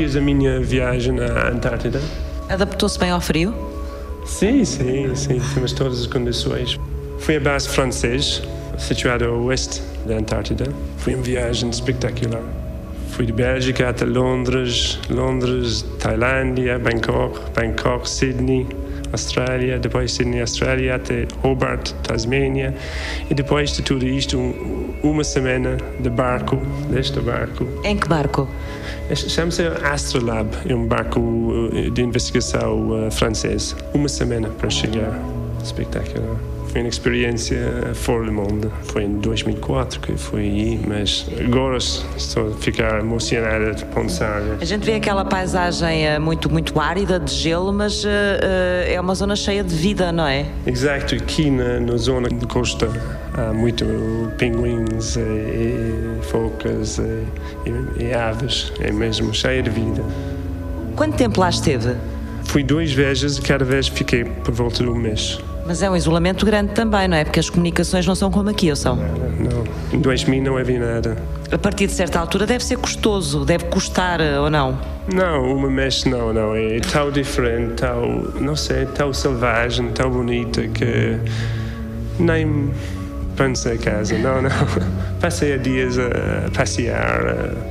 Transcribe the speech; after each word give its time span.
fotografias 0.00 0.14
da 0.14 0.20
minha 0.20 0.60
viagem 0.60 1.20
à 1.20 1.48
Antártida. 1.48 2.00
Adaptou-se 2.48 2.98
bem 2.98 3.10
ao 3.10 3.20
frio? 3.20 3.54
Sim, 4.24 4.64
sim, 4.64 5.14
sim. 5.14 5.40
Temos 5.54 5.72
todas 5.72 6.00
as 6.00 6.06
condições. 6.06 6.78
Fui 7.18 7.36
a 7.36 7.40
base 7.40 7.68
francês, 7.68 8.42
situada 8.78 9.26
a 9.26 9.30
oeste 9.30 9.82
da 10.06 10.16
Antártida. 10.16 10.64
Foi 10.98 11.14
uma 11.14 11.22
viagem 11.22 11.68
espetacular. 11.68 12.42
Fui 13.10 13.26
de 13.26 13.32
Bélgica 13.32 13.88
até 13.88 14.04
Londres, 14.04 14.98
Londres, 15.10 15.84
Tailândia, 15.98 16.78
Bangkok, 16.78 17.38
Bangkok, 17.54 18.08
Sydney, 18.08 18.66
Austrália, 19.12 19.78
depois 19.78 20.12
Sydney, 20.12 20.40
Austrália, 20.40 20.94
até 20.94 21.26
Hobart, 21.42 21.92
Tasmânia. 22.02 22.74
E 23.28 23.34
depois 23.34 23.72
de 23.72 23.82
tudo 23.82 24.06
isto, 24.06 24.38
um, 24.38 24.79
uma 25.02 25.24
semana 25.24 25.76
de 25.98 26.10
barco, 26.10 26.56
deste 26.90 27.20
barco. 27.20 27.66
Em 27.84 27.96
que 27.96 28.08
barco? 28.08 28.48
Chama-se 29.14 29.62
Astrolab, 29.82 30.48
é 30.68 30.74
um 30.74 30.86
barco 30.86 31.20
eh, 31.74 31.90
de 31.90 32.02
investigação 32.02 33.06
uh, 33.06 33.10
francês. 33.10 33.74
Uma 33.92 34.08
semana 34.08 34.48
para 34.48 34.70
chegar. 34.70 35.18
Espetacular. 35.62 36.59
Foi 36.70 36.82
uma 36.82 36.88
experiência 36.88 37.58
fora 37.94 38.26
do 38.26 38.32
mundo. 38.32 38.72
Foi 38.84 39.02
em 39.02 39.18
2004 39.18 39.98
que 39.98 40.16
fui 40.16 40.42
aí, 40.42 40.80
mas 40.86 41.26
agora 41.44 41.78
estou 41.78 42.50
a 42.50 42.52
ficar 42.52 43.00
emocionada 43.00 43.74
de 43.74 43.84
pensar. 43.86 44.40
A 44.60 44.64
gente 44.64 44.84
vê 44.84 44.94
aquela 44.94 45.24
paisagem 45.24 46.06
eh, 46.06 46.18
muito, 46.20 46.48
muito 46.48 46.78
árida 46.78 47.18
de 47.18 47.34
gelo, 47.34 47.72
mas 47.72 48.04
uh, 48.04 48.08
é 48.86 49.00
uma 49.00 49.16
zona 49.16 49.34
cheia 49.34 49.64
de 49.64 49.74
vida, 49.74 50.12
não 50.12 50.24
é? 50.24 50.46
Exato, 50.64 51.16
aqui 51.16 51.50
na, 51.50 51.80
na 51.80 51.96
zona 51.96 52.28
de 52.28 52.46
costa 52.46 52.88
há 53.34 53.52
muito 53.52 53.84
pinguins 54.38 55.16
e, 55.16 55.20
e 55.20 56.18
focas 56.22 56.98
e, 56.98 57.24
e, 57.66 58.04
e 58.04 58.14
aves, 58.14 58.72
é 58.78 58.92
mesmo 58.92 59.34
cheia 59.34 59.60
de 59.60 59.70
vida. 59.70 60.04
Quanto 60.94 61.16
tempo 61.16 61.40
lá 61.40 61.50
esteve? 61.50 61.96
Fui 62.44 62.62
duas 62.62 62.92
vezes 62.92 63.38
e 63.38 63.42
cada 63.42 63.64
vez 63.64 63.88
fiquei 63.88 64.24
por 64.24 64.54
volta 64.54 64.84
de 64.84 64.88
um 64.88 64.94
mês. 64.94 65.40
Mas 65.66 65.82
é 65.82 65.90
um 65.90 65.96
isolamento 65.96 66.44
grande 66.44 66.72
também, 66.72 67.06
não 67.06 67.16
é? 67.16 67.24
Porque 67.24 67.40
as 67.40 67.48
comunicações 67.48 68.06
não 68.06 68.14
são 68.14 68.30
como 68.30 68.48
aqui, 68.50 68.70
ou 68.70 68.76
são? 68.76 68.96
Não, 68.96 69.04
não. 69.04 69.64
Em 69.92 70.00
2000 70.00 70.42
não 70.42 70.56
havia 70.56 70.80
nada. 70.80 71.16
A 71.52 71.58
partir 71.58 71.86
de 71.86 71.92
certa 71.92 72.18
altura 72.18 72.46
deve 72.46 72.64
ser 72.64 72.78
custoso, 72.78 73.44
deve 73.44 73.64
custar 73.64 74.20
ou 74.40 74.48
não? 74.48 74.78
Não, 75.12 75.56
uma 75.56 75.68
mês 75.68 76.04
não, 76.04 76.32
não. 76.32 76.54
É 76.54 76.78
tão 76.80 77.10
diferente, 77.10 77.74
tão, 77.74 78.22
não 78.40 78.54
sei, 78.54 78.86
tão 78.86 79.12
selvagem, 79.12 79.88
tão 79.92 80.10
bonita 80.10 80.66
que 80.68 81.18
nem 82.18 82.70
pensei 83.36 83.74
a 83.74 83.78
casa, 83.78 84.16
não, 84.18 84.42
não. 84.42 84.50
Passei 85.20 85.58
dias 85.58 85.98
a 85.98 86.50
passear. 86.56 87.69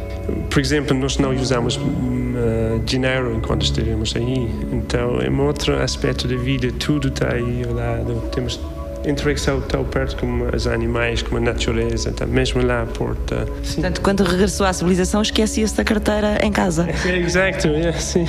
Por 0.50 0.60
exemplo, 0.60 0.98
nós 0.98 1.18
não 1.18 1.34
usamos 1.36 1.78
uh, 1.78 2.80
dinheiro 2.86 3.36
enquanto 3.36 3.64
estivemos 3.64 4.16
aí, 4.16 4.50
então 4.72 5.20
é 5.22 5.30
um 5.30 5.46
outro 5.46 5.82
aspecto 5.82 6.28
da 6.28 6.36
vida, 6.36 6.72
tudo 6.80 7.08
está 7.08 7.34
aí 7.34 7.64
ao 7.68 7.74
lado. 7.74 8.22
Temos 8.32 8.60
interação 9.06 9.62
tão 9.62 9.84
perto 9.86 10.18
com 10.18 10.50
os 10.54 10.68
animais, 10.68 11.22
com 11.22 11.38
a 11.38 11.40
natureza, 11.40 12.12
tá 12.12 12.26
mesmo 12.26 12.66
lá 12.66 12.84
à 12.84 12.86
porta. 12.86 13.48
Sim. 13.64 13.76
Portanto, 13.76 14.02
quando 14.02 14.24
regressou 14.24 14.66
à 14.66 14.74
civilização, 14.74 15.22
esquecia-se 15.22 15.76
da 15.76 15.84
carteira 15.84 16.40
em 16.44 16.52
casa. 16.52 16.88
Exato, 17.08 17.68
é, 17.68 17.92
sim. 17.94 18.26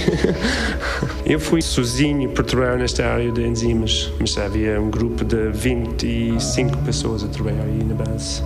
Eu 1.27 1.41
fui 1.41 1.63
sozinho 1.63 2.31
para 2.31 2.45
trabalhar 2.45 2.77
nesta 2.77 3.07
área 3.07 3.31
de 3.31 3.43
enzimas, 3.43 4.13
mas 4.19 4.37
havia 4.39 4.81
um 4.81 4.91
grupo 4.91 5.25
de 5.25 5.51
25 5.51 6.79
pessoas 6.79 7.25
a 7.25 7.29
trabalhar 7.29 7.63
aí 7.63 7.85
na 7.85 7.95
base. 7.95 8.43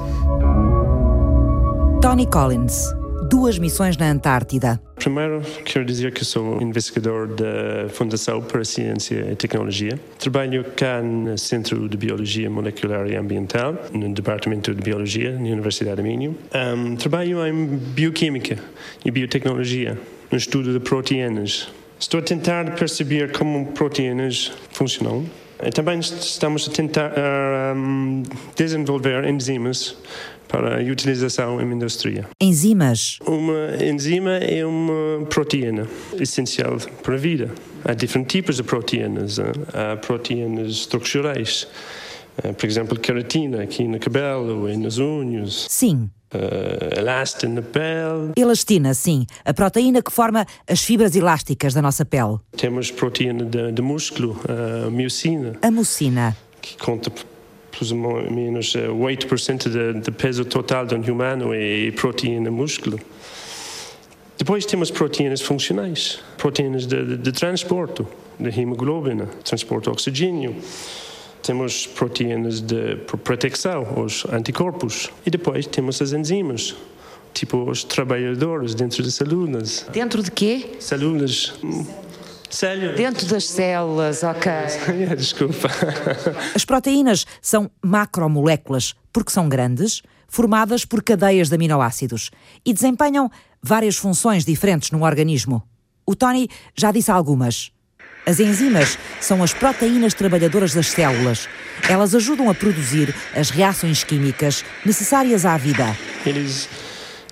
Tony 2.00 2.26
Collins 2.26 2.94
duas 3.28 3.58
missões 3.58 3.96
na 3.96 4.10
Antártida. 4.10 4.80
Primeiro, 4.96 5.42
quero 5.64 5.84
dizer 5.84 6.12
que 6.12 6.24
sou 6.24 6.60
investigador 6.62 7.28
da 7.28 7.88
Fundação 7.88 8.40
para 8.40 8.60
a 8.60 8.64
Ciência 8.64 9.28
e 9.30 9.36
Tecnologia. 9.36 9.98
Trabalho 10.18 10.64
cá 10.76 11.02
no 11.02 11.36
Centro 11.36 11.88
de 11.88 11.96
Biologia 11.96 12.48
Molecular 12.48 13.06
e 13.06 13.16
Ambiental, 13.16 13.76
no 13.92 14.12
Departamento 14.12 14.74
de 14.74 14.82
Biologia, 14.82 15.32
na 15.32 15.48
Universidade 15.48 15.96
de 15.96 16.02
Minho. 16.02 16.36
Um, 16.54 16.96
trabalho 16.96 17.46
em 17.46 17.66
bioquímica 17.76 18.58
e 19.04 19.10
biotecnologia, 19.10 19.98
no 20.30 20.38
estudo 20.38 20.72
de 20.72 20.80
proteínas. 20.80 21.68
Estou 21.98 22.20
a 22.20 22.22
tentar 22.22 22.74
perceber 22.74 23.32
como 23.32 23.66
proteínas 23.72 24.52
funcionam. 24.70 25.24
E 25.64 25.70
também 25.70 25.98
estamos 25.98 26.68
a 26.68 26.72
tentar 26.72 27.12
um, 27.74 28.22
desenvolver 28.54 29.24
enzimas 29.24 29.96
para 30.46 30.78
a 30.78 30.82
utilização 30.82 31.60
em 31.60 31.72
indústria. 31.72 32.28
Enzimas? 32.40 33.18
Uma 33.26 33.82
enzima 33.82 34.36
é 34.36 34.64
uma 34.64 35.24
proteína 35.26 35.88
essencial 36.20 36.76
para 37.02 37.14
a 37.14 37.18
vida. 37.18 37.50
Há 37.84 37.94
diferentes 37.94 38.32
tipos 38.32 38.56
de 38.56 38.62
proteínas. 38.62 39.38
Há 39.40 39.96
proteínas 39.96 40.70
estruturais. 40.70 41.66
Por 42.56 42.66
exemplo, 42.66 42.98
queratina 42.98 43.62
aqui 43.62 43.84
no 43.84 43.98
cabelo 43.98 44.68
e 44.68 44.76
nas 44.76 44.98
unhas. 44.98 45.66
Sim. 45.68 46.10
Uh, 46.34 46.98
elastina 46.98 47.54
na 47.54 47.62
pele. 47.62 48.32
Elastina, 48.36 48.92
sim. 48.92 49.24
A 49.44 49.54
proteína 49.54 50.02
que 50.02 50.10
forma 50.10 50.44
as 50.68 50.82
fibras 50.82 51.14
elásticas 51.14 51.74
da 51.74 51.80
nossa 51.80 52.04
pele. 52.04 52.38
Temos 52.56 52.90
proteína 52.90 53.44
de, 53.44 53.70
de 53.70 53.82
músculo, 53.82 54.40
a 54.48 54.90
miocina. 54.90 55.56
A 55.62 55.70
mucina. 55.70 56.36
Que 56.60 56.76
conta 56.76 57.12
plus 57.70 57.92
ou 57.92 57.98
menos 58.30 58.74
8% 58.74 59.68
do 59.68 60.00
de 60.00 60.10
peso 60.10 60.44
total 60.44 60.86
um 60.92 61.12
humano 61.12 61.52
é 61.52 61.90
proteína 61.92 62.50
músculo. 62.50 62.98
Depois 64.36 64.66
temos 64.66 64.90
proteínas 64.90 65.40
funcionais, 65.40 66.20
proteínas 66.36 66.86
de, 66.86 67.04
de, 67.04 67.16
de 67.16 67.32
transporte, 67.32 68.04
de 68.38 68.60
hemoglobina, 68.60 69.26
transporte 69.44 69.84
de 69.84 69.90
oxigênio. 69.90 70.56
Temos 71.44 71.86
proteínas 71.86 72.62
de 72.62 72.96
proteção, 73.22 73.86
os 74.02 74.24
anticorpos. 74.32 75.10
E 75.26 75.30
depois 75.30 75.66
temos 75.66 76.00
as 76.00 76.12
enzimas, 76.12 76.74
tipo 77.34 77.70
os 77.70 77.84
trabalhadores 77.84 78.74
dentro 78.74 79.02
das 79.02 79.12
células. 79.12 79.86
Dentro 79.92 80.22
de 80.22 80.30
quê? 80.30 80.76
Células. 80.80 81.52
Células. 82.48 82.96
Dentro 82.96 83.26
das 83.26 83.44
células, 83.44 84.22
ok. 84.22 84.52
Desculpa. 85.18 85.68
As 86.54 86.64
proteínas 86.64 87.26
são 87.42 87.70
macromoléculas 87.84 88.94
porque 89.12 89.30
são 89.30 89.46
grandes, 89.46 90.00
formadas 90.26 90.86
por 90.86 91.02
cadeias 91.02 91.50
de 91.50 91.56
aminoácidos 91.56 92.30
e 92.64 92.72
desempenham 92.72 93.30
várias 93.62 93.96
funções 93.96 94.46
diferentes 94.46 94.90
no 94.90 95.04
organismo. 95.04 95.62
O 96.06 96.16
Tony 96.16 96.48
já 96.74 96.90
disse 96.90 97.10
algumas. 97.10 97.73
As 98.26 98.40
enzimas 98.40 98.98
são 99.20 99.42
as 99.42 99.52
proteínas 99.52 100.14
trabalhadoras 100.14 100.72
das 100.72 100.86
células. 100.88 101.48
Elas 101.88 102.14
ajudam 102.14 102.48
a 102.48 102.54
produzir 102.54 103.14
as 103.34 103.50
reações 103.50 104.02
químicas 104.02 104.64
necessárias 104.84 105.44
à 105.44 105.56
vida. 105.58 105.94
Eles 106.24 106.68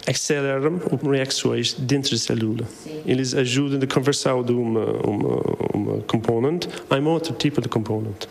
aceleram 0.06 0.78
reações 1.10 1.72
dentro 1.72 2.10
da 2.10 2.18
célula. 2.18 2.68
Eles 3.06 3.34
ajudam 3.34 3.80
a 3.82 3.86
conversão 3.86 4.42
de 4.42 4.52
uma, 4.52 4.84
uma, 5.06 5.42
uma 5.72 6.02
componente 6.02 6.68
a 6.90 6.96
um 6.96 7.06
outro 7.06 7.32
tipo 7.32 7.62
de 7.62 7.68
componente. 7.68 8.28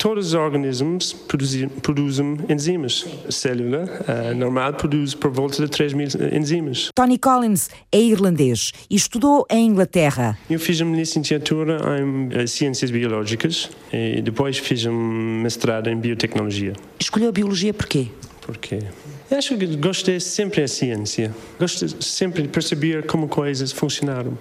Todos 0.00 0.28
os 0.28 0.32
organismos 0.34 1.12
produzem, 1.12 1.68
produzem 1.68 2.38
enzimas. 2.48 3.06
A 3.28 3.30
célula 3.30 3.84
uh, 3.84 4.34
normal 4.34 4.72
produz 4.72 5.14
por 5.14 5.30
volta 5.30 5.62
de 5.62 5.70
3 5.70 5.92
mil 5.92 6.08
enzimas. 6.32 6.88
Tony 6.94 7.18
Collins 7.18 7.68
é 7.92 8.00
irlandês 8.00 8.72
e 8.88 8.96
estudou 8.96 9.46
em 9.50 9.66
Inglaterra. 9.66 10.38
Eu 10.48 10.58
fiz 10.58 10.80
uma 10.80 10.96
licenciatura 10.96 11.78
em 12.00 12.28
uh, 12.28 12.48
Ciências 12.48 12.90
Biológicas 12.90 13.68
e 13.92 14.22
depois 14.22 14.56
fiz 14.56 14.86
um 14.86 15.42
mestrado 15.42 15.90
em 15.90 15.98
Biotecnologia. 15.98 16.72
Escolheu 16.98 17.28
a 17.28 17.32
Biologia 17.32 17.74
porquê? 17.74 18.06
Porquê? 18.40 18.78
Eu 19.30 19.36
acho 19.36 19.54
que 19.58 19.66
gostei 19.76 20.18
sempre 20.18 20.62
da 20.62 20.68
ciência. 20.68 21.30
Gosto 21.58 22.02
sempre 22.02 22.40
de 22.40 22.48
perceber 22.48 23.04
como 23.04 23.28
coisas 23.28 23.70
funcionaram. 23.70 24.38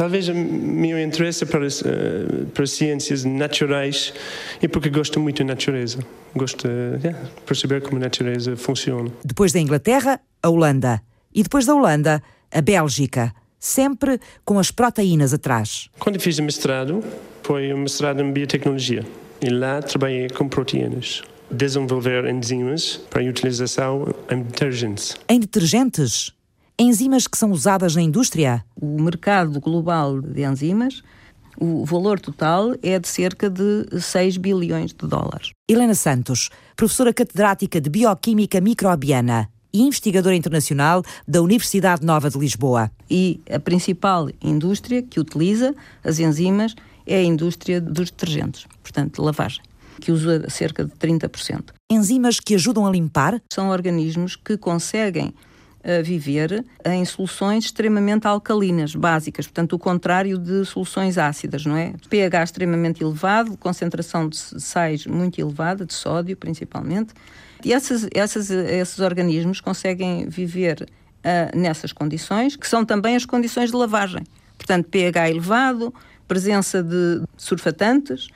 Talvez 0.00 0.30
o 0.30 0.34
meu 0.34 0.98
interesse 0.98 1.44
para, 1.44 1.66
uh, 1.66 2.46
para 2.54 2.66
ciências 2.66 3.22
naturais 3.22 4.14
é 4.62 4.66
porque 4.66 4.88
gosto 4.88 5.20
muito 5.20 5.40
da 5.40 5.44
natureza. 5.44 5.98
Gosto 6.34 6.66
de 6.66 7.06
yeah, 7.06 7.28
perceber 7.44 7.82
como 7.82 7.98
a 7.98 8.00
natureza 8.00 8.56
funciona. 8.56 9.12
Depois 9.22 9.52
da 9.52 9.60
Inglaterra, 9.60 10.18
a 10.42 10.48
Holanda. 10.48 11.02
E 11.34 11.42
depois 11.42 11.66
da 11.66 11.74
Holanda, 11.74 12.22
a 12.50 12.62
Bélgica. 12.62 13.30
Sempre 13.58 14.18
com 14.42 14.58
as 14.58 14.70
proteínas 14.70 15.34
atrás. 15.34 15.90
Quando 15.98 16.18
fiz 16.18 16.38
o 16.38 16.42
mestrado, 16.44 17.04
foi 17.42 17.70
um 17.74 17.80
mestrado 17.80 18.22
em 18.22 18.32
biotecnologia. 18.32 19.04
E 19.42 19.50
lá 19.50 19.82
trabalhei 19.82 20.30
com 20.30 20.48
proteínas 20.48 21.22
desenvolver 21.50 22.24
enzimas 22.26 22.96
para 23.10 23.22
utilização 23.22 24.14
em 24.30 24.42
detergentes. 24.42 25.14
Em 25.28 25.40
detergentes? 25.40 26.32
Enzimas 26.82 27.26
que 27.26 27.36
são 27.36 27.50
usadas 27.50 27.94
na 27.94 28.00
indústria? 28.00 28.64
O 28.74 29.02
mercado 29.02 29.60
global 29.60 30.18
de 30.18 30.46
enzimas, 30.46 31.02
o 31.58 31.84
valor 31.84 32.18
total 32.18 32.72
é 32.82 32.98
de 32.98 33.06
cerca 33.06 33.50
de 33.50 34.00
6 34.00 34.38
bilhões 34.38 34.90
de 34.94 35.06
dólares. 35.06 35.50
Helena 35.68 35.94
Santos, 35.94 36.48
professora 36.74 37.12
catedrática 37.12 37.82
de 37.82 37.90
Bioquímica 37.90 38.62
Microbiana. 38.62 39.50
e 39.70 39.82
investigadora 39.82 40.34
internacional 40.34 41.02
da 41.28 41.42
Universidade 41.42 42.04
Nova 42.04 42.30
de 42.30 42.38
Lisboa. 42.38 42.90
E 43.10 43.42
a 43.48 43.60
principal 43.60 44.30
indústria 44.42 45.02
que 45.02 45.20
utiliza 45.20 45.74
as 46.02 46.18
enzimas 46.18 46.74
é 47.06 47.16
a 47.18 47.22
indústria 47.22 47.78
dos 47.78 48.10
detergentes, 48.10 48.66
portanto, 48.82 49.16
de 49.16 49.20
lavagem, 49.20 49.62
que 50.00 50.10
usa 50.10 50.48
cerca 50.48 50.86
de 50.86 50.92
30%. 50.92 51.74
Enzimas 51.92 52.40
que 52.40 52.54
ajudam 52.54 52.86
a 52.86 52.90
limpar? 52.90 53.38
São 53.52 53.68
organismos 53.68 54.34
que 54.34 54.56
conseguem 54.56 55.34
a 55.82 56.02
viver 56.02 56.64
em 56.84 57.04
soluções 57.04 57.64
extremamente 57.64 58.26
alcalinas, 58.26 58.94
básicas, 58.94 59.46
portanto, 59.46 59.72
o 59.74 59.78
contrário 59.78 60.38
de 60.38 60.64
soluções 60.64 61.16
ácidas, 61.16 61.64
não 61.64 61.76
é? 61.76 61.94
pH 62.08 62.42
extremamente 62.44 63.02
elevado, 63.02 63.56
concentração 63.56 64.28
de 64.28 64.36
sais 64.36 65.06
muito 65.06 65.40
elevada, 65.40 65.86
de 65.86 65.94
sódio 65.94 66.36
principalmente. 66.36 67.14
E 67.64 67.72
essas, 67.72 68.06
essas, 68.14 68.50
esses 68.50 68.98
organismos 69.00 69.60
conseguem 69.60 70.28
viver 70.28 70.82
uh, 70.82 71.58
nessas 71.58 71.92
condições, 71.92 72.56
que 72.56 72.68
são 72.68 72.84
também 72.84 73.16
as 73.16 73.24
condições 73.24 73.70
de 73.70 73.76
lavagem. 73.76 74.22
Portanto, 74.56 74.86
pH 74.88 75.30
elevado, 75.30 75.94
presença 76.28 76.82
de 76.82 77.22
surfatantes, 77.36 78.28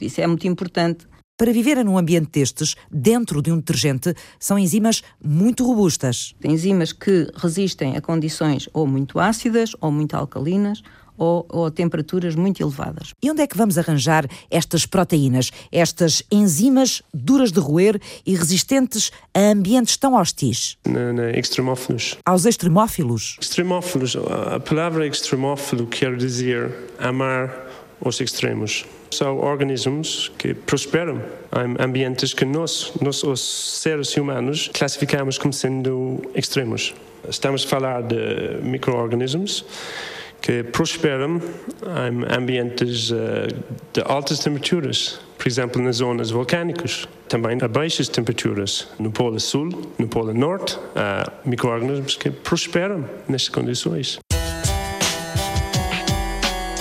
isso 0.00 0.20
é 0.20 0.26
muito 0.26 0.46
importante 0.46 1.06
para 1.36 1.52
viver 1.52 1.84
num 1.84 1.98
ambiente 1.98 2.30
destes, 2.32 2.74
dentro 2.90 3.42
de 3.42 3.52
um 3.52 3.56
detergente, 3.56 4.14
são 4.38 4.58
enzimas 4.58 5.02
muito 5.22 5.66
robustas. 5.66 6.34
Enzimas 6.42 6.92
que 6.92 7.30
resistem 7.36 7.96
a 7.96 8.00
condições 8.00 8.68
ou 8.72 8.86
muito 8.86 9.18
ácidas 9.18 9.72
ou 9.80 9.90
muito 9.90 10.14
alcalinas 10.14 10.82
ou, 11.18 11.46
ou, 11.48 11.66
a 11.66 11.70
temperaturas 11.70 12.34
muito 12.34 12.62
elevadas. 12.62 13.12
E 13.22 13.30
onde 13.30 13.42
é 13.42 13.46
que 13.46 13.56
vamos 13.56 13.78
arranjar 13.78 14.26
estas 14.50 14.86
proteínas, 14.86 15.50
estas 15.72 16.22
enzimas 16.30 17.02
duras 17.12 17.50
de 17.50 17.60
roer 17.60 18.00
e 18.24 18.34
resistentes 18.34 19.10
a 19.34 19.40
ambientes 19.52 19.96
tão 19.96 20.14
hostis? 20.14 20.76
Na, 20.86 21.12
na 21.12 21.30
extremófilos. 21.30 22.16
Aos 22.24 22.44
extremófilos? 22.44 23.38
Extremófilos, 23.40 24.16
a 24.16 24.60
palavra 24.60 25.06
extremófilo 25.06 25.86
quer 25.86 26.16
dizer 26.16 26.70
amar 26.98 27.65
os 28.00 28.20
extremos 28.20 28.84
são 29.10 29.38
organismos 29.38 30.30
que 30.36 30.52
prosperam 30.54 31.22
em 31.54 31.82
ambientes 31.82 32.34
que 32.34 32.44
nós, 32.44 32.92
nós, 33.00 33.22
os 33.22 33.40
seres 33.80 34.16
humanos, 34.16 34.70
classificamos 34.72 35.38
como 35.38 35.52
sendo 35.52 36.20
extremos. 36.34 36.94
Estamos 37.28 37.64
a 37.64 37.68
falar 37.68 38.02
de 38.02 38.58
micro-organismos 38.62 39.64
que 40.40 40.62
prosperam 40.62 41.40
em 41.82 42.36
ambientes 42.36 43.10
eh, 43.10 43.48
de 43.92 44.00
altas 44.04 44.38
temperaturas, 44.38 45.18
por 45.36 45.48
exemplo, 45.48 45.82
nas 45.82 45.96
zonas 45.96 46.30
volcânicas, 46.30 47.08
também 47.28 47.58
a 47.60 47.66
baixas 47.66 48.08
temperaturas. 48.08 48.86
No 48.98 49.10
Polo 49.10 49.40
Sul, 49.40 49.70
no 49.98 50.06
Polo 50.06 50.32
Norte, 50.32 50.78
há 50.94 51.32
micro-organismos 51.44 52.16
que 52.16 52.30
prosperam 52.30 53.04
nestas 53.28 53.48
condições. 53.48 54.20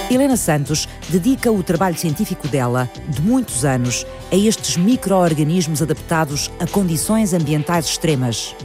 Helena 0.10 0.38
Santos 0.38 0.88
dedica 1.10 1.52
o 1.52 1.63
trabalho 1.63 1.98
científico 1.98 2.48
dela, 2.48 2.90
de 3.07 3.22
muitos 3.22 3.66
anos, 3.66 4.06
a 4.31 4.36
estes 4.36 4.78
micro-organismos 4.78 5.81
adaptados 5.81 6.52
a 6.60 6.68
condições 6.68 7.34
ambientais 7.34 7.88
extremas. 7.88 8.56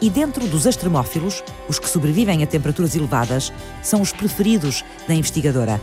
E 0.00 0.08
dentro 0.08 0.46
dos 0.46 0.64
extremófilos, 0.64 1.44
os 1.68 1.78
que 1.78 1.88
sobrevivem 1.88 2.42
a 2.42 2.46
temperaturas 2.46 2.96
elevadas, 2.96 3.52
são 3.82 4.00
os 4.00 4.10
preferidos 4.10 4.84
da 5.06 5.14
investigadora. 5.14 5.78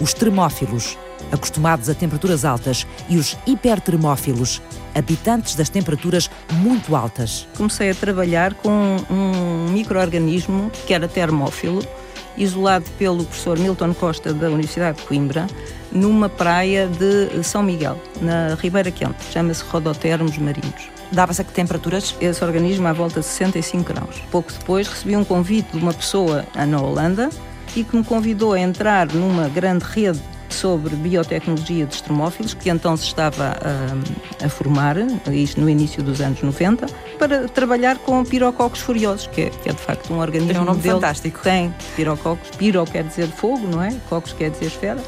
Os 0.00 0.12
termófilos, 0.12 0.98
acostumados 1.30 1.88
a 1.88 1.94
temperaturas 1.94 2.44
altas, 2.44 2.84
e 3.08 3.16
os 3.16 3.36
hipertermófilos, 3.46 4.60
habitantes 4.96 5.54
das 5.54 5.68
temperaturas 5.68 6.28
muito 6.54 6.96
altas. 6.96 7.46
Comecei 7.56 7.90
a 7.90 7.94
trabalhar 7.94 8.54
com 8.54 8.96
um 9.08 9.70
microorganismo 9.70 10.72
que 10.86 10.92
era 10.92 11.06
termófilo, 11.06 11.86
isolado 12.36 12.84
pelo 12.98 13.24
professor 13.24 13.58
Milton 13.58 13.94
Costa 13.94 14.32
da 14.32 14.48
Universidade 14.48 14.98
de 14.98 15.06
Coimbra, 15.06 15.46
numa 15.92 16.28
praia 16.28 16.88
de 16.88 17.42
São 17.44 17.62
Miguel, 17.62 17.98
na 18.20 18.54
Ribeira 18.54 18.90
Quente. 18.90 19.24
Chama-se 19.32 19.62
Rodotermos 19.64 20.36
Marinhos. 20.38 20.88
Dava-se 21.12 21.42
a 21.42 21.44
que 21.44 21.52
temperaturas? 21.52 22.16
Esse 22.20 22.44
organismo 22.44 22.88
à 22.88 22.92
volta 22.92 23.20
de 23.20 23.26
65 23.26 23.92
graus. 23.92 24.16
Pouco 24.30 24.52
depois 24.52 24.88
recebi 24.88 25.16
um 25.16 25.24
convite 25.24 25.70
de 25.72 25.78
uma 25.78 25.92
pessoa 25.92 26.44
na 26.54 26.80
Holanda 26.80 27.30
e 27.76 27.84
que 27.84 27.96
me 27.96 28.04
convidou 28.04 28.52
a 28.52 28.60
entrar 28.60 29.06
numa 29.12 29.48
grande 29.48 29.84
rede 29.84 30.20
sobre 30.48 30.94
biotecnologia 30.96 31.86
dos 31.86 32.00
termófilos, 32.00 32.54
que 32.54 32.70
então 32.70 32.96
se 32.96 33.04
estava 33.04 33.56
a, 33.60 34.44
a, 34.44 34.48
formar, 34.48 34.96
isto 35.32 35.60
no 35.60 35.68
início 35.68 36.02
dos 36.02 36.20
anos 36.20 36.42
90, 36.42 36.86
para 37.18 37.48
trabalhar 37.48 37.98
com 37.98 38.24
pirococos 38.24 38.80
furiosos, 38.80 39.26
que 39.26 39.42
é, 39.42 39.50
que 39.50 39.68
é 39.68 39.72
de 39.72 39.80
facto 39.80 40.12
um 40.12 40.18
organismo 40.18 40.52
Tem 40.52 40.62
um 40.62 40.64
nome 40.64 40.80
dele, 40.80 40.94
fantástico. 40.94 41.40
Tem 41.42 41.74
pirococos, 41.96 42.50
piro 42.56 42.84
quer 42.84 43.04
dizer 43.04 43.28
fogo, 43.28 43.66
não 43.66 43.82
é? 43.82 43.94
Cocos 44.08 44.32
quer 44.32 44.50
dizer 44.50 44.66
esfera, 44.66 45.02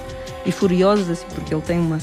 e 0.44 0.52
furiosos, 0.52 1.10
assim, 1.10 1.26
porque 1.34 1.54
ele 1.54 1.62
tem 1.62 1.78
uma 1.78 1.98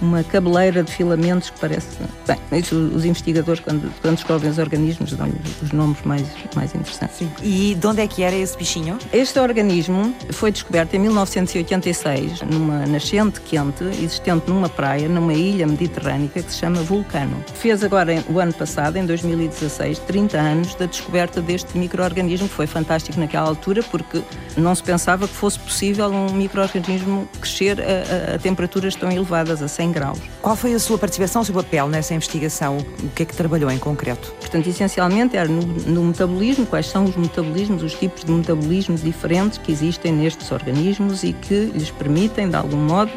uma 0.00 0.22
cabeleira 0.22 0.82
de 0.82 0.92
filamentos 0.92 1.50
que 1.50 1.60
parece. 1.60 1.88
Bem, 2.26 2.60
isso, 2.60 2.76
os 2.76 3.04
investigadores, 3.04 3.60
quando, 3.60 3.92
quando 4.00 4.14
descobrem 4.16 4.50
os 4.50 4.58
organismos, 4.58 5.12
dão 5.12 5.28
os 5.62 5.72
nomes 5.72 5.98
mais, 6.04 6.26
mais 6.54 6.74
interessantes. 6.74 7.16
Sim. 7.16 7.30
E 7.42 7.74
de 7.74 7.86
onde 7.86 8.00
é 8.00 8.06
que 8.06 8.22
era 8.22 8.34
esse 8.34 8.56
bichinho? 8.56 8.98
Este 9.12 9.38
organismo 9.38 10.14
foi 10.30 10.50
descoberto 10.50 10.94
em 10.94 10.98
1986, 10.98 12.42
numa 12.42 12.86
nascente 12.86 13.40
quente, 13.40 13.84
existente 13.84 14.48
numa 14.48 14.68
praia, 14.68 15.08
numa 15.08 15.32
ilha 15.32 15.66
mediterrânica 15.66 16.42
que 16.42 16.52
se 16.52 16.58
chama 16.58 16.80
Vulcano. 16.82 17.44
Fez 17.54 17.84
agora, 17.84 18.24
o 18.28 18.38
ano 18.38 18.52
passado, 18.52 18.96
em 18.96 19.06
2016, 19.06 19.98
30 20.00 20.38
anos 20.38 20.74
da 20.74 20.86
descoberta 20.86 21.40
deste 21.40 21.76
microorganismo, 21.76 22.48
que 22.48 22.54
foi 22.54 22.66
fantástico 22.66 23.18
naquela 23.18 23.48
altura, 23.48 23.82
porque 23.82 24.22
não 24.56 24.74
se 24.74 24.82
pensava 24.82 25.28
que 25.28 25.34
fosse 25.34 25.58
possível 25.58 26.08
um 26.08 26.32
microorganismo 26.32 27.28
crescer 27.40 27.78
a, 27.80 28.32
a, 28.32 28.34
a 28.36 28.38
temperaturas 28.38 28.94
tão 28.94 29.10
elevadas, 29.10 29.62
a 29.62 29.68
100 29.68 29.89
graus. 29.92 30.18
Qual 30.40 30.56
foi 30.56 30.74
a 30.74 30.78
sua 30.78 30.98
participação, 30.98 31.42
o 31.42 31.44
seu 31.44 31.54
papel 31.54 31.88
nessa 31.88 32.14
investigação? 32.14 32.78
O 32.78 33.08
que 33.10 33.22
é 33.22 33.26
que 33.26 33.34
trabalhou 33.34 33.70
em 33.70 33.78
concreto? 33.78 34.32
Portanto, 34.40 34.68
essencialmente 34.68 35.36
era 35.36 35.48
no, 35.48 35.62
no 35.62 36.04
metabolismo, 36.04 36.66
quais 36.66 36.86
são 36.86 37.04
os 37.04 37.16
metabolismos, 37.16 37.82
os 37.82 37.94
tipos 37.94 38.24
de 38.24 38.32
metabolismos 38.32 39.02
diferentes 39.02 39.58
que 39.58 39.72
existem 39.72 40.12
nestes 40.12 40.50
organismos 40.50 41.22
e 41.22 41.32
que 41.32 41.66
lhes 41.66 41.90
permitem, 41.90 42.48
de 42.48 42.56
algum 42.56 42.76
modo, 42.76 43.10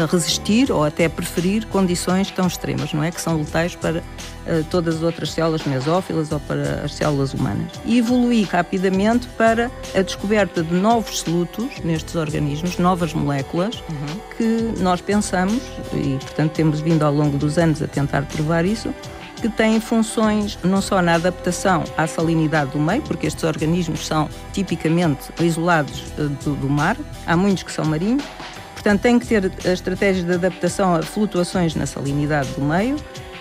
a 0.00 0.06
resistir 0.06 0.70
ou 0.70 0.84
até 0.84 1.08
preferir 1.08 1.66
condições 1.66 2.30
tão 2.30 2.46
extremas, 2.46 2.92
não 2.92 3.02
é? 3.02 3.10
Que 3.10 3.20
são 3.20 3.38
letais 3.38 3.74
para 3.74 3.98
uh, 3.98 4.64
todas 4.70 4.96
as 4.96 5.02
outras 5.02 5.32
células 5.32 5.64
mesófilas 5.64 6.32
ou 6.32 6.40
para 6.40 6.84
as 6.84 6.94
células 6.94 7.34
humanas. 7.34 7.72
E 7.84 7.98
evolui 7.98 8.42
rapidamente 8.42 9.26
para 9.36 9.70
a 9.94 10.02
descoberta 10.02 10.62
de 10.62 10.74
novos 10.74 11.20
solutos 11.20 11.80
nestes 11.84 12.14
organismos, 12.14 12.78
novas 12.78 13.12
moléculas, 13.12 13.82
uhum. 13.88 14.20
que 14.36 14.80
nós 14.80 15.00
pensamos, 15.00 15.62
e 15.92 16.18
portanto 16.20 16.52
temos 16.52 16.80
vindo 16.80 17.02
ao 17.02 17.12
longo 17.12 17.36
dos 17.36 17.58
anos 17.58 17.82
a 17.82 17.86
tentar 17.86 18.22
provar 18.22 18.64
isso, 18.64 18.92
que 19.40 19.48
têm 19.48 19.80
funções 19.80 20.58
não 20.64 20.82
só 20.82 21.00
na 21.00 21.14
adaptação 21.14 21.84
à 21.96 22.06
salinidade 22.06 22.72
do 22.72 22.78
meio, 22.78 23.02
porque 23.02 23.26
estes 23.26 23.44
organismos 23.44 24.06
são 24.06 24.28
tipicamente 24.52 25.30
isolados 25.40 26.04
eh, 26.18 26.22
do, 26.44 26.54
do 26.56 26.68
mar, 26.68 26.96
há 27.26 27.36
muitos 27.36 27.62
que 27.62 27.72
são 27.72 27.84
marinhos, 27.84 28.24
Portanto, 28.78 29.00
tem 29.00 29.18
que 29.18 29.26
ter 29.26 29.50
estratégias 29.64 30.24
de 30.24 30.34
adaptação 30.34 30.94
a 30.94 31.02
flutuações 31.02 31.74
na 31.74 31.84
salinidade 31.84 32.48
do 32.50 32.62
meio, 32.62 32.94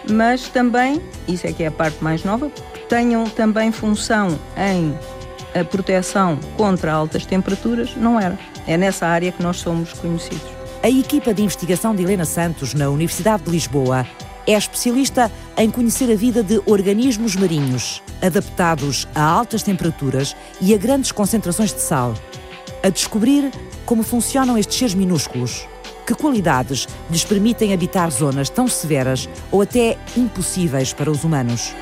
mas 0.10 0.50
também, 0.50 1.00
isso 1.28 1.46
é 1.46 1.54
que 1.54 1.62
é 1.62 1.68
a 1.68 1.72
parte 1.72 2.04
mais 2.04 2.24
nova, 2.24 2.52
tenham 2.90 3.24
também 3.30 3.72
função 3.72 4.38
em 4.58 4.98
a 5.54 5.64
proteção 5.64 6.40
contra 6.58 6.92
altas 6.92 7.24
temperaturas, 7.24 7.96
não 7.96 8.20
era. 8.20 8.38
É 8.66 8.76
nessa 8.78 9.06
área 9.06 9.32
que 9.32 9.44
nós 9.44 9.58
somos 9.58 9.94
conhecidos. 9.94 10.42
A 10.82 10.90
equipa 10.90 11.36
de 11.36 11.44
investigação 11.44 11.96
de 11.96 12.02
Helena 12.02 12.26
Santos, 12.26 12.74
na 12.74 12.90
Universidade 12.90 13.44
de 13.44 13.52
Lisboa, 13.52 14.08
é 14.48 14.54
especialista 14.54 15.32
em 15.56 15.70
conhecer 15.70 16.12
a 16.12 16.16
vida 16.16 16.42
de 16.42 16.60
organismos 16.66 17.36
marinhos, 17.36 18.02
adaptados 18.24 19.08
a 19.14 19.22
altas 19.22 19.62
temperaturas 19.62 20.36
e 20.60 20.74
a 20.74 20.78
grandes 20.78 21.12
concentrações 21.12 21.72
de 21.72 21.82
sal. 21.82 22.16
A 22.82 22.90
descobrir 22.90 23.52
como 23.88 24.04
funcionam 24.04 24.58
estes 24.58 24.78
seres 24.78 24.94
minúsculos? 24.94 25.66
Que 26.06 26.14
qualidades 26.14 26.88
lhes 27.10 27.24
permitem 27.24 27.74
habitar 27.74 28.12
zonas 28.12 28.50
tão 28.50 28.68
severas 28.68 29.30
ou 29.50 29.62
até 29.62 29.98
impossíveis 30.16 30.92
para 30.92 31.10
os 31.10 31.24
humanos? 31.24 31.74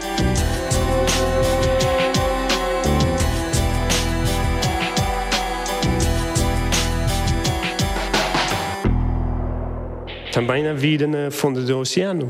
Também 10.31 10.67
a 10.67 10.74
vida 10.74 11.07
na 11.07 11.31
fundo 11.31 11.63
do 11.63 11.79
oceano 11.79 12.29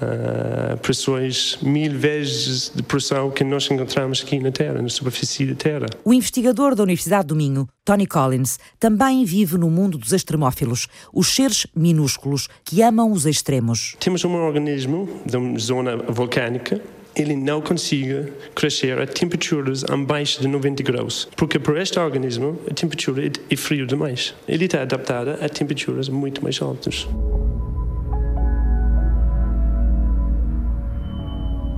uh, 0.00 0.76
pressões 0.78 1.58
mil 1.62 1.92
vezes 1.92 2.72
de 2.74 2.82
pressão 2.82 3.30
que 3.30 3.44
nós 3.44 3.70
encontramos 3.70 4.22
aqui 4.22 4.38
na 4.38 4.50
Terra, 4.50 4.80
na 4.80 4.88
superfície 4.88 5.46
da 5.46 5.54
Terra. 5.54 5.86
O 6.04 6.12
investigador 6.12 6.74
da 6.74 6.82
Universidade 6.82 7.28
do 7.28 7.36
Minho, 7.36 7.68
Tony 7.84 8.06
Collins, 8.06 8.58
também 8.78 9.24
vive 9.24 9.58
no 9.58 9.70
mundo 9.70 9.98
dos 9.98 10.12
extremófilos, 10.12 10.88
os 11.12 11.34
seres 11.34 11.66
minúsculos 11.74 12.48
que 12.64 12.82
amam 12.82 13.12
os 13.12 13.26
extremos. 13.26 13.96
Temos 14.00 14.24
um 14.24 14.34
organismo 14.34 15.08
de 15.24 15.36
uma 15.36 15.58
zona 15.58 15.96
vulcânica 15.96 16.80
ele 17.16 17.34
não 17.34 17.62
consiga 17.62 18.30
crescer 18.54 19.00
a 19.00 19.06
temperaturas 19.06 19.82
abaixo 19.84 20.42
de 20.42 20.48
90 20.48 20.82
graus, 20.82 21.26
porque 21.34 21.58
para 21.58 21.82
este 21.82 21.98
organismo 21.98 22.60
a 22.70 22.74
temperatura 22.74 23.32
é 23.48 23.56
frio 23.56 23.86
demais. 23.86 24.34
Ele 24.46 24.66
está 24.66 24.82
adaptado 24.82 25.30
a 25.30 25.48
temperaturas 25.48 26.10
muito 26.10 26.42
mais 26.42 26.60
altas. 26.60 27.08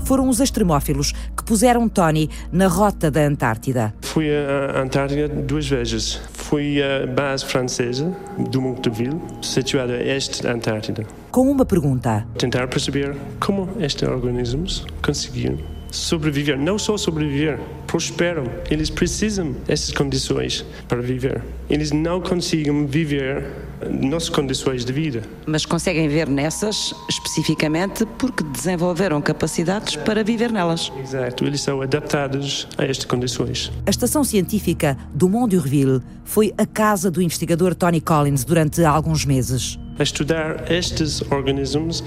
Foram 0.04 0.28
os 0.28 0.40
extremófilos 0.40 1.12
que 1.36 1.44
puseram 1.44 1.88
Tony 1.88 2.30
na 2.50 2.66
rota 2.66 3.10
da 3.10 3.20
Antártida. 3.26 3.94
Fui 4.02 4.26
à 4.30 4.80
Antártida 4.80 5.28
duas 5.28 5.68
vezes. 5.68 6.20
Fui 6.32 6.82
à 6.82 7.06
base 7.06 7.44
francesa 7.44 8.10
do 8.50 8.60
Montreville, 8.60 9.20
situada 9.42 9.92
a 9.92 10.02
este 10.02 10.42
da 10.42 10.52
Antártida. 10.52 11.04
Com 11.30 11.50
uma 11.50 11.64
pergunta. 11.64 12.26
Tentar 12.38 12.66
perceber 12.68 13.14
como 13.38 13.68
estes 13.78 14.08
organismos 14.08 14.86
conseguiram 15.02 15.58
sobreviver, 15.90 16.58
não 16.58 16.78
só 16.78 16.96
sobreviver, 16.96 17.58
prosperam. 17.86 18.44
Eles 18.70 18.90
precisam 18.90 19.52
dessas 19.66 19.92
condições 19.92 20.64
para 20.86 21.00
viver. 21.00 21.42
Eles 21.68 21.92
não 21.92 22.20
conseguem 22.20 22.86
viver 22.86 23.44
nas 23.86 24.28
condições 24.28 24.84
de 24.84 24.92
vida. 24.92 25.22
Mas 25.46 25.64
conseguem 25.64 26.08
ver 26.08 26.28
nessas 26.28 26.94
especificamente 27.08 28.04
porque 28.18 28.42
desenvolveram 28.44 29.20
capacidades 29.20 29.96
para 29.96 30.22
viver 30.24 30.50
nelas. 30.50 30.92
Exato, 31.00 31.44
eles 31.44 31.60
são 31.60 31.80
adaptados 31.80 32.68
a 32.76 32.84
estas 32.84 33.04
condições. 33.04 33.72
A 33.86 33.90
estação 33.90 34.24
científica 34.24 34.96
do 35.14 35.28
Mont 35.28 35.50
Durville 35.54 36.00
foi 36.24 36.52
a 36.58 36.66
casa 36.66 37.10
do 37.10 37.22
investigador 37.22 37.74
Tony 37.74 38.00
Collins 38.00 38.44
durante 38.44 38.84
alguns 38.84 39.24
meses. 39.24 39.78
A 39.98 40.02
estudar 40.02 40.70
estes 40.70 41.22
organismos 41.30 42.04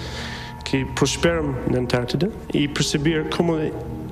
que 0.63 0.85
prosperam 0.95 1.55
na 1.69 1.79
Antártida 1.79 2.31
e 2.53 2.67
perceber 2.67 3.29
como 3.29 3.55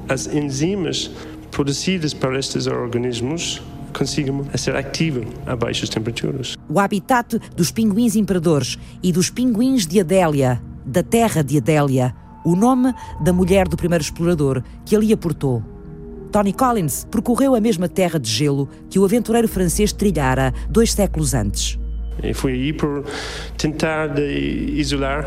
as 0.10 0.28
enzimas 0.28 1.10
produzidas 1.52 2.14
por 2.14 2.36
estes 2.36 2.68
organismos 2.68 3.62
conseguem 3.94 4.44
ser 4.56 4.76
ativas 4.76 5.26
a 5.46 5.56
baixas 5.56 5.90
temperaturas. 5.90 6.56
O 6.70 6.80
habitat 6.80 7.40
dos 7.56 7.72
pinguins 7.72 8.16
imperadores 8.16 8.78
e 9.02 9.12
dos 9.12 9.30
pinguins 9.30 9.86
de 9.86 10.00
Adélia, 10.00 10.62
da 10.86 11.04
terra 11.04 11.44
de 11.44 11.58
Adélia, 11.58 12.16
o 12.46 12.56
nome 12.56 12.94
da 13.22 13.34
mulher 13.34 13.68
do 13.68 13.78
primeiro 13.78 14.04
explorador 14.04 14.64
que 14.86 14.96
ali 14.96 15.12
aportou. 15.14 15.64
Tony 16.32 16.54
Collins 16.54 17.08
percorreu 17.10 17.56
a 17.56 17.62
mesma 17.62 17.90
terra 17.90 18.20
de 18.20 18.30
gelo 18.30 18.70
que 18.90 19.00
o 19.00 19.06
aventureiro 19.06 19.48
francês 19.48 19.92
trilhara 19.92 20.54
dois 20.70 20.94
séculos 20.94 21.34
antes. 21.34 21.80
E 22.22 22.34
fui 22.34 22.54
aí 22.54 22.74
por 22.74 23.04
tentar 23.58 24.18
isolar 24.20 25.26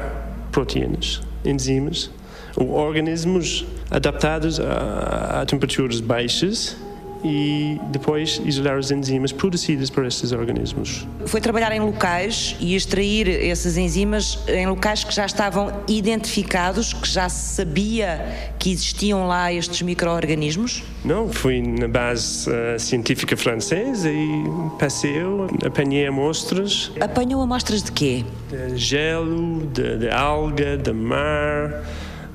proteínas, 0.52 1.22
enzimas, 1.44 2.10
organismos 2.56 3.66
adaptados 3.90 4.60
a, 4.60 5.40
a 5.40 5.46
temperaturas 5.46 6.00
baixas 6.00 6.76
e 7.24 7.80
depois 7.90 8.40
isolar 8.44 8.78
as 8.78 8.90
enzimas 8.90 9.32
produzidas 9.32 9.90
por 9.90 10.04
estes 10.04 10.32
organismos. 10.32 11.06
Foi 11.26 11.40
trabalhar 11.40 11.72
em 11.72 11.80
locais 11.80 12.56
e 12.60 12.74
extrair 12.74 13.28
essas 13.28 13.76
enzimas 13.76 14.38
em 14.48 14.66
locais 14.66 15.04
que 15.04 15.14
já 15.14 15.26
estavam 15.26 15.72
identificados, 15.88 16.92
que 16.92 17.08
já 17.08 17.28
se 17.28 17.56
sabia 17.56 18.52
que 18.58 18.70
existiam 18.70 19.26
lá 19.26 19.52
estes 19.52 19.82
micro-organismos? 19.82 20.82
Não, 21.04 21.28
fui 21.32 21.62
na 21.62 21.88
base 21.88 22.48
uh, 22.48 22.78
científica 22.78 23.36
francesa 23.36 24.10
e 24.10 24.44
passei, 24.78 25.16
apanhei 25.64 26.06
amostras. 26.06 26.92
Apanhou 27.00 27.42
amostras 27.42 27.82
de 27.82 27.92
quê? 27.92 28.24
De 28.48 28.76
gelo, 28.76 29.66
de, 29.66 29.98
de 29.98 30.10
alga, 30.10 30.76
de 30.76 30.92
mar 30.92 31.82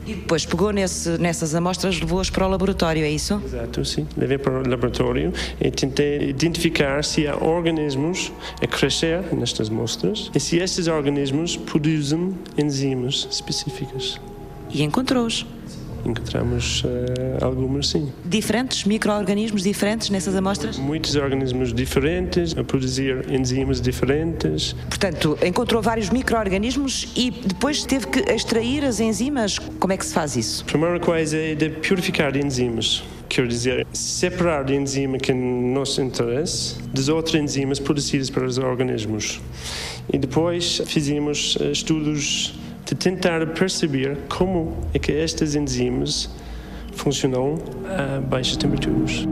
e 0.07 0.13
depois 0.13 0.45
pegou 0.45 0.71
nesse, 0.71 1.17
nessas 1.17 1.53
amostras, 1.53 1.99
levou-as 1.99 2.29
para 2.29 2.47
o 2.47 2.49
laboratório, 2.49 3.03
é 3.03 3.09
isso? 3.09 3.41
Exato, 3.43 3.83
sim. 3.83 4.07
Levei 4.15 4.37
para 4.37 4.53
o 4.53 4.69
laboratório 4.69 5.33
e 5.59 5.69
tentei 5.69 6.29
identificar 6.29 7.03
se 7.03 7.27
há 7.27 7.35
organismos 7.35 8.31
a 8.61 8.67
crescer 8.67 9.21
nestas 9.35 9.69
amostras 9.69 10.31
e 10.33 10.39
se 10.39 10.57
estes 10.57 10.87
organismos 10.87 11.57
produzem 11.57 12.33
enzimas 12.57 13.27
específicas. 13.29 14.19
E 14.69 14.81
encontrou-os? 14.81 15.45
Encontramos 16.05 16.83
uh, 16.83 17.43
algumas 17.43 17.89
sim. 17.89 18.11
Diferentes 18.25 18.83
micro-organismos 18.83 19.63
diferentes 19.63 20.09
nessas 20.09 20.35
amostras? 20.35 20.77
Muitos 20.77 21.15
organismos 21.15 21.73
diferentes, 21.73 22.57
a 22.57 22.63
produzir 22.63 23.25
enzimas 23.31 23.81
diferentes. 23.81 24.73
Portanto, 24.89 25.37
encontrou 25.43 25.81
vários 25.81 26.09
micro-organismos 26.09 27.11
e 27.15 27.31
depois 27.31 27.83
teve 27.83 28.07
que 28.07 28.19
extrair 28.31 28.83
as 28.83 28.99
enzimas. 28.99 29.59
Como 29.59 29.93
é 29.93 29.97
que 29.97 30.05
se 30.05 30.13
faz 30.13 30.35
isso? 30.35 30.63
A 30.63 30.65
primeira 30.65 30.99
coisa 30.99 31.37
é 31.37 31.55
de 31.55 31.69
purificar 31.69 32.35
enzimas. 32.35 33.03
Quer 33.29 33.45
dizer, 33.45 33.85
separar 33.91 34.69
a 34.69 34.73
enzima 34.73 35.17
que 35.17 35.33
nos 35.33 35.99
interessa 35.99 36.77
das 36.93 37.09
outras 37.09 37.35
enzimas 37.35 37.77
produzidas 37.77 38.29
pelos 38.29 38.57
organismos. 38.57 39.41
E 40.11 40.17
depois 40.17 40.81
fizemos 40.85 41.57
eh, 41.59 41.71
estudos 41.71 42.53
de 42.87 42.95
tentar 42.95 43.45
perceber 43.47 44.17
como 44.29 44.77
é 44.93 44.99
que 44.99 45.11
estas 45.11 45.55
enzimas 45.55 46.29
funcionam 46.93 47.55
a 47.85 48.21
baixas 48.21 48.55
temperaturas. 48.55 49.27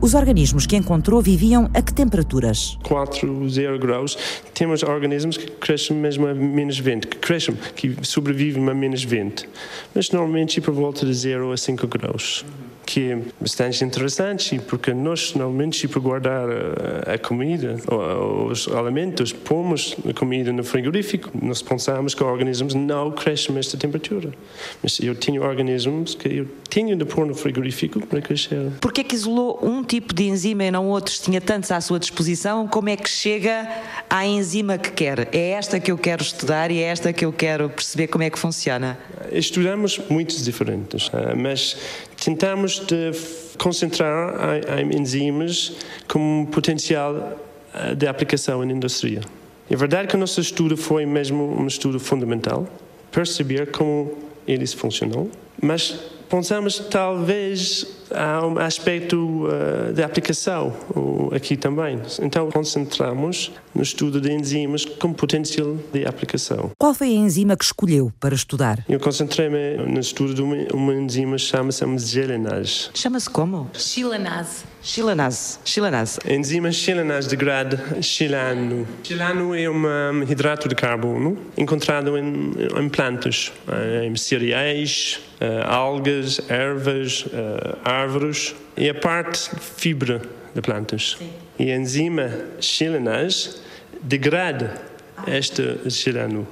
Os 0.00 0.14
organismos 0.14 0.66
que 0.66 0.76
encontrou 0.76 1.20
viviam 1.20 1.68
a 1.74 1.82
que 1.82 1.92
temperaturas? 1.92 2.78
4, 2.84 3.48
0 3.48 3.78
graus. 3.80 4.16
Temos 4.52 4.84
organismos 4.84 5.36
que 5.36 5.50
crescem 5.50 5.96
mesmo 5.96 6.28
a 6.28 6.34
menos 6.34 6.78
20, 6.78 7.08
que 7.08 7.16
crescem, 7.16 7.56
que 7.74 7.96
sobrevivem 8.02 8.68
a 8.68 8.74
menos 8.74 9.02
20. 9.02 9.48
Mas 9.94 10.10
normalmente 10.10 10.60
por 10.60 10.74
volta 10.74 11.04
de 11.04 11.14
0 11.14 11.50
a 11.50 11.56
5 11.56 11.88
graus 11.88 12.44
que 12.86 13.12
é 13.12 13.18
bastante 13.40 13.84
interessante, 13.84 14.58
porque 14.60 14.92
nós 14.92 15.34
normalmente 15.34 15.88
para 15.88 16.00
guardar 16.00 16.48
a 17.06 17.18
comida, 17.18 17.76
os 18.48 18.68
alimentos, 18.68 19.32
pomos 19.32 19.96
a 20.08 20.12
comida 20.12 20.52
no 20.52 20.62
frigorífico, 20.64 21.30
nós 21.40 21.62
pensamos 21.62 22.14
que 22.14 22.22
os 22.22 22.28
organismos 22.28 22.74
não 22.74 23.10
crescem 23.10 23.54
nesta 23.54 23.76
temperatura. 23.76 24.32
Mas 24.82 25.00
eu 25.00 25.14
tenho 25.14 25.42
organismos 25.42 26.14
que 26.14 26.28
eu 26.28 26.48
tenho 26.68 26.96
de 26.96 27.04
pôr 27.04 27.26
no 27.26 27.34
frigorífico 27.34 28.06
para 28.06 28.20
crescer. 28.20 28.72
Por 28.80 28.92
que 28.92 29.00
é 29.00 29.04
que 29.04 29.14
isolou 29.14 29.58
um 29.62 29.82
tipo 29.82 30.14
de 30.14 30.24
enzima 30.24 30.64
e 30.64 30.70
não 30.70 30.88
outros? 30.88 31.18
Tinha 31.18 31.40
tantos 31.40 31.70
à 31.70 31.80
sua 31.80 31.98
disposição, 31.98 32.66
como 32.68 32.88
é 32.88 32.96
que 32.96 33.08
chega 33.08 33.68
à 34.08 34.26
enzima 34.26 34.78
que 34.78 34.90
quer? 34.90 35.28
É 35.32 35.50
esta 35.50 35.80
que 35.80 35.90
eu 35.90 35.98
quero 35.98 36.22
estudar 36.22 36.70
e 36.70 36.78
é 36.78 36.84
esta 36.84 37.12
que 37.12 37.24
eu 37.24 37.32
quero 37.32 37.68
perceber 37.68 38.08
como 38.08 38.24
é 38.24 38.30
que 38.30 38.38
funciona? 38.38 38.98
Estudamos 39.32 40.00
muitos 40.08 40.44
diferentes, 40.44 41.10
ah, 41.12 41.34
mas 41.36 41.76
tentamos 42.22 42.73
de 42.80 43.12
concentrar 43.58 44.34
em 44.78 45.00
enzimas 45.00 45.76
com 46.08 46.46
potencial 46.50 47.38
ah, 47.72 47.94
de 47.94 48.06
aplicação 48.06 48.64
na 48.64 48.72
indústria. 48.72 49.20
É 49.70 49.76
verdade 49.76 50.08
que 50.08 50.14
o 50.14 50.18
nosso 50.18 50.40
estudo 50.40 50.76
foi 50.76 51.06
mesmo 51.06 51.60
um 51.60 51.66
estudo 51.66 51.98
fundamental, 51.98 52.68
perceber 53.10 53.70
como 53.70 54.12
eles 54.46 54.74
funcionam, 54.74 55.30
mas 55.60 55.98
pensamos 56.28 56.78
talvez 56.90 58.03
há 58.10 58.46
um 58.46 58.58
aspecto 58.58 59.46
uh, 59.46 59.92
de 59.92 60.02
aplicação 60.02 60.74
aqui 61.34 61.56
também. 61.56 62.00
Então 62.20 62.50
concentramos 62.50 63.52
no 63.74 63.82
estudo 63.82 64.20
de 64.20 64.32
enzimas 64.32 64.84
com 64.84 65.12
potencial 65.12 65.76
de 65.92 66.06
aplicação. 66.06 66.70
Qual 66.78 66.94
foi 66.94 67.08
a 67.08 67.12
enzima 67.12 67.56
que 67.56 67.64
escolheu 67.64 68.12
para 68.20 68.34
estudar? 68.34 68.84
Eu 68.88 69.00
concentrei-me 69.00 69.76
no 69.76 70.00
estudo 70.00 70.34
de 70.34 70.42
uma, 70.42 70.56
uma 70.72 70.94
enzima 70.94 71.38
chama-se 71.38 71.84
gelinase. 71.98 72.90
Chama-se 72.94 73.28
como? 73.28 73.70
Chilanase. 73.74 74.64
Chilanase. 75.64 76.18
A 76.26 76.32
enzima 76.32 76.70
chilanase 76.70 77.28
degrada 77.28 78.02
chilano. 78.02 78.86
Chilano 79.02 79.54
é 79.54 79.68
um 79.68 80.22
hidrato 80.22 80.68
de 80.68 80.74
carbono 80.74 81.38
encontrado 81.56 82.16
em, 82.18 82.52
em 82.78 82.88
plantas, 82.88 83.52
em 84.04 84.14
cereais, 84.16 85.20
uh, 85.40 85.66
algas, 85.66 86.40
ervas, 86.48 87.24
uh, 87.26 87.78
árvores 87.94 88.54
e 88.76 88.88
a 88.88 88.94
parte 88.94 89.50
fibra 89.58 90.22
de 90.54 90.60
plantas. 90.60 91.16
Sim. 91.18 91.30
E 91.58 91.70
a 91.70 91.76
enzima 91.76 92.30
chilanase 92.60 93.56
degrada 94.02 94.82
este 95.26 95.90
chilano 95.90 96.46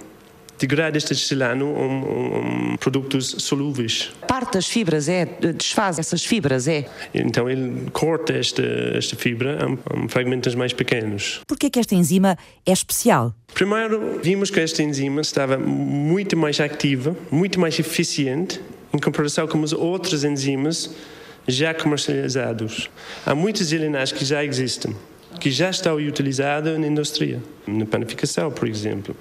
degrada 0.63 0.97
este 0.97 1.15
chilano 1.15 1.75
em, 1.77 2.77
produtos 2.77 3.35
solúveis. 3.39 4.13
Parte 4.29 4.55
das 4.55 4.67
fibras 4.69 5.09
é, 5.09 5.25
desfaz 5.25 5.99
essas 5.99 6.25
fibras, 6.25 6.69
é? 6.69 6.87
Então 7.13 7.51
ele 7.51 7.91
corta 7.93 8.33
esta, 8.33 8.63
esta 8.97 9.17
fibra 9.17 9.59
em, 9.67 10.05
em 10.05 10.09
fragmentos 10.09 10.55
mais 10.55 10.73
pequenos. 10.73 11.41
Por 11.47 11.59
é 11.63 11.69
que 11.69 11.81
esta 11.81 11.95
enzima 11.95 12.39
é 12.65 12.73
especial? 12.73 13.35
Primeiro, 13.53 14.21
vimos 14.23 14.51
que 14.51 14.61
esta 14.61 14.83
enzima 14.83 15.21
estava 15.21 15.59
muito 15.59 16.37
mais 16.37 16.61
ativa, 16.61 17.17
muito 17.31 17.59
mais 17.59 17.79
eficiente 17.79 18.61
em 18.95 18.99
comparação 18.99 19.49
com 19.49 19.63
as 19.63 19.73
outras 19.73 20.23
enzimas 20.23 20.95
já 21.47 21.75
comercializados. 21.75 22.91
Há 23.27 23.35
muitos 23.35 23.69
gelenagens 23.69 24.19
que 24.19 24.25
já 24.25 24.45
existem, 24.45 24.95
que 25.41 25.51
já 25.51 25.71
estão 25.71 25.97
utilizados 25.97 26.79
na 26.79 26.87
indústria, 26.87 27.43
na 27.67 27.87
panificação, 27.87 28.51
por 28.51 28.69
exemplo. 28.69 29.17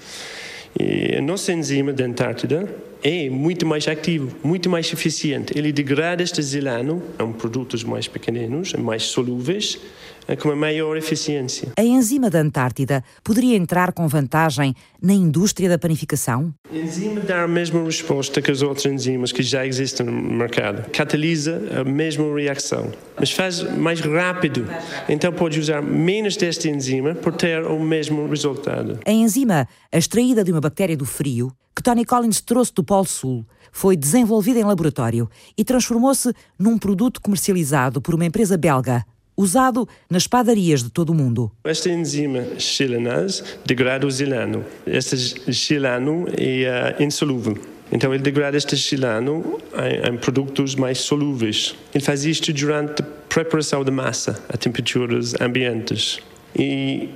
E 0.79 1.15
a 1.17 1.21
nossa 1.21 1.51
enzima 1.51 1.91
da 1.91 2.05
Antártida 2.05 2.67
é 3.03 3.29
muito 3.29 3.65
mais 3.65 3.87
ativo, 3.87 4.35
muito 4.43 4.69
mais 4.69 4.91
eficiente. 4.91 5.57
Ele 5.57 5.71
degrada 5.71 6.21
este 6.21 6.41
zilano, 6.41 7.01
são 7.17 7.33
produtos 7.33 7.83
mais 7.83 8.07
pequeninos, 8.07 8.73
mais 8.73 9.03
solúveis, 9.03 9.79
é 10.27 10.35
com 10.35 10.49
uma 10.49 10.55
maior 10.55 10.95
eficiência. 10.95 11.69
A 11.77 11.83
enzima 11.83 12.29
da 12.29 12.39
Antártida 12.39 13.03
poderia 13.23 13.55
entrar 13.55 13.91
com 13.91 14.07
vantagem 14.07 14.75
na 15.01 15.13
indústria 15.13 15.67
da 15.67 15.79
panificação? 15.79 16.53
A 16.71 16.77
enzima 16.77 17.19
dá 17.21 17.43
a 17.43 17.47
mesma 17.47 17.83
resposta 17.83 18.41
que 18.41 18.51
as 18.51 18.61
outras 18.61 18.85
enzimas 18.85 19.31
que 19.31 19.41
já 19.41 19.65
existem 19.65 20.05
no 20.05 20.11
mercado. 20.11 20.89
Catalisa 20.91 21.61
a 21.79 21.83
mesma 21.83 22.33
reação, 22.35 22.91
mas 23.19 23.31
faz 23.31 23.61
mais 23.77 23.99
rápido. 23.99 24.65
Então 25.09 25.33
pode 25.33 25.59
usar 25.59 25.81
menos 25.81 26.37
desta 26.37 26.69
enzima 26.69 27.15
por 27.15 27.33
ter 27.33 27.63
o 27.65 27.79
mesmo 27.79 28.27
resultado. 28.27 28.99
A 29.05 29.11
enzima, 29.11 29.67
extraída 29.91 30.43
de 30.43 30.51
uma 30.51 30.61
bactéria 30.61 30.95
do 30.95 31.05
frio, 31.05 31.51
que 31.75 31.83
Tony 31.83 32.05
Collins 32.05 32.41
trouxe 32.41 32.73
do 32.73 32.83
Polo 32.83 33.05
Sul, 33.05 33.45
foi 33.71 33.95
desenvolvida 33.95 34.59
em 34.59 34.63
laboratório 34.63 35.29
e 35.57 35.63
transformou-se 35.63 36.33
num 36.59 36.77
produto 36.77 37.21
comercializado 37.21 38.01
por 38.01 38.13
uma 38.13 38.25
empresa 38.25 38.57
belga, 38.57 39.05
usado 39.35 39.87
nas 40.09 40.27
padarias 40.27 40.83
de 40.83 40.89
todo 40.89 41.11
o 41.11 41.15
mundo. 41.15 41.51
Esta 41.63 41.89
enzima 41.89 42.59
chilenase 42.59 43.43
degrada 43.65 44.05
o 44.05 44.11
zilano. 44.11 44.65
Este 44.85 45.17
xilano 45.53 46.25
é 46.37 46.95
uh, 46.99 47.03
insolúvel. 47.03 47.57
Então 47.91 48.13
ele 48.13 48.23
degrada 48.23 48.55
este 48.55 48.77
xilano 48.77 49.59
em, 49.75 50.13
em, 50.13 50.17
produtos 50.17 50.75
mais 50.75 50.99
solúveis. 50.99 51.75
Ele 51.93 52.03
faz 52.03 52.23
isto 52.23 52.53
durante 52.53 53.01
a 53.01 53.05
preparação 53.27 53.83
da 53.83 53.91
massa 53.91 54.41
a 54.47 54.55
temperaturas 54.55 55.33
ambientes. 55.41 56.19
E 56.55 57.09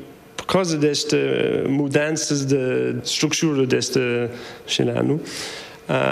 por 0.45 0.53
causa 0.53 0.77
destas 0.77 1.67
mudanças 1.67 2.45
de 2.45 2.95
estrutura 3.03 3.65
deste 3.65 3.99
xilano, 4.67 5.15
uh, 5.15 5.21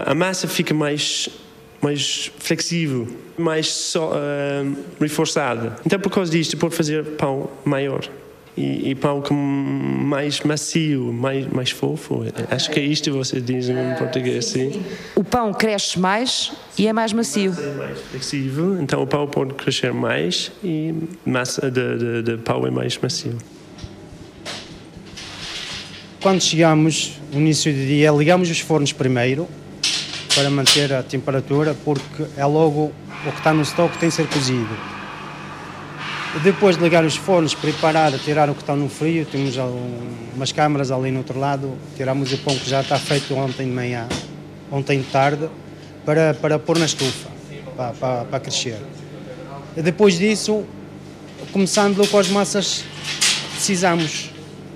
a 0.06 0.16
massa 0.16 0.48
fica 0.48 0.74
mais 0.74 1.30
mais 1.82 2.32
flexível, 2.40 3.06
mais 3.38 3.68
so, 3.68 4.00
uh, 4.00 4.76
reforçada. 5.02 5.76
Então, 5.86 6.00
por 6.00 6.10
causa 6.10 6.32
disto, 6.32 6.56
pode 6.56 6.74
fazer 6.74 7.04
pão 7.18 7.50
maior. 7.66 8.10
E, 8.56 8.92
e, 8.92 8.96
pão 8.96 9.20
com 9.20 9.34
mais 9.34 10.42
macio, 10.42 11.12
mais, 11.12 11.48
mais 11.48 11.72
fofo. 11.72 12.24
Acho 12.52 12.70
que 12.70 12.80
é 12.80 12.84
isto 12.84 13.06
que 13.06 13.18
você 13.18 13.42
diz 13.42 13.68
em 13.68 13.96
português, 13.98 14.46
sim. 14.46 14.82
O 15.16 15.24
pão 15.24 15.52
cresce 15.52 16.00
mais 16.00 16.54
e 16.78 16.88
é 16.88 16.94
mais 16.94 17.12
macio. 17.12 17.52
É 17.52 17.72
mais 17.72 18.00
flexível, 18.00 18.80
então 18.80 19.02
o 19.02 19.08
pão 19.08 19.28
pode 19.28 19.56
crescer 19.56 19.92
mais 19.92 20.52
e 20.64 20.94
massa 21.26 21.70
de, 21.70 21.98
de, 21.98 22.22
de 22.22 22.38
pão 22.38 22.66
é 22.68 22.70
mais 22.70 22.98
macio. 23.00 23.36
Quando 26.24 26.42
chegamos 26.42 27.20
no 27.34 27.42
início 27.42 27.74
do 27.74 27.86
dia, 27.86 28.10
ligamos 28.10 28.50
os 28.50 28.62
fornos 28.62 28.94
primeiro 28.94 29.46
para 30.34 30.50
manter 30.50 30.94
a 30.94 31.04
temperatura, 31.04 31.76
porque 31.84 32.24
é 32.38 32.46
logo 32.46 32.94
o 33.28 33.32
que 33.34 33.38
está 33.40 33.54
no 33.54 33.62
estoque 33.62 33.98
tem 33.98 34.08
que 34.08 34.16
ser 34.16 34.28
cozido. 34.30 34.70
Depois 36.42 36.78
de 36.78 36.84
ligar 36.84 37.04
os 37.04 37.18
fornos, 37.18 37.54
preparar, 37.54 38.14
tirar 38.20 38.50
o 38.50 38.56
que 38.56 38.62
está 38.62 38.74
no 38.74 38.88
frio, 38.88 39.26
temos 39.26 39.58
umas 40.34 40.54
câmaras 40.54 40.92
ali 40.92 41.12
no 41.12 41.18
outro 41.18 41.38
lado, 41.38 41.78
tiramos 41.98 42.32
o 42.32 42.38
pão 42.38 42.58
que 42.58 42.70
já 42.70 42.80
está 42.80 42.98
feito 42.98 43.36
ontem 43.36 43.68
de 43.68 43.74
manhã, 43.74 44.08
ontem 44.72 45.02
de 45.02 45.08
tarde, 45.08 45.50
para, 46.06 46.34
para 46.36 46.58
pôr 46.58 46.80
na 46.80 46.86
estufa, 46.86 47.28
para, 47.76 47.92
para, 47.92 48.24
para 48.24 48.40
crescer. 48.40 48.78
Depois 49.76 50.18
disso, 50.18 50.64
começando 51.52 52.10
com 52.10 52.18
as 52.18 52.30
massas 52.30 52.86
precisamos, 53.52 54.33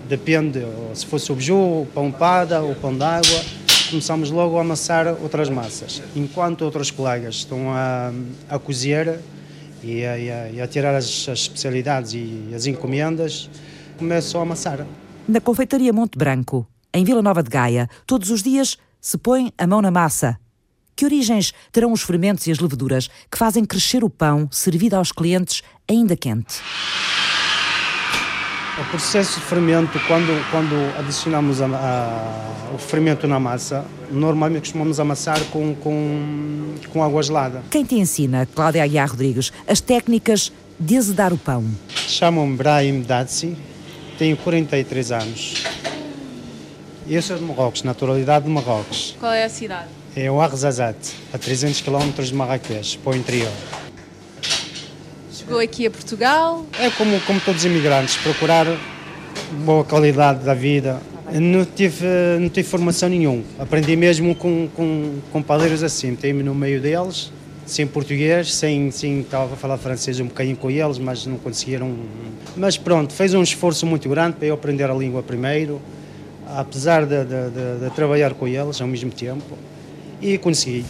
depende, 0.08 0.66
se 0.94 1.06
beiju, 1.34 1.56
o 1.56 1.88
pão 1.94 2.12
pada, 2.12 2.64
o 2.64 2.76
pão 2.76 2.98
d'água, 2.98 3.44
começamos 3.90 4.32
logo 4.32 4.58
a 4.58 4.62
amassar 4.62 5.08
outras 5.22 5.50
massas, 5.50 6.02
enquanto 6.16 6.64
outros 6.64 6.92
colegas 6.92 7.36
estão 7.36 7.72
a, 7.72 8.12
a 8.50 8.60
cozer 8.60 9.20
e 9.84 10.04
a, 10.06 10.64
a 10.64 10.68
tirar 10.68 10.96
as, 10.96 11.06
as, 11.30 11.40
especialidades 11.40 12.14
e 12.14 12.54
as 12.54 12.66
encomendas, 12.66 13.50
começam 13.98 14.40
a 14.40 14.44
amassar. 14.44 14.86
Na 15.28 15.42
confeitaria 15.42 15.94
Monte 15.94 16.18
Branco, 16.18 16.68
em 16.94 17.04
Vila 17.04 17.22
Nova 17.22 17.44
de 17.44 17.50
Gaia, 17.50 17.90
todos 18.06 18.30
os 18.32 18.42
dias 18.42 18.78
se 19.00 19.18
põe 19.18 19.52
a 19.58 19.68
mão 19.68 19.82
na 19.82 19.92
massa. 19.92 20.38
Que 20.96 21.06
origens 21.06 21.54
terão 21.72 21.94
os 21.94 22.02
fermentos 22.02 22.48
e 22.48 22.52
as 22.52 22.60
leveduras 22.60 23.08
que 23.32 23.38
fazem 23.38 23.64
crescer 23.64 24.04
o 24.04 24.10
pão 24.10 24.50
servido 24.52 24.96
aos 24.96 25.12
clientes 25.12 25.62
ainda 25.88 26.18
quente? 26.18 26.56
O 28.80 28.86
processo 28.92 29.40
de 29.40 29.46
fermento, 29.48 30.00
quando, 30.08 30.52
quando 30.52 31.00
adicionamos 31.00 31.64
a, 31.64 31.66
a, 31.66 32.76
o 32.76 32.78
fermento 32.78 33.28
na 33.28 33.40
massa, 33.40 33.84
normalmente 34.12 34.62
costumamos 34.62 35.00
amassar 35.00 35.40
com, 35.46 35.74
com, 35.74 36.76
com 36.94 37.04
água 37.04 37.24
gelada. 37.24 37.64
Quem 37.72 37.84
te 37.84 37.96
ensina, 37.96 38.48
Cláudia 38.54 38.84
Aguiar 38.84 39.10
Rodrigues, 39.10 39.52
as 39.68 39.82
técnicas 39.82 40.52
de 40.80 40.96
azedar 40.96 41.34
o 41.34 41.38
pão? 41.40 41.66
Chamo-me 41.90 42.56
Brahim 42.56 43.02
Datsi, 43.02 43.58
tenho 44.20 44.38
43 44.38 45.12
anos. 45.12 45.64
Eu 47.10 47.22
sou 47.24 47.36
de 47.36 47.44
Marrocos, 47.44 47.82
naturalidade 47.82 48.46
de 48.46 48.52
Marrocos. 48.52 49.16
Qual 49.20 49.34
é 49.34 49.46
a 49.46 49.50
cidade? 49.50 49.88
É 50.16 50.30
o 50.30 50.40
Arzazat, 50.40 51.16
a 51.34 51.38
300 51.40 51.82
km 51.82 52.22
de 52.22 52.34
Marrakech, 52.36 53.00
para 53.00 53.14
o 53.14 53.16
interior. 53.16 53.52
Chegou 55.48 55.62
aqui 55.62 55.88
a 55.88 55.92
Portugal? 55.92 56.66
É 56.78 56.90
como, 56.90 57.22
como 57.22 57.40
todos 57.40 57.62
os 57.62 57.66
imigrantes, 57.66 58.18
procurar 58.18 58.68
boa 59.64 59.82
qualidade 59.86 60.44
da 60.44 60.54
vida. 60.54 61.00
Não 61.32 61.64
tive, 61.64 62.06
não 62.38 62.50
tive 62.50 62.68
formação 62.68 63.08
nenhuma. 63.08 63.46
Aprendi 63.58 63.96
mesmo 63.96 64.36
com, 64.36 64.68
com, 64.76 65.20
com 65.32 65.42
padeiros 65.42 65.84
assim. 65.84 66.12
Meti-me 66.12 66.44
no 66.44 66.54
meio 66.54 66.82
deles, 66.82 67.32
sem 67.66 67.88
português, 67.88 68.54
sem, 68.54 68.92
sem 68.92 69.22
estava 69.22 69.54
a 69.54 69.56
falar 69.56 69.78
francês 69.78 70.20
um 70.20 70.26
bocadinho 70.26 70.58
com 70.58 70.70
eles, 70.70 70.98
mas 70.98 71.26
não 71.26 71.38
conseguiram. 71.38 71.96
Mas 72.58 72.78
pronto, 72.78 73.14
fez 73.14 73.34
um 73.34 73.42
esforço 73.42 73.86
muito 73.86 74.10
grande 74.10 74.36
para 74.36 74.48
eu 74.48 74.54
aprender 74.54 74.92
a 74.92 74.94
língua 74.94 75.24
primeiro, 75.24 75.82
apesar 76.46 77.06
de, 77.06 77.24
de, 77.24 77.50
de, 77.52 77.86
de 77.86 77.96
trabalhar 77.96 78.34
com 78.34 78.50
eles 78.50 78.82
ao 78.82 78.88
mesmo 78.88 79.12
tempo, 79.12 79.58
e 80.22 80.38
consegui 80.38 80.84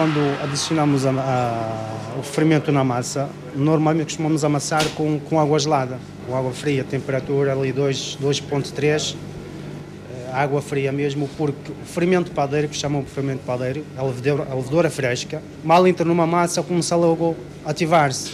quando 0.00 0.42
adicionamos 0.42 1.04
a, 1.04 1.10
a, 1.10 2.18
o 2.18 2.22
fermento 2.22 2.72
na 2.72 2.82
massa, 2.82 3.28
normalmente 3.54 4.06
costumamos 4.06 4.42
amassar 4.42 4.82
com, 4.96 5.20
com 5.20 5.38
água 5.38 5.58
gelada, 5.58 5.98
com 6.26 6.34
água 6.34 6.52
fria, 6.52 6.82
temperatura 6.82 7.52
ali 7.52 7.70
2.3, 7.70 9.14
eh, 9.14 10.30
água 10.32 10.62
fria 10.62 10.90
mesmo, 10.90 11.28
porque 11.36 11.70
o 11.70 11.84
fermento 11.84 12.30
padeiro, 12.30 12.66
que 12.68 12.76
chamam 12.76 13.02
de 13.02 13.10
fermento 13.10 13.42
padeiro, 13.44 13.84
a 13.94 14.02
levedura, 14.02 14.46
a 14.50 14.54
levedura 14.54 14.88
fresca, 14.88 15.42
mal 15.62 15.86
entra 15.86 16.06
numa 16.06 16.26
massa, 16.26 16.62
começa 16.62 16.96
logo 16.96 17.36
a 17.62 17.70
ativar-se 17.70 18.32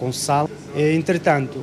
com 0.00 0.10
sal. 0.10 0.48
E, 0.74 0.94
entretanto, 0.94 1.62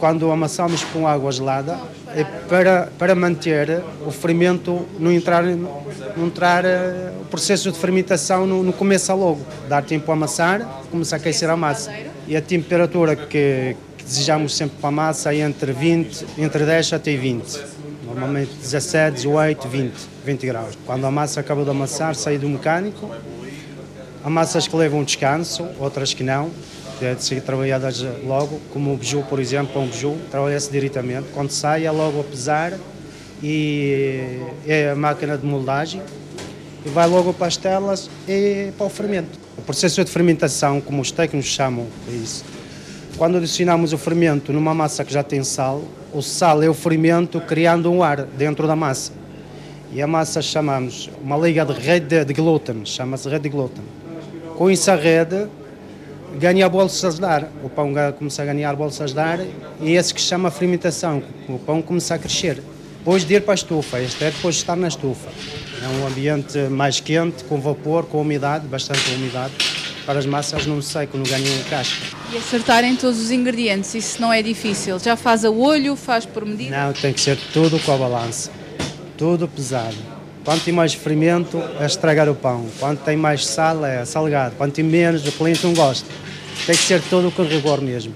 quando 0.00 0.32
amassamos 0.32 0.82
com 0.82 1.06
água 1.06 1.30
gelada, 1.30 1.78
é 2.16 2.24
para, 2.48 2.88
para 2.98 3.14
manter 3.14 3.82
o 4.06 4.10
fermento 4.10 4.86
não 4.98 5.12
entrar, 5.12 5.42
não 5.42 6.26
entrar 6.26 6.64
eh, 6.64 7.12
o 7.20 7.24
processo 7.24 7.70
de 7.72 7.78
fermentação 7.78 8.46
no, 8.46 8.62
no 8.62 8.72
começo 8.72 9.14
logo, 9.14 9.40
dar 9.68 9.82
tempo 9.82 10.10
a 10.10 10.14
amassar, 10.14 10.60
começar 10.90 11.16
a 11.16 11.18
aquecer 11.18 11.50
a 11.50 11.56
massa. 11.56 11.92
E 12.26 12.36
a 12.36 12.40
temperatura 12.40 13.16
que, 13.16 13.76
que 13.96 14.04
desejamos 14.04 14.54
sempre 14.54 14.76
para 14.78 14.88
a 14.88 14.92
massa 14.92 15.34
é 15.34 15.38
entre 15.38 15.72
20, 15.72 16.26
entre 16.38 16.64
10 16.64 16.92
até 16.92 17.16
20. 17.16 17.74
Normalmente 18.04 18.52
17, 18.54 19.16
18, 19.16 19.68
20, 19.68 19.92
20 20.24 20.46
graus. 20.46 20.78
Quando 20.86 21.04
a 21.06 21.10
massa 21.10 21.40
acaba 21.40 21.64
de 21.64 21.70
amassar, 21.70 22.14
sai 22.14 22.38
do 22.38 22.48
mecânico. 22.48 23.10
Há 24.22 24.30
massas 24.30 24.68
que 24.68 24.76
levam 24.76 25.02
descanso, 25.02 25.66
outras 25.80 26.14
que 26.14 26.22
não 26.22 26.50
de 27.00 27.22
ser 27.22 27.42
trabalhadas 27.42 28.04
logo, 28.24 28.60
como 28.72 28.92
o 28.92 28.96
beiju, 28.96 29.22
por 29.28 29.40
exemplo, 29.40 29.80
um 29.80 29.86
beiju, 29.86 30.16
trabalha-se 30.30 30.70
diretamente. 30.70 31.26
Quando 31.32 31.50
sai 31.50 31.86
é 31.86 31.90
logo 31.90 32.20
a 32.20 32.24
pesar 32.24 32.72
e 33.42 34.38
é 34.66 34.90
a 34.90 34.94
máquina 34.94 35.36
de 35.36 35.46
moldagem 35.46 36.00
e 36.84 36.88
vai 36.88 37.08
logo 37.08 37.32
para 37.32 37.46
as 37.46 37.56
telas 37.56 38.10
e 38.28 38.70
para 38.76 38.86
o 38.86 38.90
fermento. 38.90 39.38
O 39.56 39.62
processo 39.62 40.04
de 40.04 40.10
fermentação, 40.10 40.80
como 40.80 41.00
os 41.00 41.10
técnicos 41.10 41.48
chamam, 41.48 41.86
é 42.08 42.12
isso. 42.12 42.44
Quando 43.16 43.36
adicionamos 43.36 43.92
o 43.92 43.98
fermento 43.98 44.52
numa 44.52 44.74
massa 44.74 45.04
que 45.04 45.12
já 45.12 45.22
tem 45.22 45.42
sal, 45.44 45.82
o 46.12 46.20
sal 46.20 46.62
é 46.62 46.68
o 46.68 46.74
fermento 46.74 47.40
criando 47.40 47.90
um 47.90 48.02
ar 48.02 48.22
dentro 48.22 48.66
da 48.66 48.74
massa. 48.74 49.12
E 49.92 50.02
a 50.02 50.06
massa 50.06 50.42
chamamos 50.42 51.08
uma 51.22 51.36
liga 51.36 51.64
de 51.64 51.72
rede 51.72 52.24
de 52.24 52.34
glúten, 52.34 52.84
chama-se 52.84 53.28
rede 53.28 53.44
de 53.44 53.48
glúten. 53.48 53.84
Com 54.56 54.68
essa 54.68 54.96
rede 54.96 55.46
ganha 56.38 56.68
bolsas 56.68 57.18
de 57.18 57.24
ar. 57.24 57.48
O 57.62 57.68
pão 57.68 57.92
começa 58.18 58.42
a 58.42 58.44
ganhar 58.44 58.74
bolsas 58.76 59.12
de 59.12 59.20
ar 59.20 59.40
e 59.80 59.88
é 59.88 59.92
esse 59.92 60.12
que 60.12 60.20
se 60.20 60.28
chama 60.28 60.50
fermentação. 60.50 61.22
O 61.48 61.58
pão 61.58 61.80
começa 61.80 62.14
a 62.14 62.18
crescer. 62.18 62.62
Depois 62.98 63.24
de 63.24 63.34
ir 63.34 63.42
para 63.42 63.52
a 63.52 63.54
estufa, 63.54 64.00
este 64.00 64.24
é 64.24 64.30
depois 64.30 64.54
de 64.54 64.62
estar 64.62 64.76
na 64.76 64.88
estufa. 64.88 65.28
É 65.82 65.88
um 65.88 66.06
ambiente 66.06 66.58
mais 66.70 67.00
quente, 67.00 67.44
com 67.44 67.60
vapor, 67.60 68.06
com 68.06 68.20
umidade, 68.20 68.66
bastante 68.66 69.10
umidade, 69.14 69.52
para 70.06 70.18
as 70.18 70.24
massas 70.24 70.64
não 70.64 70.80
secam, 70.80 71.18
não 71.20 71.26
ganham 71.26 71.62
casca. 71.68 72.02
E 72.32 72.38
acertarem 72.38 72.96
todos 72.96 73.20
os 73.20 73.30
ingredientes, 73.30 73.94
isso 73.94 74.20
não 74.22 74.32
é 74.32 74.40
difícil? 74.40 74.98
Já 74.98 75.16
faz 75.16 75.44
a 75.44 75.50
olho, 75.50 75.94
faz 75.96 76.24
por 76.24 76.46
medida? 76.46 76.74
Não, 76.74 76.92
tem 76.94 77.12
que 77.12 77.20
ser 77.20 77.36
tudo 77.52 77.78
com 77.80 77.92
a 77.92 77.96
balança. 77.98 78.50
tudo 79.18 79.46
pesado. 79.46 79.96
Quanto 80.44 80.62
tem 80.64 80.74
mais 80.74 80.92
fermento, 80.92 81.62
é 81.80 81.86
estragar 81.86 82.28
o 82.28 82.34
pão. 82.34 82.66
Quanto 82.78 83.00
tem 83.00 83.16
mais 83.16 83.46
sal, 83.46 83.84
é 83.84 84.04
salgado. 84.04 84.54
Quanto 84.56 84.74
tem 84.74 84.84
menos, 84.84 85.26
o 85.26 85.32
cliente 85.32 85.64
não 85.64 85.72
gosta. 85.72 86.06
Tem 86.66 86.74
que 86.74 86.82
ser 86.82 87.02
tudo 87.02 87.30
com 87.30 87.42
rigor 87.42 87.80
mesmo. 87.80 88.14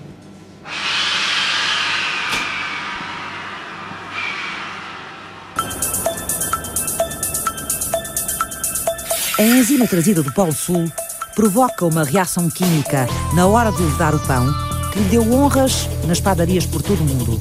A 9.38 9.42
enzima 9.42 9.86
trazida 9.86 10.20
do 10.20 10.32
Polo 10.32 10.52
Sul 10.52 10.90
provoca 11.36 11.86
uma 11.86 12.02
reação 12.02 12.50
química 12.50 13.06
na 13.34 13.46
hora 13.46 13.70
de 13.70 13.86
dar 13.96 14.12
o 14.12 14.18
pão 14.18 14.52
que 14.92 14.98
lhe 14.98 15.08
deu 15.10 15.32
honras 15.32 15.88
nas 16.08 16.20
padarias 16.20 16.66
por 16.66 16.82
todo 16.82 17.00
o 17.00 17.04
mundo. 17.04 17.40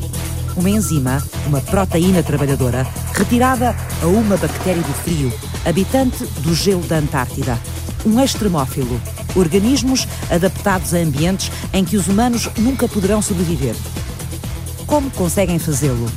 Uma 0.56 0.70
enzima, 0.70 1.24
uma 1.48 1.60
proteína 1.60 2.22
trabalhadora, 2.22 2.86
retirada 3.14 3.76
a 4.04 4.06
uma 4.06 4.38
bactéria 4.38 4.84
do 4.84 4.94
frio, 4.94 5.34
habitante 5.66 6.24
do 6.42 6.54
gelo 6.54 6.84
da 6.84 6.98
Antártida. 6.98 7.58
Um 8.08 8.24
extremófilo, 8.24 9.02
organismos 9.36 10.08
adaptados 10.32 10.94
a 10.94 10.98
ambientes 10.98 11.52
em 11.74 11.84
que 11.84 11.98
os 11.98 12.08
humanos 12.08 12.50
nunca 12.58 12.88
poderão 12.88 13.22
sobreviver. 13.22 13.76
Como 14.86 15.12
conseguem 15.12 15.60
fazê-lo? 15.60 16.10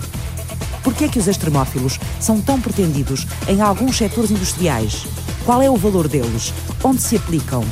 Por 0.84 0.94
que 0.94 1.06
é 1.06 1.08
que 1.08 1.18
os 1.18 1.26
extremófilos 1.26 1.98
são 2.20 2.40
tão 2.40 2.60
pretendidos 2.60 3.26
em 3.48 3.60
alguns 3.60 3.96
setores 3.96 4.30
industriais? 4.30 5.04
Qual 5.44 5.60
é 5.60 5.68
o 5.68 5.76
valor 5.76 6.06
deles? 6.06 6.54
Onde 6.84 7.02
se 7.02 7.16
aplicam? 7.16 7.64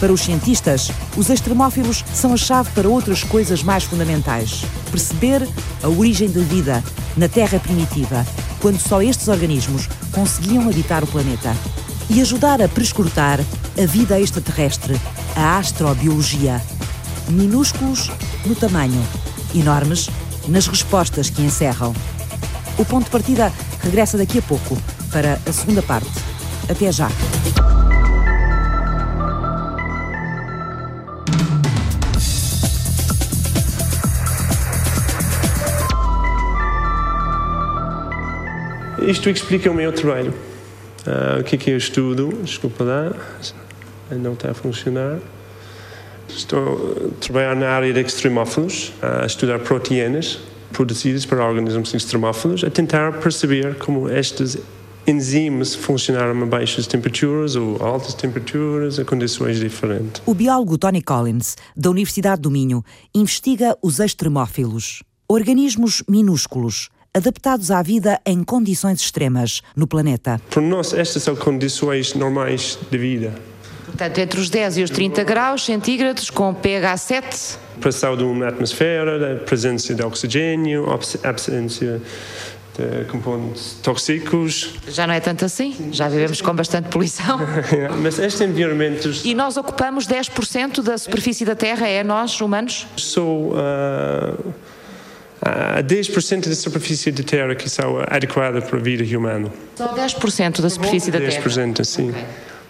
Para 0.00 0.10
os 0.10 0.22
cientistas, 0.22 0.90
os 1.14 1.28
extremófilos 1.28 2.02
são 2.14 2.32
a 2.32 2.36
chave 2.38 2.70
para 2.70 2.88
outras 2.88 3.22
coisas 3.22 3.62
mais 3.62 3.84
fundamentais. 3.84 4.64
Perceber 4.90 5.46
a 5.82 5.88
origem 5.88 6.30
da 6.30 6.40
vida 6.40 6.82
na 7.14 7.28
Terra 7.28 7.60
primitiva, 7.60 8.26
quando 8.58 8.80
só 8.80 9.02
estes 9.02 9.28
organismos 9.28 9.86
conseguiam 10.12 10.66
habitar 10.66 11.04
o 11.04 11.06
planeta. 11.06 11.54
E 12.08 12.20
ajudar 12.20 12.62
a 12.62 12.68
prescrutar 12.68 13.40
a 13.40 13.86
vida 13.86 14.18
extraterrestre, 14.20 14.94
a 15.34 15.58
astrobiologia. 15.58 16.62
Minúsculos 17.28 18.10
no 18.46 18.54
tamanho, 18.54 19.04
enormes 19.54 20.08
nas 20.48 20.66
respostas 20.66 21.28
que 21.28 21.42
encerram. 21.42 21.92
O 22.78 22.84
ponto 22.84 23.04
de 23.04 23.10
partida 23.10 23.52
regressa 23.82 24.16
daqui 24.16 24.38
a 24.38 24.42
pouco 24.42 24.76
para 25.10 25.38
a 25.46 25.52
segunda 25.52 25.82
parte. 25.82 26.10
Até 26.70 26.92
já. 26.92 27.08
Isto 39.06 39.30
explica 39.30 39.70
o 39.70 39.74
meu 39.74 39.92
trabalho. 39.92 40.45
Uh, 41.06 41.40
o 41.40 41.44
que 41.44 41.54
é 41.54 41.58
que 41.58 41.70
eu 41.70 41.76
estudo? 41.76 42.30
Desculpa 42.42 42.82
lá, 42.82 43.12
não 44.10 44.32
está 44.32 44.50
a 44.50 44.54
funcionar. 44.54 45.18
Estou 46.28 47.08
a 47.08 47.24
trabalhar 47.24 47.54
na 47.54 47.68
área 47.68 47.92
de 47.92 48.00
extremófilos, 48.00 48.92
a 49.00 49.24
estudar 49.24 49.60
proteínas 49.60 50.40
produzidas 50.72 51.24
por 51.24 51.38
organismos 51.38 51.94
extremófilos, 51.94 52.64
a 52.64 52.70
tentar 52.70 53.20
perceber 53.20 53.76
como 53.76 54.08
estas 54.08 54.58
enzimas 55.06 55.74
funcionaram 55.74 56.42
a 56.42 56.46
baixas 56.46 56.86
temperaturas 56.86 57.54
ou 57.54 57.82
altas 57.82 58.12
temperaturas, 58.12 58.98
a 58.98 59.04
condições 59.04 59.60
diferentes. 59.60 60.20
O 60.26 60.34
biólogo 60.34 60.76
Tony 60.76 61.00
Collins, 61.00 61.56
da 61.76 61.90
Universidade 61.90 62.42
do 62.42 62.50
Minho, 62.50 62.84
investiga 63.14 63.76
os 63.80 64.00
extremófilos, 64.00 65.02
organismos 65.28 66.02
minúsculos 66.08 66.88
adaptados 67.16 67.70
à 67.70 67.80
vida 67.80 68.20
em 68.26 68.44
condições 68.44 69.00
extremas 69.00 69.62
no 69.74 69.86
planeta. 69.86 70.38
Para 70.50 70.60
nós, 70.60 70.92
estas 70.92 71.22
são 71.22 71.34
condições 71.34 72.12
normais 72.12 72.78
de 72.90 72.98
vida. 72.98 73.32
Portanto, 73.86 74.18
entre 74.18 74.38
os 74.38 74.50
10 74.50 74.76
e 74.76 74.82
os 74.82 74.90
30 74.90 75.24
graus 75.24 75.64
centígrados, 75.64 76.28
com 76.28 76.52
pH 76.52 76.96
7. 76.98 77.58
Pressão 77.80 78.14
de 78.16 78.22
uma 78.22 78.48
atmosfera, 78.48 79.42
presença 79.46 79.94
de 79.94 80.02
oxigênio, 80.02 80.86
absência 81.24 82.02
de 82.76 83.04
componentes 83.06 83.78
tóxicos. 83.82 84.74
Já 84.86 85.06
não 85.06 85.14
é 85.14 85.20
tanto 85.20 85.46
assim, 85.46 85.88
já 85.92 86.08
vivemos 86.08 86.42
com 86.42 86.54
bastante 86.54 86.90
poluição. 86.90 87.38
Mas 88.02 88.18
estes 88.18 88.42
environmentos. 88.42 89.24
E 89.24 89.34
nós 89.34 89.56
ocupamos 89.56 90.06
10% 90.06 90.82
da 90.82 90.98
superfície 90.98 91.46
da 91.46 91.54
Terra, 91.54 91.88
é 91.88 92.04
nós, 92.04 92.38
humanos? 92.38 92.86
Sou. 92.98 93.52
Uh, 93.54 94.52
a 95.40 95.82
10% 95.82 96.48
da 96.48 96.54
superfície 96.54 97.12
da 97.12 97.22
Terra 97.22 97.54
que 97.54 97.68
são 97.68 97.98
adequada 98.08 98.60
para 98.62 98.78
a 98.78 98.82
vida 98.82 99.04
humana. 99.16 99.52
Só 99.76 99.94
10% 99.94 100.60
da 100.60 100.70
superfície 100.70 101.10
da 101.10 101.18
Terra? 101.18 101.42
10%, 101.42 101.84
sim. 101.84 102.10
Okay. 102.10 102.24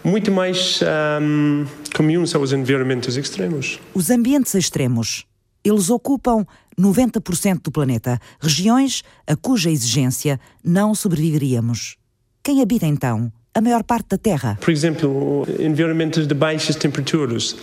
Muito 0.04 0.30
mais 0.30 0.80
um, 1.20 1.66
comum 1.94 2.24
são 2.26 2.40
os 2.40 2.52
environmentos 2.52 3.16
extremos. 3.16 3.80
Os 3.92 4.08
ambientes 4.08 4.54
extremos. 4.54 5.26
Eles 5.64 5.90
ocupam 5.90 6.46
90% 6.80 7.62
do 7.62 7.72
planeta, 7.72 8.20
regiões 8.40 9.02
a 9.26 9.34
cuja 9.34 9.68
exigência 9.68 10.38
não 10.62 10.94
sobreviveríamos. 10.94 11.96
Quem 12.40 12.62
habita 12.62 12.86
então 12.86 13.32
a 13.52 13.60
maior 13.60 13.82
parte 13.82 14.10
da 14.10 14.18
Terra? 14.18 14.56
Por 14.60 14.70
exemplo, 14.70 15.44
environmentos 15.58 16.24
de 16.24 16.34
baixas 16.34 16.76
temperaturas, 16.76 17.56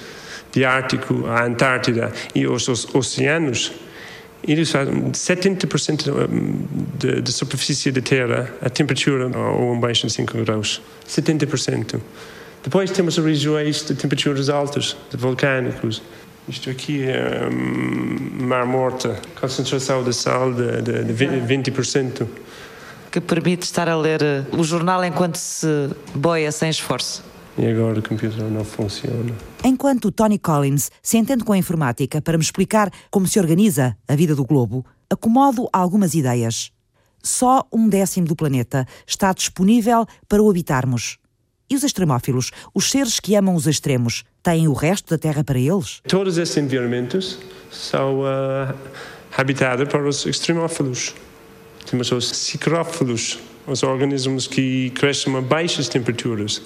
de 0.51 0.65
Ártico, 0.65 1.25
a 1.27 1.45
Antártida 1.45 2.11
e 2.35 2.45
os 2.45 2.67
oceanos, 2.93 3.71
fazem 4.65 5.11
70% 5.11 6.11
da 7.21 7.31
superfície 7.31 7.91
da 7.91 8.01
Terra, 8.01 8.53
a 8.61 8.69
temperatura 8.69 9.27
ou 9.37 9.75
abaixo 9.75 10.07
de 10.07 10.13
5 10.13 10.37
graus. 10.43 10.81
70%. 11.07 11.99
Depois 12.63 12.91
temos 12.91 13.17
regiões 13.17 13.85
de 13.85 13.93
temperaturas 13.93 14.49
altas, 14.49 14.95
de 15.09 15.17
vulcânicos. 15.17 16.01
Isto 16.47 16.69
aqui 16.69 17.03
é 17.03 17.47
um, 17.49 18.45
Mar 18.45 18.65
Morta, 18.65 19.19
concentração 19.39 20.03
de 20.03 20.13
sal 20.13 20.53
de, 20.53 20.81
de, 20.81 21.03
de 21.03 21.13
20%. 21.13 22.27
Que 23.11 23.21
permite 23.21 23.63
estar 23.63 23.87
a 23.87 23.95
ler 23.95 24.21
eh, 24.23 24.43
o 24.51 24.63
jornal 24.63 25.03
enquanto 25.05 25.35
se 25.35 25.67
boia 26.15 26.51
sem 26.51 26.69
esforço. 26.69 27.23
E 27.57 27.67
agora 27.67 27.99
o 27.99 28.03
computador 28.03 28.49
não 28.49 28.63
funciona. 28.63 29.33
Enquanto 29.63 30.11
Tony 30.11 30.39
Collins 30.39 30.89
se 31.01 31.17
entende 31.17 31.43
com 31.43 31.53
a 31.53 31.57
informática 31.57 32.21
para 32.21 32.37
me 32.37 32.43
explicar 32.43 32.91
como 33.11 33.27
se 33.27 33.39
organiza 33.39 33.95
a 34.07 34.15
vida 34.15 34.35
do 34.35 34.45
globo, 34.45 34.85
acomodo 35.09 35.69
algumas 35.71 36.15
ideias. 36.15 36.71
Só 37.21 37.65
um 37.71 37.87
décimo 37.87 38.27
do 38.27 38.35
planeta 38.35 38.85
está 39.07 39.31
disponível 39.31 40.05
para 40.27 40.41
o 40.41 40.49
habitarmos. 40.49 41.17
E 41.69 41.75
os 41.75 41.83
extremófilos, 41.83 42.51
os 42.73 42.89
seres 42.91 43.19
que 43.19 43.35
amam 43.35 43.55
os 43.55 43.65
extremos, 43.65 44.23
têm 44.41 44.67
o 44.67 44.73
resto 44.73 45.09
da 45.09 45.17
Terra 45.17 45.43
para 45.43 45.57
eles? 45.57 46.01
Todos 46.07 46.37
esses 46.37 46.57
environmentos 46.57 47.39
são 47.71 48.21
uh, 48.21 48.75
habitados 49.35 49.87
para 49.87 50.07
os 50.07 50.25
extremófilos. 50.25 51.15
Temos 51.89 52.11
os 52.11 52.29
cicrófilos, 52.29 53.39
os 53.65 53.83
organismos 53.83 54.47
que 54.47 54.89
crescem 54.91 55.35
a 55.35 55.41
baixas 55.41 55.87
temperaturas. 55.87 56.61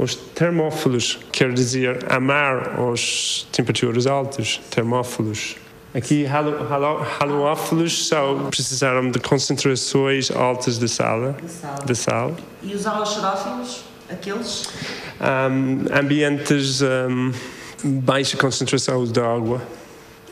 Os 0.00 0.14
termófilos 0.14 1.18
quer 1.30 1.52
dizer 1.52 2.10
amar 2.10 2.80
as 2.90 3.46
temperaturas 3.52 4.06
altas, 4.06 4.58
termófilos. 4.70 5.56
Aqui, 5.92 6.24
halófilos 7.20 8.08
são, 8.08 8.46
precisaram 8.46 9.10
de 9.10 9.18
concentrações 9.18 10.30
altas 10.30 10.78
de 10.78 10.88
sal. 10.88 11.34
De 11.34 11.50
sal. 11.50 11.74
De 11.84 11.94
sal. 11.94 12.36
E 12.62 12.74
os 12.74 12.86
haloxerófilos, 12.86 13.84
aqueles? 14.08 14.70
Um, 15.20 15.84
ambientes 15.94 16.80
um, 16.80 17.30
baixa 17.84 18.38
concentração 18.38 19.04
de 19.04 19.20
água. 19.20 19.60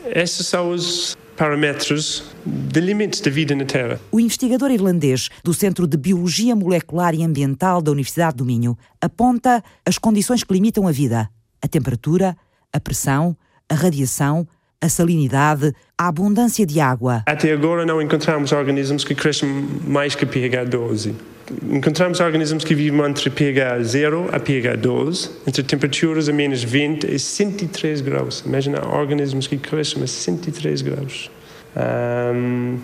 Esses 0.03 0.47
são 0.47 0.71
os 0.71 1.15
parâmetros 1.39 2.25
de 2.45 2.81
limites 2.81 3.21
da 3.21 3.31
vida 3.31 3.55
na 3.55 3.63
Terra. 3.63 3.97
O 4.11 4.19
investigador 4.19 4.69
irlandês 4.71 5.29
do 5.41 5.53
Centro 5.53 5.87
de 5.87 5.95
Biologia 5.95 6.53
Molecular 6.53 7.15
e 7.15 7.23
Ambiental 7.23 7.81
da 7.81 7.91
Universidade 7.91 8.35
do 8.35 8.45
Minho 8.45 8.77
aponta 8.99 9.63
as 9.85 9.97
condições 9.97 10.43
que 10.43 10.53
limitam 10.53 10.85
a 10.85 10.91
vida: 10.91 11.29
a 11.61 11.67
temperatura, 11.69 12.35
a 12.73 12.79
pressão, 12.81 13.37
a 13.69 13.73
radiação, 13.73 14.45
a 14.81 14.89
salinidade, 14.89 15.73
a 15.97 16.09
abundância 16.09 16.65
de 16.65 16.81
água. 16.81 17.23
Até 17.25 17.53
agora 17.53 17.85
não 17.85 18.01
encontramos 18.01 18.51
organismos 18.51 19.05
que 19.05 19.15
crescem 19.15 19.49
mais 19.87 20.15
que 20.15 20.25
pH 20.25 20.65
12. 20.65 21.15
Encontramos 21.63 22.19
organismos 22.19 22.63
que 22.63 22.75
vivem 22.75 23.01
entre 23.01 23.29
pH 23.29 23.83
0 23.83 24.29
a 24.31 24.39
pH 24.39 24.77
12, 24.77 25.29
entre 25.47 25.63
temperaturas 25.63 26.29
a 26.29 26.33
menos 26.33 26.63
20 26.63 27.07
e 27.07 27.17
103 27.17 28.01
graus. 28.01 28.43
Imagina 28.45 28.85
organismos 28.87 29.47
que 29.47 29.57
crescem 29.57 30.03
a 30.03 30.07
103 30.07 30.81
graus. 30.83 31.31
Um... 31.75 32.77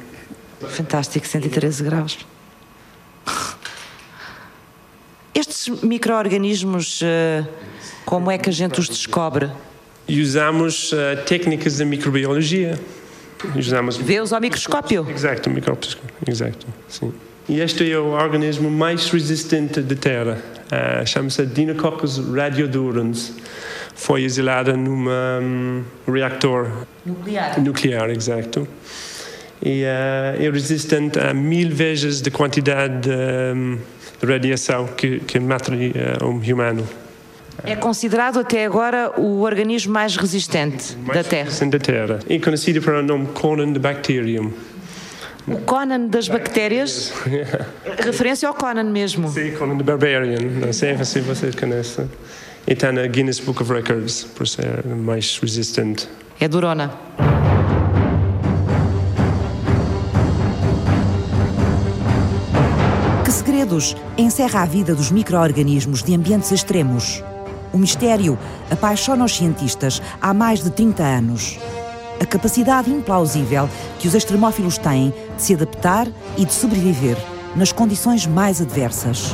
Fantástico, 0.67 1.27
113 1.27 1.83
graus. 1.83 2.25
Estes 5.33 5.67
micro-organismos, 5.83 7.01
eh, 7.03 7.45
como 8.05 8.31
é 8.31 8.37
que 8.37 8.49
a 8.49 8.53
gente 8.53 8.79
os 8.79 8.87
descobre? 8.87 9.51
Usamos 10.07 10.91
uh, 10.93 11.23
técnicas 11.25 11.77
de 11.77 11.85
microbiologia. 11.85 12.79
Usamos... 13.55 13.97
Vê-os 13.97 14.31
ao 14.31 14.39
microscópio? 14.39 15.05
Exato, 15.09 15.49
microscópio, 15.49 16.09
exato, 16.27 16.65
sim. 16.87 17.11
E 17.47 17.61
este 17.61 17.91
é 17.91 17.99
o 17.99 18.07
organismo 18.07 18.71
mais 18.71 19.07
resistente 19.11 19.79
da 19.81 19.95
Terra. 19.95 20.41
Uh, 20.65 21.05
Chama-se 21.05 21.45
Dinococcus 21.45 22.17
radiodurans. 22.17 23.33
Foi 23.93 24.23
exilada 24.23 24.75
num 24.75 25.07
um, 25.07 25.83
reactor 26.11 26.87
Nuclear. 27.05 27.61
nuclear, 27.61 28.09
exato. 28.09 28.67
E 29.61 29.83
uh, 29.83 30.43
é 30.43 30.49
resistente 30.51 31.19
a 31.19 31.35
mil 31.35 31.69
vezes 31.69 32.19
da 32.19 32.31
quantidade 32.31 33.01
de, 33.01 33.53
um, 33.55 33.77
de 34.19 34.25
radiação 34.25 34.87
que, 34.87 35.19
que 35.19 35.39
mata 35.39 35.71
uh, 35.71 36.25
um 36.25 36.39
humano. 36.39 36.87
É 37.63 37.75
considerado 37.75 38.39
até 38.39 38.65
agora 38.65 39.13
o 39.19 39.41
organismo 39.41 39.93
mais 39.93 40.17
resistente 40.17 40.95
da 41.13 41.23
Terra. 41.23 41.45
Resistente 41.45 41.77
da 41.77 41.79
Terra. 41.79 42.19
É 42.27 42.39
conhecido 42.39 42.81
pelo 42.81 43.03
nome 43.03 43.27
Conan 43.27 43.71
the 43.71 43.79
Bacterium. 43.79 44.51
O 45.47 45.57
Conan 45.57 46.07
das 46.07 46.27
bactérias, 46.27 47.13
referência 47.99 48.47
ao 48.47 48.55
Conan 48.55 48.85
mesmo. 48.85 49.29
Sim, 49.29 49.51
Conan 49.51 49.77
the 49.77 49.83
Barbarian. 49.83 50.39
Não 50.41 50.73
sei 50.73 50.97
se 51.05 51.21
vocês 51.21 51.53
conhecem. 51.53 52.09
E 52.67 52.73
está 52.73 52.91
na 52.91 53.05
Guinness 53.05 53.39
Book 53.39 53.61
of 53.61 53.71
Records, 53.71 54.23
por 54.23 54.47
ser 54.47 54.83
mais 54.83 55.37
resistente. 55.37 56.09
É 56.39 56.47
durona. 56.47 56.91
Que 63.23 63.31
segredos 63.31 63.95
encerra 64.17 64.63
a 64.63 64.65
vida 64.65 64.95
dos 64.95 65.11
micro-organismos 65.11 66.01
de 66.01 66.15
ambientes 66.15 66.51
extremos? 66.51 67.23
O 67.71 67.77
mistério 67.77 68.35
apaixona 68.71 69.23
os 69.23 69.35
cientistas 69.35 70.01
há 70.19 70.33
mais 70.33 70.63
de 70.63 70.71
30 70.71 71.03
anos. 71.03 71.59
A 72.19 72.25
capacidade 72.25 72.89
implausível 72.89 73.69
que 73.99 74.07
os 74.07 74.15
extremófilos 74.15 74.77
têm 74.77 75.13
de 75.35 75.41
se 75.41 75.53
adaptar 75.53 76.07
e 76.37 76.45
de 76.45 76.53
sobreviver 76.53 77.17
nas 77.55 77.71
condições 77.71 78.25
mais 78.25 78.61
adversas. 78.61 79.33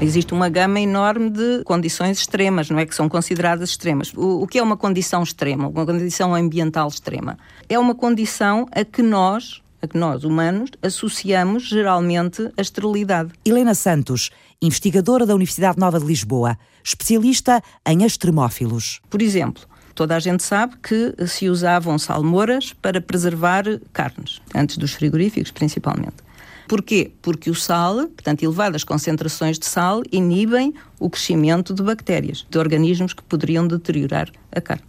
Existe 0.00 0.32
uma 0.32 0.48
gama 0.48 0.80
enorme 0.80 1.28
de 1.28 1.62
condições 1.64 2.18
extremas, 2.18 2.70
não 2.70 2.78
é? 2.78 2.86
Que 2.86 2.94
são 2.94 3.08
consideradas 3.08 3.70
extremas. 3.70 4.12
O, 4.14 4.42
o, 4.42 4.46
que 4.46 4.58
é 4.58 4.62
uma 4.62 4.76
condição 4.76 5.22
extrema? 5.22 5.68
Uma 5.68 5.84
condição 5.84 6.34
ambiental 6.34 6.86
extrema? 6.86 7.36
É 7.68 7.78
uma 7.78 7.94
condição 7.94 8.66
a 8.70 8.84
que 8.84 9.02
nós, 9.02 9.60
a 9.82 9.86
que 9.86 9.96
nós, 9.96 10.24
humanos, 10.24 10.70
associamos 10.82 11.68
geralmente 11.68 12.50
a 12.56 12.60
esterilidade. 12.60 13.32
Helena 13.44 13.74
Santos, 13.74 14.30
investigadora 14.60 15.24
da 15.24 15.34
Universidade 15.34 15.78
Nova 15.78 15.98
de 15.98 16.06
Lisboa, 16.06 16.58
especialista 16.82 17.62
em 17.86 18.04
extremófilos. 18.04 19.00
Por 19.08 19.22
exemplo, 19.22 19.64
toda 19.94 20.16
a 20.16 20.20
gente 20.20 20.42
sabe 20.42 20.76
que 20.82 21.14
se 21.26 21.48
usavam 21.48 21.98
salmouras 21.98 22.72
para 22.72 23.00
preservar 23.00 23.64
carnes, 23.92 24.40
antes 24.54 24.76
dos 24.76 24.92
frigoríficos 24.92 25.50
principalmente. 25.50 26.28
Porquê? 26.68 27.12
Porque 27.22 27.48
o 27.48 27.54
sal, 27.54 28.08
portanto, 28.08 28.42
elevadas 28.42 28.84
concentrações 28.84 29.58
de 29.58 29.64
sal, 29.64 30.02
inibem 30.12 30.74
o 31.00 31.08
crescimento 31.08 31.72
de 31.72 31.82
bactérias, 31.82 32.46
de 32.50 32.58
organismos 32.58 33.14
que 33.14 33.22
poderiam 33.22 33.66
deteriorar 33.66 34.30
a 34.54 34.60
carne. 34.60 34.84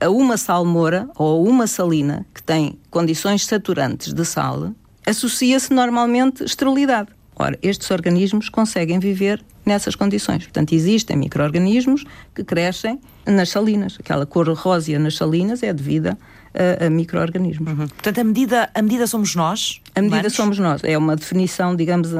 A 0.00 0.08
uma 0.08 0.36
salmoura 0.36 1.08
ou 1.16 1.46
uma 1.46 1.66
salina 1.66 2.24
que 2.32 2.42
tem 2.42 2.78
condições 2.90 3.44
saturantes 3.44 4.12
de 4.12 4.24
sal 4.24 4.72
associa-se 5.04 5.72
normalmente 5.72 6.44
esterilidade. 6.44 7.08
Ora, 7.34 7.58
estes 7.62 7.90
organismos 7.90 8.48
conseguem 8.48 8.98
viver 8.98 9.42
nessas 9.64 9.94
condições. 9.94 10.44
Portanto, 10.44 10.72
existem 10.72 11.16
micro-organismos 11.16 12.04
que 12.34 12.44
crescem 12.44 13.00
nas 13.26 13.50
salinas. 13.50 13.96
Aquela 13.98 14.26
cor 14.26 14.48
rósea 14.52 14.98
nas 14.98 15.16
salinas 15.16 15.62
é 15.62 15.72
devida 15.72 16.18
a, 16.54 16.86
a 16.86 16.90
micro-organismos. 16.90 17.70
Uhum. 17.70 17.88
Portanto, 17.88 18.20
a 18.20 18.24
medida, 18.24 18.70
a 18.74 18.82
medida 18.82 19.06
somos 19.06 19.34
nós? 19.34 19.80
A 19.94 20.00
medida 20.00 20.16
humanos? 20.18 20.34
somos 20.34 20.58
nós. 20.58 20.84
É 20.84 20.96
uma 20.96 21.14
definição, 21.16 21.76
digamos, 21.76 22.10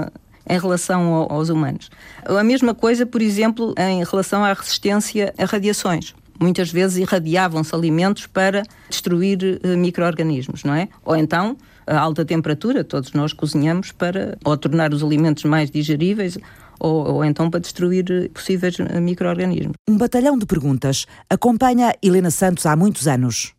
em 0.49 0.59
relação 0.59 1.13
ao, 1.13 1.33
aos 1.33 1.49
humanos. 1.49 1.91
A 2.25 2.45
mesma 2.45 2.75
coisa, 2.75 3.05
por 3.05 3.21
exemplo, 3.21 3.75
em 3.79 4.05
relação 4.05 4.45
à 4.45 4.53
resistência 4.53 5.35
a 5.37 5.45
radiações. 5.45 6.15
Muitas 6.39 6.71
vezes 6.71 6.99
irradiavam-se 6.99 7.75
alimentos 7.75 8.27
para 8.27 8.63
destruir 8.89 9.61
uh, 9.65 9.77
micro-organismos, 9.77 10.65
não 10.65 10.75
é? 10.75 10.89
Ou 11.05 11.17
então 11.17 11.57
a 11.87 11.99
alta 11.99 12.25
temperatura, 12.25 12.85
todos 12.85 13.13
nós 13.13 13.33
cozinhamos 13.33 13.93
para 13.93 14.37
ou 14.45 14.57
tornar 14.57 14.93
os 14.93 15.03
alimentos 15.03 15.45
mais 15.45 15.71
digeríveis 15.71 16.39
ou, 16.79 17.15
ou, 17.15 17.25
então 17.25 17.51
para 17.51 17.61
destruir 17.61 18.31
possíveis 18.33 18.77
micro-organismos. 19.01 19.73
Um 19.89 19.97
batalhão 19.97 20.39
de 20.39 20.47
perguntas 20.47 21.07
acompanha 21.29 21.95
Helena 22.03 22.31
Santos 22.31 22.67
há 22.67 22.77
muitos 22.77 23.09
anos 23.09 23.58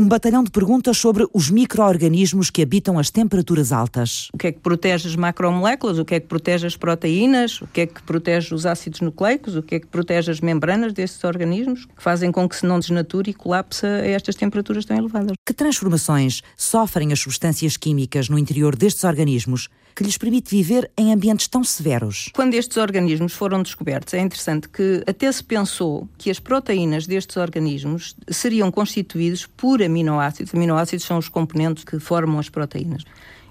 um 0.00 0.08
batalhão 0.08 0.42
de 0.42 0.50
perguntas 0.50 0.96
sobre 0.96 1.26
os 1.30 1.50
micro-organismos 1.50 2.48
que 2.48 2.62
habitam 2.62 2.98
as 2.98 3.10
temperaturas 3.10 3.70
altas. 3.70 4.30
O 4.32 4.38
que 4.38 4.46
é 4.46 4.52
que 4.52 4.58
protege 4.58 5.06
as 5.06 5.14
macromoléculas? 5.14 5.98
O 5.98 6.06
que 6.06 6.14
é 6.14 6.20
que 6.20 6.26
protege 6.26 6.66
as 6.66 6.74
proteínas? 6.74 7.60
O 7.60 7.66
que 7.66 7.82
é 7.82 7.86
que 7.86 8.02
protege 8.02 8.54
os 8.54 8.64
ácidos 8.64 9.02
nucleicos? 9.02 9.56
O 9.56 9.62
que 9.62 9.74
é 9.74 9.80
que 9.80 9.86
protege 9.86 10.30
as 10.30 10.40
membranas 10.40 10.94
destes 10.94 11.22
organismos? 11.22 11.84
Que 11.84 12.02
fazem 12.02 12.32
com 12.32 12.48
que 12.48 12.56
se 12.56 12.64
não 12.64 12.78
desnature 12.78 13.28
e 13.28 13.34
colapse 13.34 13.84
a 13.84 14.06
estas 14.06 14.36
temperaturas 14.36 14.86
tão 14.86 14.96
elevadas. 14.96 15.32
Que 15.44 15.52
transformações 15.52 16.40
sofrem 16.56 17.12
as 17.12 17.20
substâncias 17.20 17.76
químicas 17.76 18.30
no 18.30 18.38
interior 18.38 18.74
destes 18.74 19.04
organismos 19.04 19.68
que 19.94 20.04
lhes 20.04 20.16
permite 20.16 20.50
viver 20.50 20.90
em 20.96 21.12
ambientes 21.12 21.48
tão 21.48 21.62
severos. 21.62 22.30
Quando 22.34 22.54
estes 22.54 22.76
organismos 22.76 23.32
foram 23.32 23.62
descobertos, 23.62 24.14
é 24.14 24.20
interessante 24.20 24.68
que 24.68 25.02
até 25.06 25.30
se 25.30 25.42
pensou 25.42 26.08
que 26.16 26.30
as 26.30 26.38
proteínas 26.38 27.06
destes 27.06 27.36
organismos 27.36 28.16
seriam 28.28 28.70
constituídos 28.70 29.46
por 29.46 29.82
aminoácidos. 29.82 30.54
Aminoácidos 30.54 31.04
são 31.04 31.18
os 31.18 31.28
componentes 31.28 31.84
que 31.84 31.98
formam 31.98 32.38
as 32.38 32.48
proteínas 32.48 33.04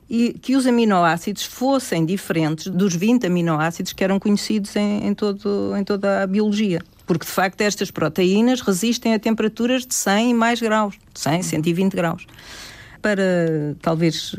e 0.10 0.34
que 0.34 0.56
os 0.56 0.66
aminoácidos 0.66 1.46
fossem 1.46 2.04
diferentes 2.04 2.68
dos 2.68 2.96
20 2.96 3.28
aminoácidos 3.28 3.94
que 3.94 4.04
eram 4.04 4.20
conhecidos 4.20 4.76
em, 4.76 5.06
em, 5.06 5.14
todo, 5.14 5.76
em 5.78 5.84
toda 5.84 6.24
a 6.24 6.28
biologia. 6.28 6.82
Porque, 7.06 7.26
de 7.26 7.32
facto, 7.32 7.62
estas 7.62 7.92
proteínas 7.92 8.62
resistem 8.62 9.14
a 9.14 9.20
temperaturas 9.20 9.86
de 9.86 9.94
100 9.94 10.32
e 10.32 10.34
mais 10.34 10.60
graus, 10.60 10.96
100, 11.14 11.44
120 11.44 11.96
graus 11.96 12.26
para 13.02 13.76
talvez 13.82 14.36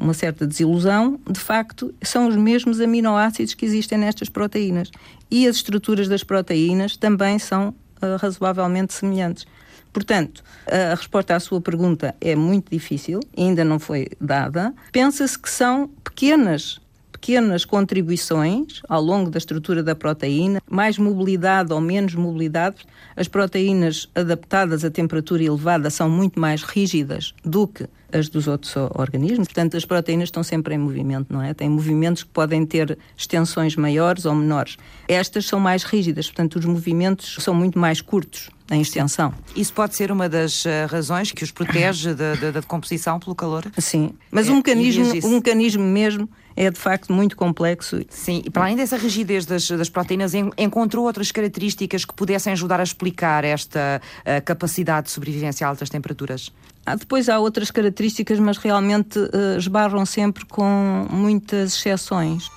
uma 0.00 0.14
certa 0.14 0.46
desilusão, 0.46 1.18
de 1.30 1.40
facto, 1.40 1.94
são 2.02 2.28
os 2.28 2.36
mesmos 2.36 2.80
aminoácidos 2.80 3.54
que 3.54 3.64
existem 3.64 3.98
nestas 3.98 4.28
proteínas. 4.28 4.90
E 5.30 5.46
as 5.46 5.56
estruturas 5.56 6.08
das 6.08 6.24
proteínas 6.24 6.96
também 6.96 7.38
são 7.38 7.68
uh, 7.68 8.16
razoavelmente 8.18 8.92
semelhantes. 8.92 9.46
Portanto, 9.92 10.42
a 10.66 10.94
resposta 10.94 11.34
à 11.34 11.40
sua 11.40 11.60
pergunta 11.60 12.14
é 12.20 12.36
muito 12.36 12.70
difícil, 12.70 13.20
ainda 13.36 13.64
não 13.64 13.78
foi 13.78 14.08
dada. 14.20 14.72
Pensa-se 14.92 15.38
que 15.38 15.50
são 15.50 15.88
pequenas 16.04 16.79
pequenas 17.20 17.64
contribuições 17.66 18.80
ao 18.88 19.02
longo 19.02 19.30
da 19.30 19.36
estrutura 19.36 19.82
da 19.82 19.94
proteína, 19.94 20.60
mais 20.68 20.96
mobilidade 20.96 21.72
ou 21.72 21.80
menos 21.80 22.14
mobilidade. 22.14 22.76
As 23.14 23.28
proteínas 23.28 24.08
adaptadas 24.14 24.84
a 24.84 24.90
temperatura 24.90 25.42
elevada 25.42 25.90
são 25.90 26.08
muito 26.08 26.40
mais 26.40 26.62
rígidas 26.62 27.34
do 27.44 27.68
que 27.68 27.86
as 28.12 28.28
dos 28.28 28.48
outros 28.48 28.74
organismos. 28.94 29.46
Portanto, 29.46 29.76
as 29.76 29.84
proteínas 29.84 30.28
estão 30.28 30.42
sempre 30.42 30.74
em 30.74 30.78
movimento, 30.78 31.26
não 31.30 31.42
é? 31.42 31.54
Têm 31.54 31.68
movimentos 31.68 32.24
que 32.24 32.30
podem 32.30 32.66
ter 32.66 32.98
extensões 33.16 33.76
maiores 33.76 34.24
ou 34.24 34.34
menores. 34.34 34.76
Estas 35.06 35.46
são 35.46 35.60
mais 35.60 35.84
rígidas, 35.84 36.26
portanto, 36.26 36.56
os 36.58 36.64
movimentos 36.64 37.36
são 37.38 37.54
muito 37.54 37.78
mais 37.78 38.00
curtos 38.00 38.50
em 38.70 38.80
extensão. 38.80 39.34
Isso 39.54 39.72
pode 39.72 39.96
ser 39.96 40.12
uma 40.12 40.28
das 40.28 40.64
uh, 40.64 40.68
razões 40.88 41.32
que 41.32 41.42
os 41.42 41.50
protege 41.50 42.14
da, 42.14 42.34
da, 42.34 42.50
da 42.52 42.60
decomposição 42.60 43.18
pelo 43.18 43.34
calor? 43.34 43.64
Sim, 43.78 44.14
mas 44.30 44.48
é, 44.48 44.52
um, 44.52 44.56
mecanismo, 44.56 45.04
um 45.24 45.34
mecanismo 45.36 45.82
mesmo 45.82 46.28
é 46.56 46.70
de 46.70 46.78
facto 46.78 47.12
muito 47.12 47.36
complexo. 47.36 48.00
Sim, 48.08 48.42
e 48.44 48.50
para 48.50 48.64
além 48.64 48.76
dessa 48.76 48.96
rigidez 48.96 49.46
das, 49.46 49.68
das 49.68 49.88
proteínas, 49.88 50.32
encontrou 50.34 51.04
outras 51.04 51.30
características 51.32 52.04
que 52.04 52.14
pudessem 52.14 52.52
ajudar 52.52 52.80
a 52.80 52.82
explicar 52.82 53.44
esta 53.44 54.00
uh, 54.20 54.44
capacidade 54.44 55.06
de 55.06 55.12
sobrevivência 55.12 55.66
a 55.66 55.70
altas 55.70 55.88
temperaturas? 55.88 56.52
Ah, 56.84 56.96
depois 56.96 57.28
há 57.28 57.38
outras 57.38 57.70
características, 57.70 58.38
mas 58.38 58.56
realmente 58.56 59.18
uh, 59.18 59.58
esbarram 59.58 60.04
sempre 60.06 60.44
com 60.46 61.06
muitas 61.10 61.74
exceções. 61.74 62.50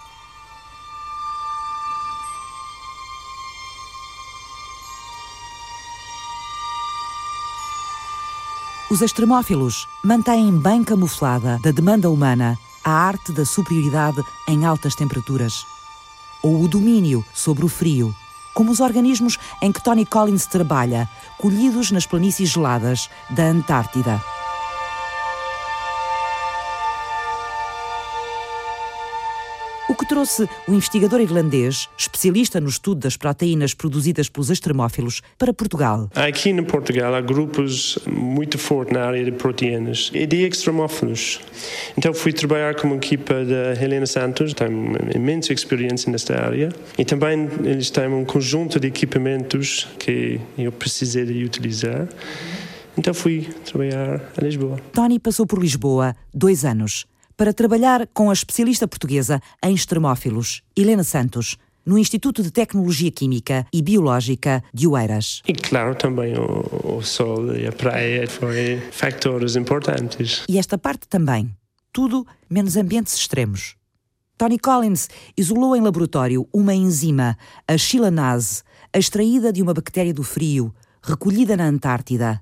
Os 8.94 9.02
extremófilos 9.02 9.88
mantêm 10.04 10.56
bem 10.56 10.84
camuflada 10.84 11.58
da 11.64 11.72
demanda 11.72 12.12
humana 12.12 12.60
a 12.84 12.92
arte 12.92 13.32
da 13.32 13.46
superioridade 13.46 14.22
em 14.48 14.66
altas 14.66 14.96
temperaturas, 14.96 15.66
ou 16.42 16.62
o 16.64 16.68
domínio 16.68 17.24
sobre 17.34 17.66
o 17.66 17.70
frio, 17.70 18.14
como 18.54 18.72
os 18.72 18.80
organismos 18.80 19.38
em 19.62 19.72
que 19.72 19.84
Tony 19.84 20.06
Collins 20.06 20.46
trabalha, 20.46 21.10
colhidos 21.40 21.92
nas 21.92 22.06
planícies 22.06 22.50
geladas 22.50 23.10
da 23.30 23.44
Antártida. 23.44 24.22
Trouxe 30.14 30.48
o 30.68 30.74
investigador 30.76 31.20
irlandês, 31.22 31.90
especialista 31.98 32.62
no 32.62 32.70
estudo 32.70 33.00
das 33.00 33.18
proteínas 33.18 33.74
produzidas 33.74 34.30
pelos 34.30 34.52
extremófilos, 34.52 35.24
para 35.40 35.52
Portugal. 35.52 36.08
Aqui 36.14 36.52
em 36.52 36.64
Portugal 36.64 37.16
há 37.16 37.20
grupos 37.20 37.98
muito 38.06 38.60
fortes 38.60 38.94
na 38.94 39.06
área 39.06 39.26
de 39.26 39.32
proteínas 39.32 40.12
e 40.14 40.28
de 40.28 40.48
extremófilos. 40.48 41.40
Então 41.98 42.14
fui 42.14 42.32
trabalhar 42.32 42.76
com 42.76 42.86
uma 42.86 42.98
equipa 42.98 43.44
da 43.44 43.84
Helena 43.84 44.06
Santos, 44.06 44.54
tem 44.54 44.68
uma 44.68 45.00
imensa 45.16 45.52
experiência 45.52 46.12
nesta 46.12 46.40
área 46.40 46.70
e 46.96 47.04
também 47.04 47.50
eles 47.64 47.90
têm 47.90 48.08
um 48.08 48.24
conjunto 48.24 48.80
de 48.80 48.88
equipamentos 48.88 49.88
que 49.98 50.40
eu 50.56 50.72
precisei 50.72 51.26
de 51.26 51.44
utilizar. 51.44 52.08
Então 52.96 53.16
fui 53.16 53.48
trabalhar 53.66 54.22
a 54.38 54.42
Lisboa. 54.46 54.80
Tony 54.94 55.18
passou 55.18 55.48
por 55.48 55.60
Lisboa 55.60 56.16
dois 56.32 56.64
anos 56.64 57.08
para 57.44 57.54
trabalhar 57.54 58.08
com 58.14 58.30
a 58.30 58.34
especialista 58.34 58.88
portuguesa 58.88 59.42
em 59.62 59.76
extremófilos, 59.76 60.62
Helena 60.78 61.04
Santos, 61.04 61.58
no 61.86 61.98
Instituto 61.98 62.42
de 62.42 62.50
Tecnologia 62.50 63.12
Química 63.12 63.68
e 63.74 63.82
Biológica 63.82 64.64
de 64.74 64.88
Oeiras. 64.88 65.42
E 65.46 65.52
claro, 65.52 65.94
também 65.94 66.38
o, 66.38 66.96
o 66.96 67.02
sol 67.02 67.54
e 67.54 67.68
a 67.68 67.72
praia 67.74 68.26
foram 68.30 68.54
fatores 68.94 69.58
importantes. 69.58 70.46
E 70.48 70.58
esta 70.58 70.78
parte 70.78 71.06
também. 71.06 71.54
Tudo 71.92 72.26
menos 72.50 72.78
ambientes 72.78 73.14
extremos. 73.14 73.76
Tony 74.38 74.58
Collins 74.58 75.10
isolou 75.36 75.76
em 75.76 75.82
laboratório 75.82 76.48
uma 76.54 76.74
enzima, 76.74 77.38
a 77.68 77.78
chilanase, 77.78 78.64
extraída 78.94 79.52
de 79.52 79.62
uma 79.62 79.74
bactéria 79.74 80.14
do 80.14 80.24
frio, 80.24 80.74
recolhida 81.02 81.58
na 81.58 81.66
Antártida. 81.66 82.42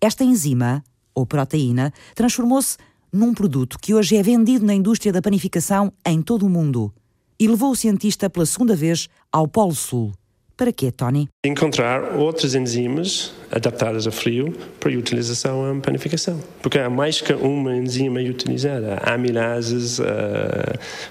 Esta 0.00 0.24
enzima, 0.24 0.82
ou 1.14 1.26
proteína, 1.26 1.92
transformou-se 2.14 2.78
num 3.12 3.34
produto 3.34 3.78
que 3.80 3.94
hoje 3.94 4.16
é 4.16 4.22
vendido 4.22 4.64
na 4.64 4.74
indústria 4.74 5.12
da 5.12 5.22
panificação 5.22 5.92
em 6.06 6.22
todo 6.22 6.46
o 6.46 6.50
mundo 6.50 6.92
e 7.38 7.48
levou 7.48 7.70
o 7.70 7.76
cientista 7.76 8.28
pela 8.28 8.44
segunda 8.44 8.76
vez 8.76 9.08
ao 9.32 9.48
Polo 9.48 9.74
Sul. 9.74 10.12
Para 10.60 10.74
quê, 10.74 10.92
Tony? 10.92 11.26
Encontrar 11.42 12.16
outras 12.16 12.54
enzimas 12.54 13.32
adaptadas 13.50 14.06
a 14.06 14.10
frio 14.10 14.52
para 14.78 14.92
utilização 14.92 15.74
em 15.74 15.80
panificação. 15.80 16.38
Porque 16.60 16.78
há 16.78 16.90
mais 16.90 17.22
que 17.22 17.32
uma 17.32 17.74
enzima 17.74 18.20
utilizada. 18.20 19.00
Há 19.02 19.14
amilases, 19.14 19.98
uh, 20.00 20.04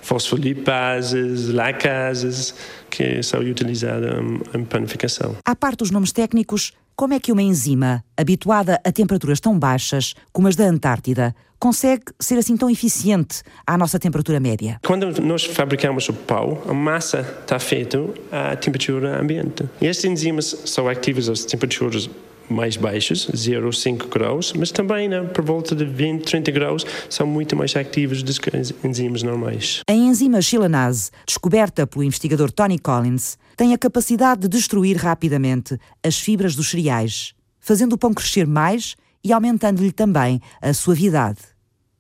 fosfolipases, 0.04 1.50
lacases, 1.50 2.54
que 2.90 3.22
são 3.24 3.40
utilizadas 3.40 4.14
em, 4.54 4.64
panificação. 4.66 5.36
À 5.46 5.56
parte 5.56 5.80
dos 5.80 5.92
nomes 5.92 6.12
técnicos, 6.12 6.74
como 6.96 7.14
é 7.14 7.20
que 7.20 7.32
uma 7.32 7.42
enzima, 7.42 8.04
habituada 8.18 8.80
a 8.84 8.92
temperaturas 8.92 9.40
tão 9.40 9.58
baixas 9.58 10.16
como 10.34 10.48
as 10.48 10.56
da 10.56 10.66
Antártida, 10.66 11.34
consegue 11.58 12.04
ser 12.20 12.38
assim 12.38 12.56
tão 12.58 12.70
eficiente 12.70 13.42
à 13.66 13.78
nossa 13.78 14.00
temperatura 14.00 14.40
média? 14.40 14.80
Quando 14.86 15.22
nós 15.22 15.46
fabricamos 15.46 16.08
o 16.10 16.14
pau, 16.14 16.64
a 16.68 16.74
massa 16.74 17.20
está 17.42 17.60
feita 17.60 18.00
à 18.32 18.56
temperatura 18.56 19.22
ambiente. 19.22 19.64
E 19.82 19.88
estas 19.88 20.06
enzimas 20.06 20.58
são 20.66 20.88
ativas 20.88 21.30
às 21.30 21.46
temperaturas 21.46 22.10
mais 22.50 22.78
baixas, 22.78 23.30
0 23.36 23.72
5 23.72 24.08
graus, 24.08 24.54
mas 24.54 24.72
também 24.72 25.08
né, 25.08 25.22
por 25.22 25.44
volta 25.44 25.76
de 25.76 25.86
20, 25.86 26.24
30 26.24 26.52
graus 26.52 26.86
são 27.10 27.26
muito 27.26 27.56
mais 27.56 27.76
ativas 27.76 28.24
do 28.24 28.34
que 28.34 28.56
as 28.56 28.74
enzimas 28.84 29.24
normais. 29.24 29.82
A 29.88 29.94
enzima 29.94 30.42
chilanase, 30.42 31.12
descoberta 31.26 31.86
pelo 31.86 32.04
investigador 32.04 32.52
Tony 32.52 32.80
Collins, 32.80 33.38
tem 33.56 33.74
a 33.74 33.78
capacidade 33.78 34.42
de 34.42 34.48
destruir 34.48 34.98
rapidamente 34.98 35.78
as 36.04 36.18
fibras 36.20 36.56
dos 36.56 36.70
cereais, 36.70 37.34
fazendo 37.60 37.94
o 37.94 37.98
pão 37.98 38.14
crescer 38.14 38.48
mais 38.48 38.96
e 39.24 39.34
aumentando-lhe 39.34 39.92
também 39.92 40.40
a 40.62 40.74
suavidade. 40.74 41.40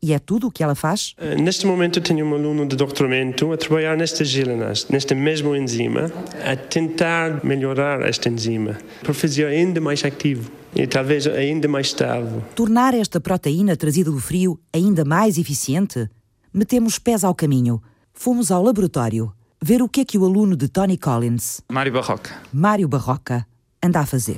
E 0.02 0.14
é 0.14 0.20
tudo 0.20 0.48
o 0.48 0.52
que 0.52 0.64
ela 0.64 0.76
faz? 0.76 1.14
Uh, 1.18 1.42
neste 1.42 1.66
momento 1.66 2.00
tenho 2.00 2.26
um 2.26 2.34
aluno 2.34 2.66
de 2.66 2.76
doutoramento 2.76 3.52
a 3.52 3.58
trabalhar 3.58 3.98
nesta 3.98 4.24
gelanas, 4.24 4.88
nesta 4.90 5.14
mesma 5.14 5.58
enzima, 5.58 6.12
a 6.46 6.56
tentar 6.56 7.44
melhorar 7.44 8.02
esta 8.02 8.30
enzima, 8.30 8.78
para 9.04 9.14
fazer 9.14 9.46
ainda 9.46 9.82
mais 9.82 10.04
ativo 10.06 10.50
e 10.76 10.88
talvez 10.88 11.28
ainda 11.28 11.68
mais 11.68 11.88
estável. 11.88 12.42
Tornar 12.56 12.94
esta 12.94 13.20
proteína 13.20 13.76
trazida 13.76 14.10
do 14.10 14.20
frio 14.20 14.60
ainda 14.72 15.04
mais 15.04 15.38
eficiente? 15.38 16.10
Metemos 16.54 16.98
pés 16.98 17.24
ao 17.24 17.36
caminho. 17.36 17.82
Fomos 18.14 18.52
ao 18.52 18.64
laboratório 18.64 19.34
ver 19.62 19.82
o 19.82 19.90
que 19.90 20.02
é 20.02 20.06
que 20.06 20.18
o 20.18 20.26
aluno 20.26 20.56
de 20.56 20.70
Tony 20.70 20.98
Collins, 20.98 21.62
Mário 21.70 21.92
Barroca, 21.92 22.32
Mário 22.54 22.88
Barroca, 22.88 23.46
anda 23.84 24.00
a 24.00 24.06
fazer. 24.06 24.38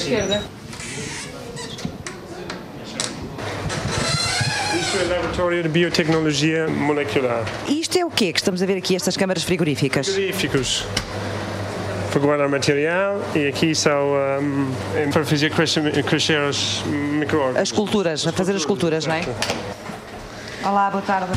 Esquerda. 0.00 0.42
Isto 4.80 4.96
é 4.96 5.04
o 5.04 5.08
Laboratório 5.08 5.62
de 5.62 5.68
Biotecnologia 5.68 6.68
Molecular. 6.68 7.44
Isto 7.68 7.98
é 7.98 8.04
o 8.04 8.10
quê 8.10 8.32
que 8.32 8.38
estamos 8.38 8.62
a 8.62 8.66
ver 8.66 8.78
aqui, 8.78 8.96
estas 8.96 9.16
câmaras 9.16 9.42
frigoríficas? 9.42 10.08
Frigoríficos 10.08 10.86
para 12.10 12.20
guardar 12.20 12.48
material 12.48 13.20
e 13.36 13.46
aqui 13.46 13.72
são 13.72 14.14
um, 14.40 15.10
para 15.12 15.24
fazer 15.24 15.50
crescer, 15.50 16.02
crescer 16.04 16.40
os 16.40 16.82
micro-órgãos. 16.86 17.56
As 17.56 17.70
culturas, 17.70 18.26
a 18.26 18.32
fazer 18.32 18.56
as 18.56 18.64
culturas, 18.64 19.06
não 19.06 19.14
é? 19.14 19.22
Olá, 20.64 20.90
boa 20.90 21.02
tarde. 21.02 21.30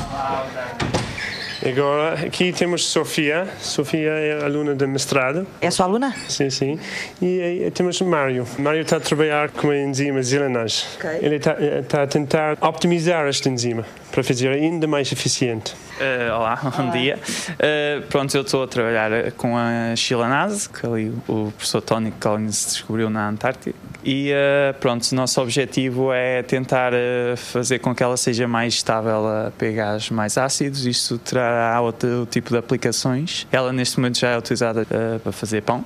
Agora, 1.66 2.26
aqui 2.26 2.52
temos 2.52 2.86
Sofia. 2.86 3.48
Sofia 3.58 4.10
é 4.10 4.44
aluna 4.44 4.76
de 4.76 4.86
mestrado. 4.86 5.48
É 5.62 5.72
sua 5.72 5.86
aluna? 5.86 6.14
Sim, 6.28 6.50
sim. 6.50 6.78
E 7.22 7.42
aí 7.42 7.72
temos 7.72 8.02
Mário. 8.02 8.46
Mário 8.60 8.82
está 8.82 8.98
a 8.98 9.00
trabalhar 9.00 9.50
com 9.50 9.70
a 9.70 9.78
enzima 9.78 10.22
zelanase. 10.22 10.84
Ok. 10.98 11.10
Ele 11.22 11.36
está, 11.38 11.54
está 11.54 12.04
a 12.04 12.08
tentar 12.08 12.58
optimizar 12.60 13.26
esta 13.28 13.48
enzima 13.48 13.86
para 14.12 14.22
fazer 14.24 14.50
ainda 14.50 14.88
mais 14.88 15.10
eficiente. 15.12 15.74
Uh, 16.00 16.36
olá, 16.36 16.60
bom 16.76 16.90
dia. 16.90 17.20
Uh, 17.52 18.02
pronto, 18.08 18.36
eu 18.36 18.42
estou 18.42 18.64
a 18.64 18.68
trabalhar 18.68 19.32
com 19.34 19.56
a 19.56 19.96
chilanase, 19.96 20.68
que 20.68 20.86
ali 20.86 21.14
o 21.28 21.52
professor 21.56 21.82
Tony 21.82 22.12
Collins 22.12 22.66
descobriu 22.66 23.10
na 23.10 23.30
Antártida. 23.30 23.76
E 24.04 24.32
uh, 24.32 24.74
pronto, 24.80 25.04
o 25.04 25.16
nosso 25.16 25.40
objetivo 25.40 26.12
é 26.12 26.42
tentar 26.44 26.92
fazer 27.38 27.80
com 27.80 27.94
que 27.94 28.04
ela 28.04 28.18
seja 28.18 28.48
mais 28.48 28.74
estável 28.74 29.28
a 29.28 29.52
pHs 29.52 30.10
mais 30.10 30.38
ácidos. 30.38 30.86
Isto 30.86 31.18
terá 31.20 31.80
outro 31.80 32.28
tipo 32.30 32.50
de 32.50 32.58
aplicações. 32.58 33.48
Ela 33.52 33.72
neste 33.72 33.98
momento 33.98 34.20
já 34.20 34.30
é 34.30 34.38
utilizada 34.38 34.86
para 35.22 35.32
fazer 35.32 35.62
pão. 35.62 35.86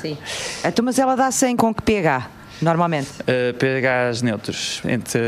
Sim. 0.00 0.16
Então, 0.64 0.84
mas 0.84 0.98
ela 0.98 1.14
dá 1.14 1.30
100 1.30 1.56
com 1.56 1.72
que 1.72 1.82
pH? 1.82 2.28
Normalmente? 2.60 3.08
Uh, 3.22 3.52
pHs 3.58 4.22
neutros, 4.22 4.82
entre 4.84 5.20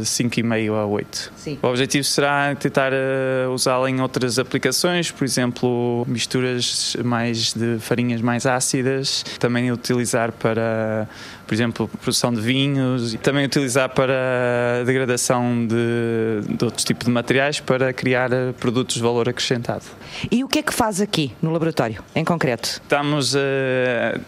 5,5 0.00 0.72
a 0.74 0.86
8. 0.86 1.32
Sim. 1.36 1.58
O 1.62 1.66
objetivo 1.66 2.04
será 2.04 2.54
tentar 2.54 2.92
uh, 2.92 3.52
usá-la 3.52 3.90
em 3.90 4.00
outras 4.00 4.38
aplicações, 4.38 5.10
por 5.10 5.24
exemplo, 5.24 6.04
misturas 6.08 6.96
mais 7.04 7.52
de 7.52 7.78
farinhas 7.80 8.20
mais 8.20 8.46
ácidas, 8.46 9.24
também 9.38 9.70
utilizar 9.72 10.32
para, 10.32 11.08
por 11.46 11.54
exemplo, 11.54 11.88
produção 12.02 12.32
de 12.32 12.40
vinhos, 12.40 13.14
e 13.14 13.18
também 13.18 13.44
utilizar 13.44 13.88
para 13.90 14.82
degradação 14.84 15.66
de, 15.66 16.56
de 16.56 16.64
outros 16.64 16.84
tipos 16.84 17.06
de 17.06 17.12
materiais 17.12 17.60
para 17.60 17.92
criar 17.92 18.32
uh, 18.32 18.52
produtos 18.54 18.96
de 18.96 19.02
valor 19.02 19.28
acrescentado. 19.28 19.84
E 20.30 20.42
o 20.42 20.48
que 20.48 20.58
é 20.58 20.62
que 20.62 20.74
faz 20.74 21.00
aqui 21.00 21.32
no 21.40 21.52
laboratório, 21.52 22.02
em 22.14 22.24
concreto? 22.24 22.80
Estamos 22.82 23.36
a 23.36 23.38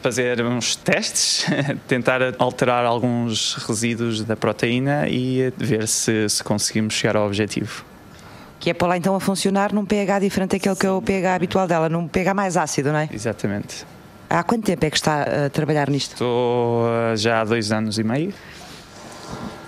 fazer 0.00 0.44
uns 0.44 0.76
testes, 0.76 1.44
tentar 1.88 2.20
alterar 2.38 2.84
alguns 2.84 3.54
resíduos 3.54 4.22
da 4.22 4.36
proteína 4.36 5.08
e 5.08 5.52
ver 5.56 5.88
se, 5.88 6.28
se 6.28 6.44
conseguimos 6.44 6.94
chegar 6.94 7.16
ao 7.16 7.26
objetivo. 7.26 7.84
Que 8.60 8.70
é 8.70 8.74
para 8.74 8.88
lá 8.88 8.96
então 8.96 9.14
a 9.14 9.20
funcionar 9.20 9.72
num 9.72 9.84
pH 9.84 10.20
diferente 10.20 10.50
daquele 10.52 10.76
que 10.76 10.86
é 10.86 10.90
o 10.90 11.02
pH 11.02 11.34
habitual 11.34 11.66
dela, 11.66 11.88
num 11.88 12.06
pH 12.06 12.34
mais 12.34 12.56
ácido, 12.56 12.92
não 12.92 12.98
é? 12.98 13.08
Exatamente. 13.12 13.86
Há 14.30 14.42
quanto 14.42 14.64
tempo 14.64 14.84
é 14.84 14.90
que 14.90 14.96
está 14.96 15.46
a 15.46 15.50
trabalhar 15.50 15.88
nisto? 15.88 16.12
Estou 16.12 16.84
uh, 16.84 17.16
já 17.16 17.40
há 17.40 17.44
dois 17.44 17.72
anos 17.72 17.98
e 17.98 18.04
meio. 18.04 18.34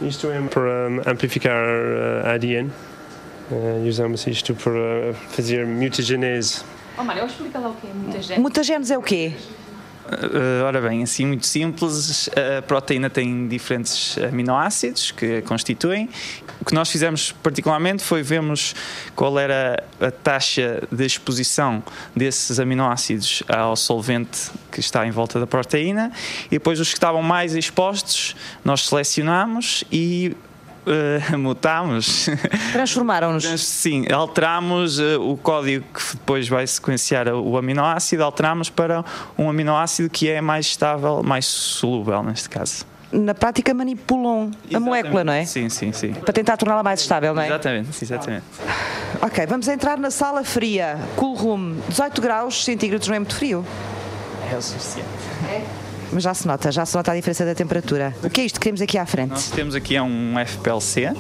Isto 0.03 0.31
é 0.31 0.41
para 0.43 1.11
amplificar 1.11 1.65
uh, 1.65 2.29
ADN. 2.35 2.71
Uh, 3.51 3.89
usamos 3.89 4.27
isto 4.27 4.55
para 4.55 5.15
fazer 5.31 5.67
mutagenese. 5.67 6.63
Oh, 6.99 7.03
Mário, 7.03 7.25
explica 7.25 7.59
lá 7.59 7.71
o 7.71 7.75
que 7.75 7.87
é 7.87 7.93
mutagênese. 7.95 8.41
Mutagenes 8.41 8.91
é 8.91 8.99
o 8.99 9.03
quê? 9.03 9.33
Uh, 10.11 10.65
ora 10.65 10.81
bem, 10.81 11.05
assim 11.05 11.25
muito 11.25 11.47
simples, 11.47 12.29
a 12.59 12.61
proteína 12.63 13.09
tem 13.09 13.47
diferentes 13.47 14.19
aminoácidos 14.19 15.13
que 15.13 15.37
a 15.37 15.43
constituem. 15.43 16.09
O 16.61 16.65
que 16.65 16.75
nós 16.75 16.91
fizemos 16.91 17.31
particularmente 17.31 18.03
foi 18.03 18.21
vermos 18.21 18.75
qual 19.15 19.39
era 19.39 19.85
a 20.01 20.11
taxa 20.11 20.83
de 20.91 21.07
exposição 21.07 21.81
desses 22.15 22.59
aminoácidos 22.59 23.45
ao 23.49 23.77
solvente 23.77 24.51
que 24.73 24.81
está 24.81 25.07
em 25.07 25.13
volta 25.13 25.39
da 25.39 25.47
proteína 25.47 26.11
e 26.47 26.51
depois 26.51 26.81
os 26.81 26.89
que 26.89 26.97
estavam 26.97 27.23
mais 27.23 27.55
expostos 27.55 28.35
nós 28.65 28.87
selecionamos 28.87 29.85
e 29.93 30.37
Uh, 30.87 31.39
mutámos. 31.39 32.27
Transformaram-nos. 32.73 33.45
Sim, 33.61 34.07
alterámos 34.11 34.99
uh, 34.99 35.21
o 35.21 35.37
código 35.37 35.85
que 35.93 36.17
depois 36.17 36.49
vai 36.49 36.67
sequenciar 36.67 37.29
o 37.29 37.57
aminoácido, 37.59 38.25
alterámos 38.25 38.71
para 38.71 39.05
um 39.39 39.49
aminoácido 39.51 40.09
que 40.09 40.29
é 40.29 40.41
mais 40.41 40.67
estável, 40.67 41.23
mais 41.23 41.45
solúvel 41.47 42.23
neste 42.23 42.49
caso. 42.49 42.87
na 43.13 43.35
prática 43.35 43.75
manipulam 43.75 44.45
Exatamente. 44.45 44.77
a 44.77 44.81
molécula, 44.81 45.25
não 45.25 45.33
é? 45.33 45.45
Sim, 45.45 45.69
sim, 45.69 45.93
sim. 45.93 46.15
Para 46.15 46.33
tentar 46.33 46.57
torná-la 46.57 46.83
mais 46.83 47.01
estável, 47.01 47.35
não 47.35 47.43
é? 47.43 47.47
Exatamente, 47.47 48.05
exatamente. 48.05 48.45
Ok, 49.21 49.47
vamos 49.47 49.69
entrar 49.69 49.99
na 49.99 50.11
sala 50.11 50.45
fria, 50.45 50.97
cool 51.17 51.35
room, 51.35 51.77
18 51.89 52.21
graus 52.23 52.65
centígrados, 52.65 53.07
não 53.09 53.17
é 53.17 53.19
muito 53.19 53.35
frio? 53.35 53.67
É 54.51 54.57
o 54.57 54.63
suficiente. 54.63 55.09
É? 55.49 55.80
Mas 56.13 56.23
já 56.23 56.35
se 56.35 56.47
nota, 56.47 56.73
já 56.73 56.85
se 56.85 56.95
nota 56.97 57.13
a 57.13 57.15
diferença 57.15 57.45
da 57.45 57.55
temperatura. 57.55 58.15
O 58.23 58.31
que 58.31 58.41
é 58.41 58.45
isto 58.45 58.59
que 58.59 58.65
temos 58.65 58.81
aqui 58.81 58.99
à 58.99 59.07
frente? 59.07 59.31
Nós 59.31 59.51
temos 59.51 59.75
aqui 59.75 59.99
um 60.01 60.35
FPLC, 60.45 61.13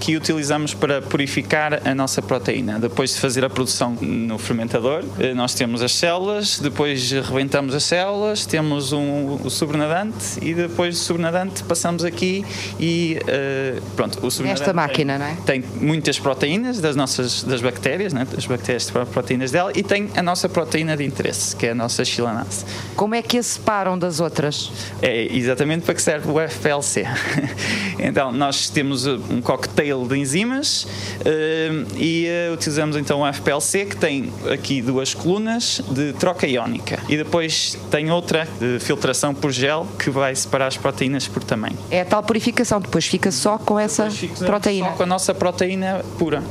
que 0.00 0.16
utilizamos 0.16 0.72
para 0.72 1.02
purificar 1.02 1.86
a 1.86 1.94
nossa 1.94 2.22
proteína. 2.22 2.80
Depois 2.80 3.14
de 3.14 3.20
fazer 3.20 3.44
a 3.44 3.50
produção 3.50 3.92
no 4.00 4.38
fermentador, 4.38 5.04
eh, 5.18 5.34
nós 5.34 5.52
temos 5.54 5.82
as 5.82 5.92
células, 5.92 6.58
depois 6.58 7.10
rebentamos 7.10 7.74
as 7.74 7.84
células, 7.84 8.46
temos 8.46 8.92
um, 8.92 9.38
o 9.44 9.50
sobrenadante 9.50 10.38
e 10.40 10.54
depois 10.54 10.94
do 10.94 11.00
sobrenadante 11.00 11.62
passamos 11.64 12.02
aqui 12.02 12.44
e 12.78 13.18
uh, 13.20 13.82
pronto. 13.94 14.26
O 14.26 14.30
sobrenadante 14.30 14.62
Esta 14.62 14.72
máquina, 14.72 15.18
tem, 15.18 15.20
não 15.20 15.26
é? 15.26 15.36
Tem 15.44 15.64
muitas 15.86 16.18
proteínas 16.18 16.80
das 16.80 16.96
nossas 16.96 17.42
das 17.42 17.60
bactérias, 17.60 18.14
né? 18.14 18.26
das 18.30 18.46
bactérias 18.46 18.90
proteínas 19.12 19.50
dela 19.50 19.70
e 19.74 19.82
tem 19.82 20.08
a 20.16 20.22
nossa 20.22 20.48
proteína 20.48 20.96
de 20.96 21.04
interesse, 21.04 21.54
que 21.54 21.66
é 21.66 21.70
a 21.72 21.74
nossa 21.74 22.04
xilanase. 22.04 22.64
Como 23.00 23.14
é 23.14 23.22
que 23.22 23.38
a 23.38 23.42
separam 23.42 23.98
das 23.98 24.20
outras? 24.20 24.70
É 25.00 25.34
exatamente 25.34 25.86
para 25.86 25.94
que 25.94 26.02
serve 26.02 26.30
o 26.30 26.38
FPLC. 26.38 27.06
então, 27.98 28.30
nós 28.30 28.68
temos 28.68 29.06
um 29.06 29.40
cocktail 29.40 30.06
de 30.06 30.18
enzimas 30.18 30.84
uh, 30.84 31.96
e 31.96 32.26
uh, 32.28 32.52
utilizamos 32.52 32.98
então 32.98 33.22
o 33.22 33.32
FPLC 33.32 33.86
que 33.86 33.96
tem 33.96 34.30
aqui 34.52 34.82
duas 34.82 35.14
colunas 35.14 35.80
de 35.90 36.12
troca 36.12 36.46
iónica 36.46 36.98
e 37.08 37.16
depois 37.16 37.78
tem 37.90 38.10
outra 38.10 38.46
de 38.60 38.78
filtração 38.80 39.34
por 39.34 39.50
gel 39.50 39.86
que 39.98 40.10
vai 40.10 40.34
separar 40.34 40.66
as 40.66 40.76
proteínas 40.76 41.26
por 41.26 41.42
tamanho. 41.42 41.78
É 41.90 42.02
a 42.02 42.04
tal 42.04 42.22
purificação, 42.22 42.82
depois 42.82 43.06
fica 43.06 43.32
só 43.32 43.56
com 43.56 43.78
essa 43.78 44.08
proteína. 44.44 44.90
Só 44.90 44.96
com 44.96 45.02
a 45.04 45.06
nossa 45.06 45.32
proteína 45.32 46.04
pura. 46.18 46.42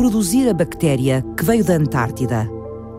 Reproduzir 0.00 0.48
a 0.48 0.54
bactéria 0.54 1.22
que 1.36 1.44
veio 1.44 1.62
da 1.62 1.74
Antártida, 1.74 2.50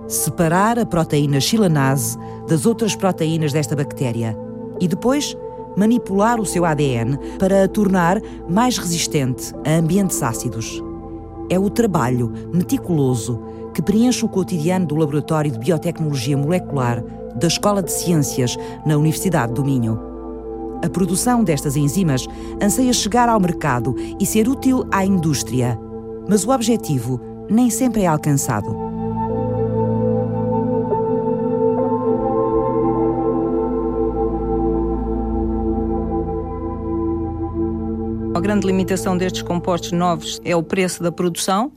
separar 0.08 0.78
a 0.78 0.86
proteína 0.86 1.40
xilanase 1.40 2.16
das 2.48 2.68
outras 2.68 2.96
proteínas 2.96 3.52
desta 3.52 3.76
bactéria 3.76 4.38
e 4.80 4.88
depois 4.88 5.36
manipular 5.76 6.40
o 6.40 6.46
seu 6.46 6.64
ADN 6.64 7.18
para 7.40 7.64
a 7.64 7.68
tornar 7.68 8.22
mais 8.48 8.78
resistente 8.78 9.52
a 9.66 9.80
ambientes 9.80 10.22
ácidos. 10.22 10.80
É 11.50 11.58
o 11.58 11.72
trabalho 11.72 12.32
meticuloso 12.54 13.42
que 13.74 13.82
preenche 13.82 14.24
o 14.24 14.30
cotidiano 14.30 14.86
do 14.86 14.96
Laboratório 14.96 15.50
de 15.50 15.58
Biotecnologia 15.58 16.38
Molecular 16.38 17.04
da 17.36 17.48
Escola 17.48 17.82
de 17.82 17.92
Ciências 17.92 18.56
na 18.86 18.96
Universidade 18.96 19.54
do 19.54 19.66
Minho. 19.66 20.00
A 20.86 20.88
produção 20.88 21.44
destas 21.44 21.76
enzimas 21.76 22.28
anseia 22.62 22.94
chegar 22.94 23.28
ao 23.28 23.40
mercado 23.40 23.96
e 24.20 24.26
ser 24.28 24.48
útil 24.48 24.86
à 24.92 25.04
indústria 25.04 25.80
mas 26.32 26.46
o 26.46 26.50
objetivo 26.52 27.20
nem 27.50 27.70
sempre 27.70 28.04
é 28.04 28.08
alcançado. 28.08 28.74
A 38.34 38.40
grande 38.40 38.66
limitação 38.66 39.18
destes 39.18 39.42
compostos 39.42 39.92
novos 39.92 40.40
é 40.46 40.56
o 40.56 40.64
preço 40.64 41.04
da 41.04 41.12
produção, 41.12 41.70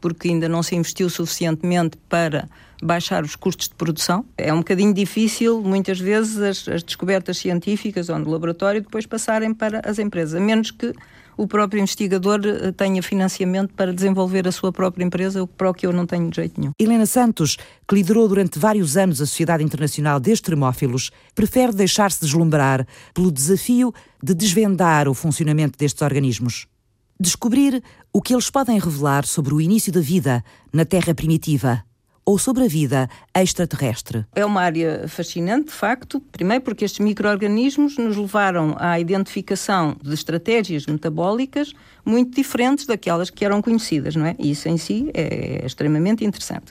porque 0.00 0.28
ainda 0.28 0.48
não 0.48 0.62
se 0.62 0.74
investiu 0.74 1.10
suficientemente 1.10 1.98
para 2.08 2.48
baixar 2.82 3.22
os 3.22 3.36
custos 3.36 3.68
de 3.68 3.74
produção. 3.74 4.24
É 4.38 4.50
um 4.54 4.58
bocadinho 4.60 4.94
difícil, 4.94 5.60
muitas 5.60 6.00
vezes, 6.00 6.38
as, 6.38 6.66
as 6.66 6.82
descobertas 6.82 7.36
científicas 7.36 8.08
ou 8.08 8.18
no 8.18 8.30
laboratório 8.30 8.80
depois 8.80 9.04
passarem 9.04 9.52
para 9.52 9.82
as 9.84 9.98
empresas, 9.98 10.34
a 10.34 10.40
menos 10.40 10.70
que 10.70 10.94
o 11.38 11.46
próprio 11.46 11.80
investigador 11.80 12.40
eh, 12.44 12.72
tenha 12.72 13.02
financiamento 13.02 13.72
para 13.72 13.94
desenvolver 13.94 14.46
a 14.46 14.52
sua 14.52 14.72
própria 14.72 15.04
empresa, 15.04 15.46
para 15.46 15.70
o 15.70 15.72
que 15.72 15.86
eu 15.86 15.92
não 15.92 16.04
tenho 16.04 16.28
de 16.28 16.36
jeito 16.36 16.60
nenhum. 16.60 16.72
Helena 16.78 17.06
Santos, 17.06 17.56
que 17.86 17.94
liderou 17.94 18.28
durante 18.28 18.58
vários 18.58 18.96
anos 18.96 19.22
a 19.22 19.26
Sociedade 19.26 19.62
Internacional 19.62 20.18
de 20.18 20.36
Termófilos, 20.42 21.12
prefere 21.34 21.72
deixar-se 21.72 22.20
deslumbrar 22.20 22.86
pelo 23.14 23.30
desafio 23.30 23.94
de 24.22 24.34
desvendar 24.34 25.08
o 25.08 25.14
funcionamento 25.14 25.78
destes 25.78 26.02
organismos. 26.02 26.66
Descobrir 27.20 27.82
o 28.12 28.20
que 28.20 28.34
eles 28.34 28.50
podem 28.50 28.78
revelar 28.78 29.24
sobre 29.24 29.54
o 29.54 29.60
início 29.60 29.92
da 29.92 30.00
vida 30.00 30.44
na 30.72 30.84
Terra 30.84 31.14
primitiva 31.14 31.84
ou 32.28 32.36
sobre 32.36 32.64
a 32.64 32.68
vida 32.68 33.08
extraterrestre? 33.34 34.26
É 34.34 34.44
uma 34.44 34.60
área 34.60 35.08
fascinante, 35.08 35.68
de 35.68 35.72
facto. 35.72 36.20
Primeiro, 36.30 36.62
porque 36.62 36.84
estes 36.84 37.00
micro-organismos 37.00 37.96
nos 37.96 38.18
levaram 38.18 38.76
à 38.78 39.00
identificação 39.00 39.96
de 40.02 40.12
estratégias 40.12 40.84
metabólicas 40.84 41.72
muito 42.04 42.36
diferentes 42.36 42.84
daquelas 42.84 43.30
que 43.30 43.46
eram 43.46 43.62
conhecidas, 43.62 44.14
não 44.14 44.26
é? 44.26 44.36
E 44.38 44.50
isso 44.50 44.68
em 44.68 44.76
si 44.76 45.10
é 45.14 45.64
extremamente 45.64 46.22
interessante. 46.22 46.70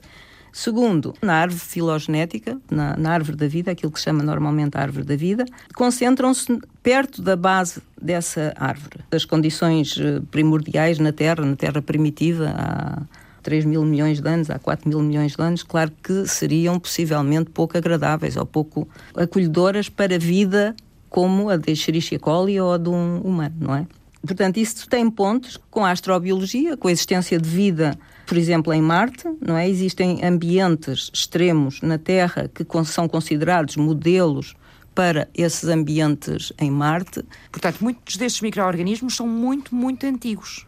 Segundo, 0.54 1.16
na 1.24 1.34
árvore 1.34 1.62
filogenética, 1.62 2.60
na, 2.70 2.96
na, 2.96 3.12
árvore 3.12 3.36
da 3.36 3.48
vida, 3.48 3.72
aquilo 3.72 3.92
que 3.92 3.98
se 3.98 4.06
chama 4.06 4.22
normalmente 4.22 4.78
a 4.78 4.82
árvore 4.82 5.06
da 5.06 5.16
vida, 5.16 5.44
concentram-se 5.74 6.60
perto 6.84 7.20
da 7.20 7.36
base 7.36 7.82
dessa 8.00 8.54
árvore. 8.58 9.00
As 9.12 9.26
condições 9.26 9.98
eh, 10.00 10.22
primordiais 10.30 11.00
na 11.00 11.12
Terra, 11.12 11.44
na 11.44 11.56
Terra 11.56 11.82
primitiva, 11.82 12.54
há 12.56 13.02
3 13.48 13.64
mil 13.64 13.86
milhões 13.86 14.20
de 14.20 14.28
anos, 14.28 14.50
há 14.50 14.60
4 14.60 14.90
mil 14.90 15.00
milhões 15.00 15.34
de 15.34 15.42
anos, 15.42 15.64
claro 15.64 15.90
que 16.04 16.28
seriam 16.28 16.78
possivelmente 16.78 17.50
pouco 17.50 17.78
agradáveis 17.78 18.36
ou 18.36 18.46
pouco 18.46 18.86
acolhedoras 19.16 19.88
para 19.88 20.16
a 20.16 20.18
vida 20.18 20.76
como 21.10 21.50
a 21.50 21.56
de 21.56 21.72
Escherichia 21.72 22.20
coli 22.20 22.60
ou 22.60 22.74
a 22.74 22.78
de 22.78 22.90
um 22.90 23.22
humano, 23.22 23.56
não 23.62 23.74
é? 23.74 23.88
Portanto, 24.22 24.58
isso 24.58 24.90
tem 24.90 25.10
pontos 25.10 25.58
com 25.72 25.86
a 25.86 25.92
astrobiologia, 25.92 26.76
com 26.76 26.90
a 26.90 26.92
existência 26.92 27.40
de 27.40 27.48
vida, 27.50 27.98
por 28.26 28.38
exemplo, 28.38 28.74
em 28.74 28.82
Marte, 28.82 29.24
não 29.40 29.56
é? 29.56 29.70
Existem 29.70 30.26
ambientes 30.26 31.10
extremos 31.14 31.80
na 31.82 31.98
Terra 31.98 32.52
que 32.54 32.66
são 32.84 33.08
considerados 33.08 33.78
modelos 33.78 34.56
para 34.94 35.30
esses 35.34 35.70
ambientes 35.70 36.52
em 36.60 36.70
Marte. 36.70 37.24
Portanto, 37.50 37.78
muitos 37.80 38.18
destes 38.18 38.42
micro-organismos 38.42 39.16
são 39.16 39.26
muito, 39.26 39.74
muito 39.74 40.06
antigos. 40.06 40.67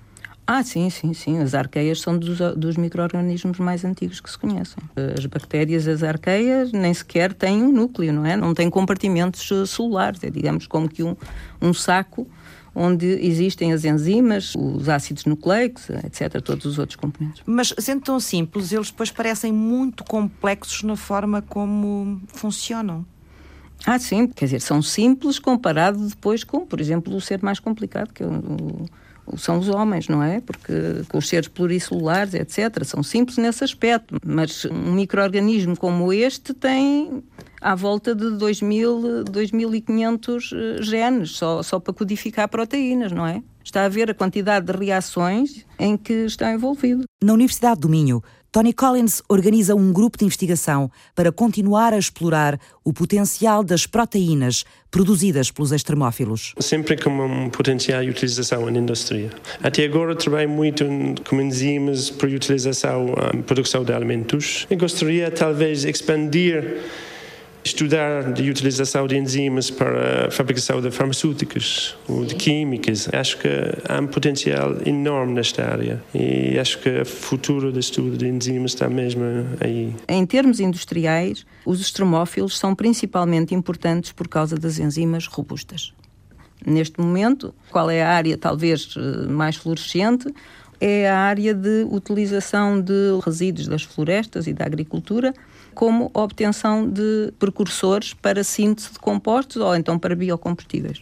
Ah, 0.51 0.63
sim, 0.63 0.89
sim, 0.89 1.13
sim. 1.13 1.37
As 1.37 1.53
arqueias 1.53 2.01
são 2.01 2.17
dos, 2.17 2.39
dos 2.57 2.75
micro-organismos 2.75 3.59
mais 3.59 3.85
antigos 3.85 4.19
que 4.19 4.31
se 4.31 4.35
conhecem. 4.35 4.81
As 5.15 5.23
bactérias, 5.27 5.87
as 5.87 6.01
arqueias, 6.01 6.71
nem 6.71 6.91
sequer 6.91 7.33
têm 7.33 7.61
um 7.61 7.71
núcleo, 7.71 8.11
não 8.11 8.25
é? 8.25 8.35
Não 8.35 8.55
têm 8.55 8.67
compartimentos 8.67 9.47
eh, 9.51 9.63
celulares. 9.67 10.23
É, 10.23 10.29
digamos, 10.31 10.65
como 10.65 10.89
que 10.89 11.03
um, 11.03 11.15
um 11.61 11.71
saco 11.71 12.27
onde 12.73 13.05
existem 13.05 13.73
as 13.73 13.85
enzimas, 13.85 14.55
os 14.55 14.89
ácidos 14.89 15.25
nucleicos, 15.25 15.87
etc., 15.91 16.41
todos 16.41 16.65
os 16.65 16.79
outros 16.79 16.95
componentes. 16.95 17.43
Mas 17.45 17.71
sendo 17.77 18.01
tão 18.01 18.19
simples, 18.19 18.71
eles 18.71 18.89
depois 18.89 19.11
parecem 19.11 19.53
muito 19.53 20.03
complexos 20.03 20.81
na 20.81 20.95
forma 20.95 21.43
como 21.43 22.19
funcionam. 22.29 23.05
Ah, 23.85 23.99
sim, 23.99 24.25
quer 24.25 24.45
dizer, 24.45 24.61
são 24.61 24.81
simples 24.81 25.37
comparado 25.37 26.07
depois 26.07 26.43
com, 26.43 26.65
por 26.65 26.81
exemplo, 26.81 27.15
o 27.15 27.21
ser 27.21 27.39
mais 27.43 27.59
complicado, 27.59 28.11
que 28.11 28.23
é 28.23 28.25
o, 28.25 28.87
são 29.37 29.59
os 29.59 29.69
homens, 29.69 30.07
não 30.07 30.21
é? 30.21 30.39
Porque 30.41 30.73
com 31.09 31.17
os 31.17 31.27
seres 31.27 31.47
pluricelulares, 31.47 32.33
etc., 32.33 32.83
são 32.83 33.03
simples 33.03 33.37
nesse 33.37 33.63
aspecto, 33.63 34.17
mas 34.25 34.65
um 34.65 34.93
microorganismo 34.93 35.77
como 35.77 36.11
este 36.11 36.53
tem 36.53 37.23
à 37.61 37.75
volta 37.75 38.15
de 38.15 38.25
2.000, 38.25 39.25
2.500 39.25 40.51
eh, 40.53 40.81
genes, 40.81 41.31
só, 41.31 41.61
só 41.61 41.79
para 41.79 41.93
codificar 41.93 42.47
proteínas, 42.47 43.11
não 43.11 43.25
é? 43.25 43.43
Está 43.63 43.85
a 43.85 43.89
ver 43.89 44.09
a 44.09 44.13
quantidade 44.13 44.65
de 44.65 44.77
reações 44.77 45.65
em 45.77 45.95
que 45.95 46.13
está 46.25 46.51
envolvido. 46.51 47.03
Na 47.23 47.33
Universidade 47.33 47.81
do 47.81 47.89
Minho, 47.89 48.23
Tony 48.51 48.73
Collins 48.73 49.21
organiza 49.29 49.75
um 49.75 49.93
grupo 49.93 50.17
de 50.17 50.25
investigação 50.25 50.89
para 51.13 51.31
continuar 51.31 51.93
a 51.93 51.99
explorar 51.99 52.59
o 52.83 52.91
potencial 52.91 53.63
das 53.63 53.85
proteínas 53.85 54.65
produzidas 54.89 55.51
pelos 55.51 55.71
extremófilos. 55.71 56.55
Sempre 56.59 56.97
com 56.97 57.11
um 57.11 57.49
potencial 57.51 58.01
de 58.01 58.09
utilização 58.09 58.65
na 58.65 58.79
indústria. 58.79 59.29
Até 59.61 59.85
agora 59.85 60.15
trabalho 60.15 60.49
muito 60.49 60.83
com 61.29 61.39
enzimas 61.39 62.09
para 62.09 62.27
utilização 62.27 63.13
na 63.35 63.43
produção 63.43 63.83
de 63.83 63.93
alimentos. 63.93 64.65
Eu 64.67 64.77
gostaria 64.79 65.29
talvez 65.29 65.85
expandir 65.85 66.79
estudar 67.63 68.25
a 68.25 68.29
utilização 68.29 69.07
de 69.07 69.17
enzimas 69.17 69.69
para 69.69 70.27
a 70.27 70.31
fabricação 70.31 70.81
de 70.81 70.91
farmacêuticos 70.91 71.97
ou 72.07 72.25
de 72.25 72.35
químicas. 72.35 73.09
Acho 73.13 73.37
que 73.37 73.47
há 73.87 73.99
um 73.99 74.07
potencial 74.07 74.75
enorme 74.85 75.33
nesta 75.33 75.65
área 75.65 76.01
e 76.13 76.57
acho 76.57 76.79
que 76.79 77.01
o 77.01 77.05
futuro 77.05 77.71
do 77.71 77.79
estudo 77.79 78.17
de 78.17 78.27
enzimas 78.27 78.71
está 78.71 78.89
mesmo 78.89 79.23
aí. 79.59 79.93
Em 80.07 80.25
termos 80.25 80.59
industriais, 80.59 81.45
os 81.65 81.79
extremófilos 81.81 82.57
são 82.57 82.73
principalmente 82.73 83.53
importantes 83.53 84.11
por 84.11 84.27
causa 84.27 84.55
das 84.55 84.79
enzimas 84.79 85.27
robustas. 85.27 85.93
Neste 86.65 86.99
momento, 86.99 87.53
qual 87.71 87.89
é 87.89 88.03
a 88.03 88.09
área 88.09 88.37
talvez 88.37 88.93
eh, 88.97 89.27
mais 89.27 89.55
florescente? 89.55 90.33
É 90.81 91.09
a 91.09 91.17
área 91.17 91.53
de 91.53 91.85
utilização 91.89 92.81
de 92.81 93.19
resíduos 93.23 93.67
das 93.67 93.83
florestas 93.83 94.47
e 94.47 94.53
da 94.53 94.65
agricultura 94.65 95.33
como 95.79 96.11
obtenção 96.13 96.85
de 96.85 97.31
precursores 97.39 98.13
para 98.13 98.43
síntese 98.43 98.91
de 98.91 98.99
compostos 98.99 99.61
ou 99.61 99.73
então 99.73 99.97
para 99.97 100.13
biocombustíveis. 100.13 101.01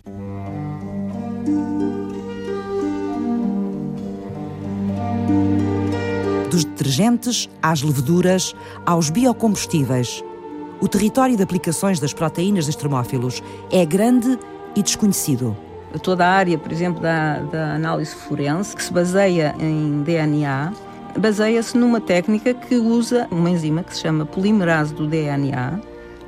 Dos 6.52 6.64
detergentes 6.64 7.50
às 7.60 7.82
leveduras, 7.82 8.54
aos 8.86 9.10
biocombustíveis. 9.10 10.24
O 10.80 10.88
território 10.88 11.36
de 11.36 11.42
aplicações 11.42 12.00
das 12.00 12.14
proteínas 12.14 12.68
dos 12.68 12.76
termófilos 12.76 13.42
é 13.72 13.84
grande 13.84 14.38
e 14.76 14.84
desconhecido. 14.84 15.58
Toda 16.04 16.24
a 16.24 16.30
área, 16.30 16.56
por 16.56 16.72
exemplo, 16.72 17.02
da, 17.02 17.40
da 17.40 17.74
análise 17.74 18.14
forense, 18.14 18.76
que 18.76 18.84
se 18.84 18.94
baseia 18.94 19.56
em 19.60 20.04
DNA, 20.04 20.72
baseia-se 21.18 21.78
numa 21.78 22.00
técnica 22.00 22.54
que 22.54 22.76
usa 22.76 23.28
uma 23.32 23.50
enzima 23.50 23.84
que 23.84 23.94
se 23.96 24.02
chama 24.02 24.26
polimerase 24.26 24.94
do 24.94 25.08
DNA, 25.08 25.80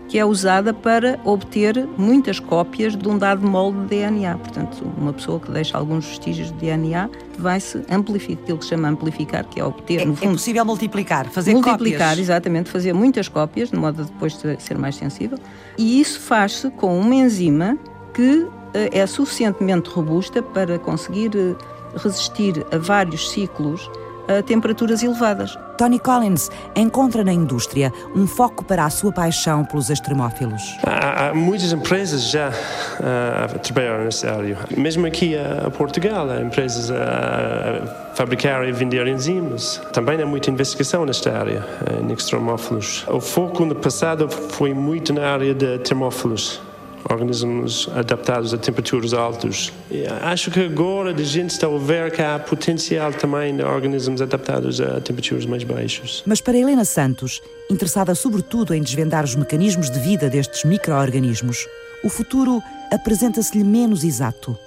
que 0.07 0.17
é 0.17 0.25
usada 0.25 0.73
para 0.73 1.19
obter 1.23 1.87
muitas 1.95 2.39
cópias 2.39 2.95
de 2.95 3.07
um 3.07 3.17
dado 3.17 3.47
molde 3.47 3.79
de 3.81 3.87
DNA. 3.87 4.37
Portanto, 4.39 4.83
uma 4.97 5.13
pessoa 5.13 5.39
que 5.39 5.51
deixa 5.51 5.77
alguns 5.77 6.05
vestígios 6.05 6.47
de 6.47 6.57
DNA 6.57 7.07
vai-se 7.37 7.85
amplificar, 7.89 8.43
aquilo 8.43 8.57
que 8.57 8.63
se 8.63 8.69
chama 8.71 8.87
amplificar, 8.89 9.45
que 9.45 9.59
é 9.59 9.63
obter, 9.63 10.01
é, 10.01 10.05
no 10.05 10.15
fundo... 10.15 10.29
É 10.29 10.31
possível 10.31 10.65
multiplicar, 10.65 11.27
fazer 11.27 11.53
multiplicar, 11.53 12.09
cópias. 12.09 12.19
exatamente, 12.19 12.69
fazer 12.71 12.91
muitas 12.91 13.27
cópias, 13.27 13.69
de 13.69 13.77
modo 13.77 14.01
a 14.01 14.05
depois 14.05 14.35
ser 14.57 14.77
mais 14.79 14.95
sensível. 14.95 15.37
E 15.77 16.01
isso 16.01 16.19
faz-se 16.19 16.71
com 16.71 16.99
uma 16.99 17.13
enzima 17.13 17.77
que 18.11 18.47
eh, 18.73 18.89
é 18.91 19.05
suficientemente 19.05 19.91
robusta 19.91 20.41
para 20.41 20.79
conseguir 20.79 21.31
eh, 21.35 21.55
resistir 21.95 22.65
a 22.71 22.77
vários 22.79 23.29
ciclos 23.29 23.87
a 24.29 24.43
temperaturas 24.43 25.01
elevadas. 25.01 25.57
Tony 25.77 25.97
Collins 25.97 26.51
encontra 26.75 27.23
na 27.23 27.33
indústria 27.33 27.91
um 28.15 28.27
foco 28.27 28.63
para 28.63 28.85
a 28.85 28.89
sua 28.89 29.11
paixão 29.11 29.65
pelos 29.65 29.89
extremófilos. 29.89 30.77
Há, 30.85 31.29
há 31.29 31.33
muitas 31.33 31.71
empresas 31.71 32.29
já 32.29 32.49
uh, 32.49 33.55
a 33.55 33.59
trabalhar 33.59 33.99
nessa 33.99 34.31
área. 34.31 34.57
Mesmo 34.77 35.07
aqui 35.07 35.35
a 35.35 35.71
Portugal, 35.71 36.29
há 36.29 36.41
empresas 36.41 36.91
a 36.91 38.11
fabricar 38.13 38.67
e 38.67 38.71
vender 38.71 39.07
enzimas. 39.07 39.81
Também 39.93 40.21
há 40.21 40.25
muita 40.25 40.51
investigação 40.51 41.05
nesta 41.05 41.35
área, 41.35 41.65
em 42.01 42.13
extremófilos. 42.13 43.05
O 43.07 43.19
foco 43.19 43.65
no 43.65 43.75
passado 43.75 44.29
foi 44.29 44.73
muito 44.73 45.13
na 45.13 45.25
área 45.31 45.53
de 45.53 45.79
termófilos 45.79 46.61
organismos 47.09 47.89
adaptados 47.95 48.53
a 48.53 48.57
temperaturas 48.57 49.13
altas. 49.13 49.73
Acho 50.21 50.51
que 50.51 50.59
agora 50.59 51.11
a 51.11 51.23
gente 51.23 51.51
está 51.51 51.67
a 51.67 51.77
ver 51.77 52.11
que 52.11 52.21
há 52.21 52.37
potencial 52.37 53.11
também 53.11 53.55
de 53.55 53.63
organismos 53.63 54.21
adaptados 54.21 54.79
a 54.79 55.01
temperaturas 55.01 55.45
mais 55.45 55.63
baixas. 55.63 56.23
Mas 56.25 56.39
para 56.39 56.57
Helena 56.57 56.85
Santos, 56.85 57.41
interessada 57.69 58.13
sobretudo 58.13 58.73
em 58.73 58.81
desvendar 58.81 59.23
os 59.23 59.35
mecanismos 59.35 59.89
de 59.89 59.99
vida 59.99 60.29
destes 60.29 60.63
micro-organismos, 60.63 61.67
o 62.03 62.09
futuro 62.09 62.61
apresenta-se-lhe 62.91 63.63
menos 63.63 64.03
exato. 64.03 64.57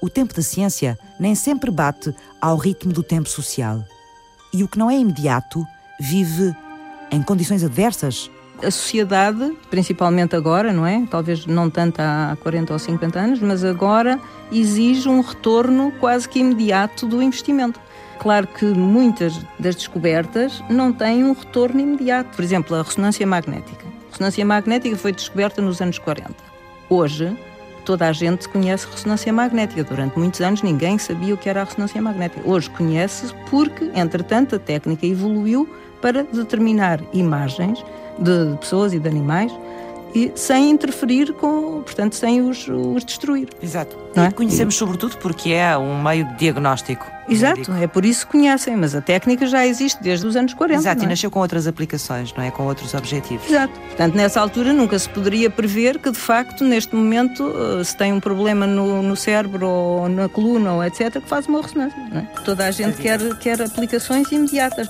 O 0.00 0.08
tempo 0.08 0.32
da 0.32 0.42
ciência 0.42 0.98
nem 1.18 1.34
sempre 1.34 1.70
bate 1.70 2.14
ao 2.40 2.56
ritmo 2.56 2.92
do 2.92 3.02
tempo 3.02 3.28
social. 3.28 3.84
E 4.54 4.64
o 4.64 4.68
que 4.68 4.78
não 4.78 4.90
é 4.90 4.96
imediato 4.96 5.64
vive 6.00 6.54
em 7.12 7.22
condições 7.22 7.62
adversas 7.62 8.30
a 8.62 8.70
sociedade, 8.70 9.52
principalmente 9.70 10.36
agora, 10.36 10.72
não 10.72 10.86
é? 10.86 11.04
Talvez 11.10 11.46
não 11.46 11.70
tanto 11.70 12.00
há 12.00 12.36
40 12.42 12.72
ou 12.72 12.78
50 12.78 13.18
anos, 13.18 13.40
mas 13.40 13.64
agora 13.64 14.20
exige 14.52 15.08
um 15.08 15.20
retorno 15.20 15.92
quase 16.00 16.28
que 16.28 16.38
imediato 16.38 17.06
do 17.06 17.22
investimento. 17.22 17.80
Claro 18.18 18.46
que 18.46 18.66
muitas 18.66 19.34
das 19.58 19.74
descobertas 19.74 20.62
não 20.68 20.92
têm 20.92 21.24
um 21.24 21.32
retorno 21.32 21.80
imediato. 21.80 22.36
Por 22.36 22.44
exemplo, 22.44 22.76
a 22.76 22.82
ressonância 22.82 23.26
magnética. 23.26 23.86
A 23.86 24.10
ressonância 24.12 24.44
magnética 24.44 24.96
foi 24.96 25.12
descoberta 25.12 25.62
nos 25.62 25.80
anos 25.80 25.98
40. 25.98 26.34
Hoje, 26.90 27.34
toda 27.86 28.06
a 28.06 28.12
gente 28.12 28.46
conhece 28.48 28.86
ressonância 28.90 29.32
magnética. 29.32 29.84
Durante 29.84 30.18
muitos 30.18 30.40
anos 30.42 30.62
ninguém 30.62 30.98
sabia 30.98 31.34
o 31.34 31.38
que 31.38 31.48
era 31.48 31.62
a 31.62 31.64
ressonância 31.64 32.02
magnética. 32.02 32.42
Hoje 32.44 32.68
conhece-se 32.70 33.34
porque, 33.48 33.90
entretanto, 33.94 34.56
a 34.56 34.58
técnica 34.58 35.06
evoluiu 35.06 35.66
para 36.00 36.24
determinar 36.24 37.00
imagens 37.12 37.84
de 38.18 38.56
pessoas 38.58 38.92
e 38.92 38.98
de 38.98 39.08
animais 39.08 39.52
e 40.14 40.32
sem 40.34 40.70
interferir 40.70 41.32
com, 41.34 41.82
portanto, 41.82 42.14
sem 42.14 42.42
os, 42.42 42.66
os 42.68 43.04
destruir. 43.04 43.48
Exato. 43.62 43.96
Não 44.14 44.24
é? 44.24 44.30
Conhecemos 44.30 44.74
sobretudo 44.74 45.16
porque 45.18 45.50
é 45.50 45.76
um 45.78 46.02
meio 46.02 46.24
de 46.24 46.36
diagnóstico. 46.36 47.06
Exato, 47.28 47.58
médico. 47.58 47.76
é 47.76 47.86
por 47.86 48.04
isso 48.04 48.26
que 48.26 48.32
conhecem, 48.32 48.76
mas 48.76 48.92
a 48.92 49.00
técnica 49.00 49.46
já 49.46 49.64
existe 49.64 50.02
desde 50.02 50.26
os 50.26 50.34
anos 50.34 50.52
40. 50.52 50.80
Exato, 50.80 51.02
é? 51.02 51.04
e 51.04 51.08
nasceu 51.08 51.30
com 51.30 51.38
outras 51.38 51.68
aplicações, 51.68 52.34
não 52.34 52.42
é? 52.42 52.50
Com 52.50 52.64
outros 52.64 52.92
objetivos. 52.92 53.48
Exato. 53.48 53.72
Portanto, 53.72 54.14
nessa 54.16 54.40
altura 54.40 54.72
nunca 54.72 54.98
se 54.98 55.08
poderia 55.08 55.48
prever 55.48 56.00
que, 56.00 56.10
de 56.10 56.18
facto, 56.18 56.64
neste 56.64 56.92
momento, 56.92 57.52
eh, 57.78 57.84
se 57.84 57.96
tem 57.96 58.12
um 58.12 58.18
problema 58.18 58.66
no, 58.66 59.00
no 59.00 59.14
cérebro 59.14 59.68
ou 59.68 60.08
na 60.08 60.28
coluna 60.28 60.72
ou 60.72 60.84
etc., 60.84 61.20
que 61.20 61.28
faz 61.28 61.46
uma 61.46 61.62
ressonância. 61.62 61.96
É? 62.12 62.22
Toda 62.42 62.64
a 62.64 62.70
gente 62.72 62.96
quer, 63.00 63.20
quer 63.38 63.62
aplicações 63.62 64.30
imediatas. 64.32 64.88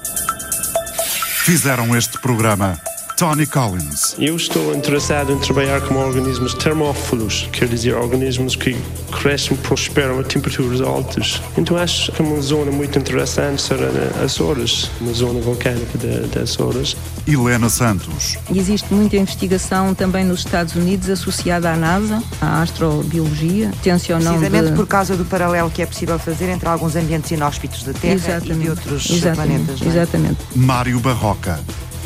Fizeram 1.45 1.97
este 1.97 2.18
programa 2.18 2.78
Tony 3.21 3.45
Collins. 3.45 4.16
Eu 4.18 4.35
estou 4.35 4.75
interessado 4.75 5.31
em 5.31 5.39
trabalhar 5.41 5.83
com 5.83 5.95
organismos 5.95 6.55
termófilos, 6.55 7.51
quer 7.53 7.68
dizer, 7.68 7.95
organismos 7.95 8.57
que 8.57 8.75
crescem 9.12 9.53
e 9.53 9.61
prosperam 9.61 10.18
a 10.21 10.23
temperaturas 10.23 10.81
altas. 10.81 11.43
Então 11.59 11.77
acho 11.77 12.11
que 12.12 12.23
é 12.23 12.25
uma 12.25 12.41
zona 12.41 12.73
muito 12.73 12.99
interessante 12.99 13.61
será 13.61 13.91
Açores, 14.25 14.91
uma 15.03 15.12
zona 15.12 15.39
vulcânica 15.39 15.99
das 15.99 16.45
Açores. 16.45 16.97
Helena 17.29 17.68
Santos. 17.68 18.39
Existe 18.55 18.91
muita 18.91 19.18
investigação 19.18 19.95
também 19.95 20.25
nos 20.25 20.39
Estados 20.39 20.75
Unidos 20.75 21.11
associada 21.11 21.71
à 21.71 21.77
NASA, 21.77 22.23
à 22.41 22.62
astrobiologia, 22.62 23.71
tensionando 23.83 24.39
Precisamente 24.39 24.71
de... 24.71 24.77
por 24.77 24.87
causa 24.87 25.14
do 25.14 25.27
paralelo 25.27 25.71
que 25.71 25.83
é 25.83 25.87
possível 25.87 26.18
fazer 26.18 26.49
entre 26.49 26.66
alguns 26.66 26.97
ambientes 26.97 27.31
inóspitos 27.31 27.83
da 27.83 27.93
Terra 27.93 28.14
Exatamente. 28.14 28.53
e 28.53 28.62
de 28.62 28.71
outros 28.71 29.11
Exatamente. 29.11 29.64
planetas. 29.66 29.83
É? 29.83 29.91
Exatamente. 29.91 30.39
Mário 30.57 30.99
Barroca 31.01 31.61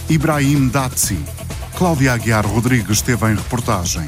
Ibrahim 0.08 0.68
Datsi. 0.68 1.18
Cláudia 1.76 2.12
Aguiar 2.12 2.46
Rodrigues 2.46 2.98
esteve 2.98 3.26
em 3.26 3.34
reportagem. 3.34 4.06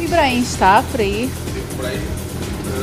Ibrahim 0.00 0.42
está 0.42 0.82
por 0.82 1.00
aí? 1.00 1.30
Ibrahim 1.72 2.00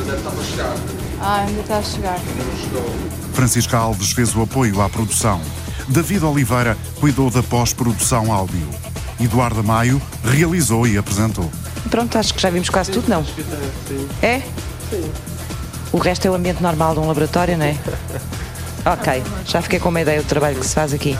deve 0.04 0.16
estar 0.16 0.30
para 0.30 0.44
chegar. 0.44 0.76
Ah, 1.20 1.44
ainda 1.46 1.60
está 1.60 1.78
a 1.78 1.82
chegar. 1.82 2.14
Ainda 2.14 2.44
não 2.44 2.56
chegou. 2.56 2.94
Francisca 3.32 3.78
Alves 3.78 4.12
fez 4.12 4.34
o 4.36 4.42
apoio 4.42 4.80
à 4.82 4.88
produção. 4.88 5.40
David 5.88 6.24
Oliveira 6.24 6.76
cuidou 7.00 7.30
da 7.30 7.42
pós-produção 7.42 8.32
áudio. 8.32 8.68
Eduardo 9.18 9.64
Maio 9.64 10.00
realizou 10.24 10.86
e 10.86 10.98
apresentou. 10.98 11.50
Pronto, 11.90 12.16
acho 12.18 12.34
que 12.34 12.40
já 12.40 12.50
vimos 12.50 12.68
quase 12.68 12.90
tudo, 12.90 13.08
não? 13.08 13.24
É? 14.20 14.40
Sim. 14.90 15.10
O 15.92 15.98
resto 15.98 16.26
é 16.26 16.30
o 16.30 16.34
ambiente 16.34 16.62
normal 16.62 16.94
de 16.94 17.00
um 17.00 17.06
laboratório, 17.06 17.56
não 17.56 17.66
é? 17.66 17.76
Ok, 18.84 19.22
já 19.46 19.62
fiquei 19.62 19.78
com 19.78 19.90
uma 19.90 20.00
ideia 20.00 20.20
do 20.20 20.26
trabalho 20.26 20.58
que 20.58 20.66
se 20.66 20.74
faz 20.74 20.92
aqui. 20.92 21.16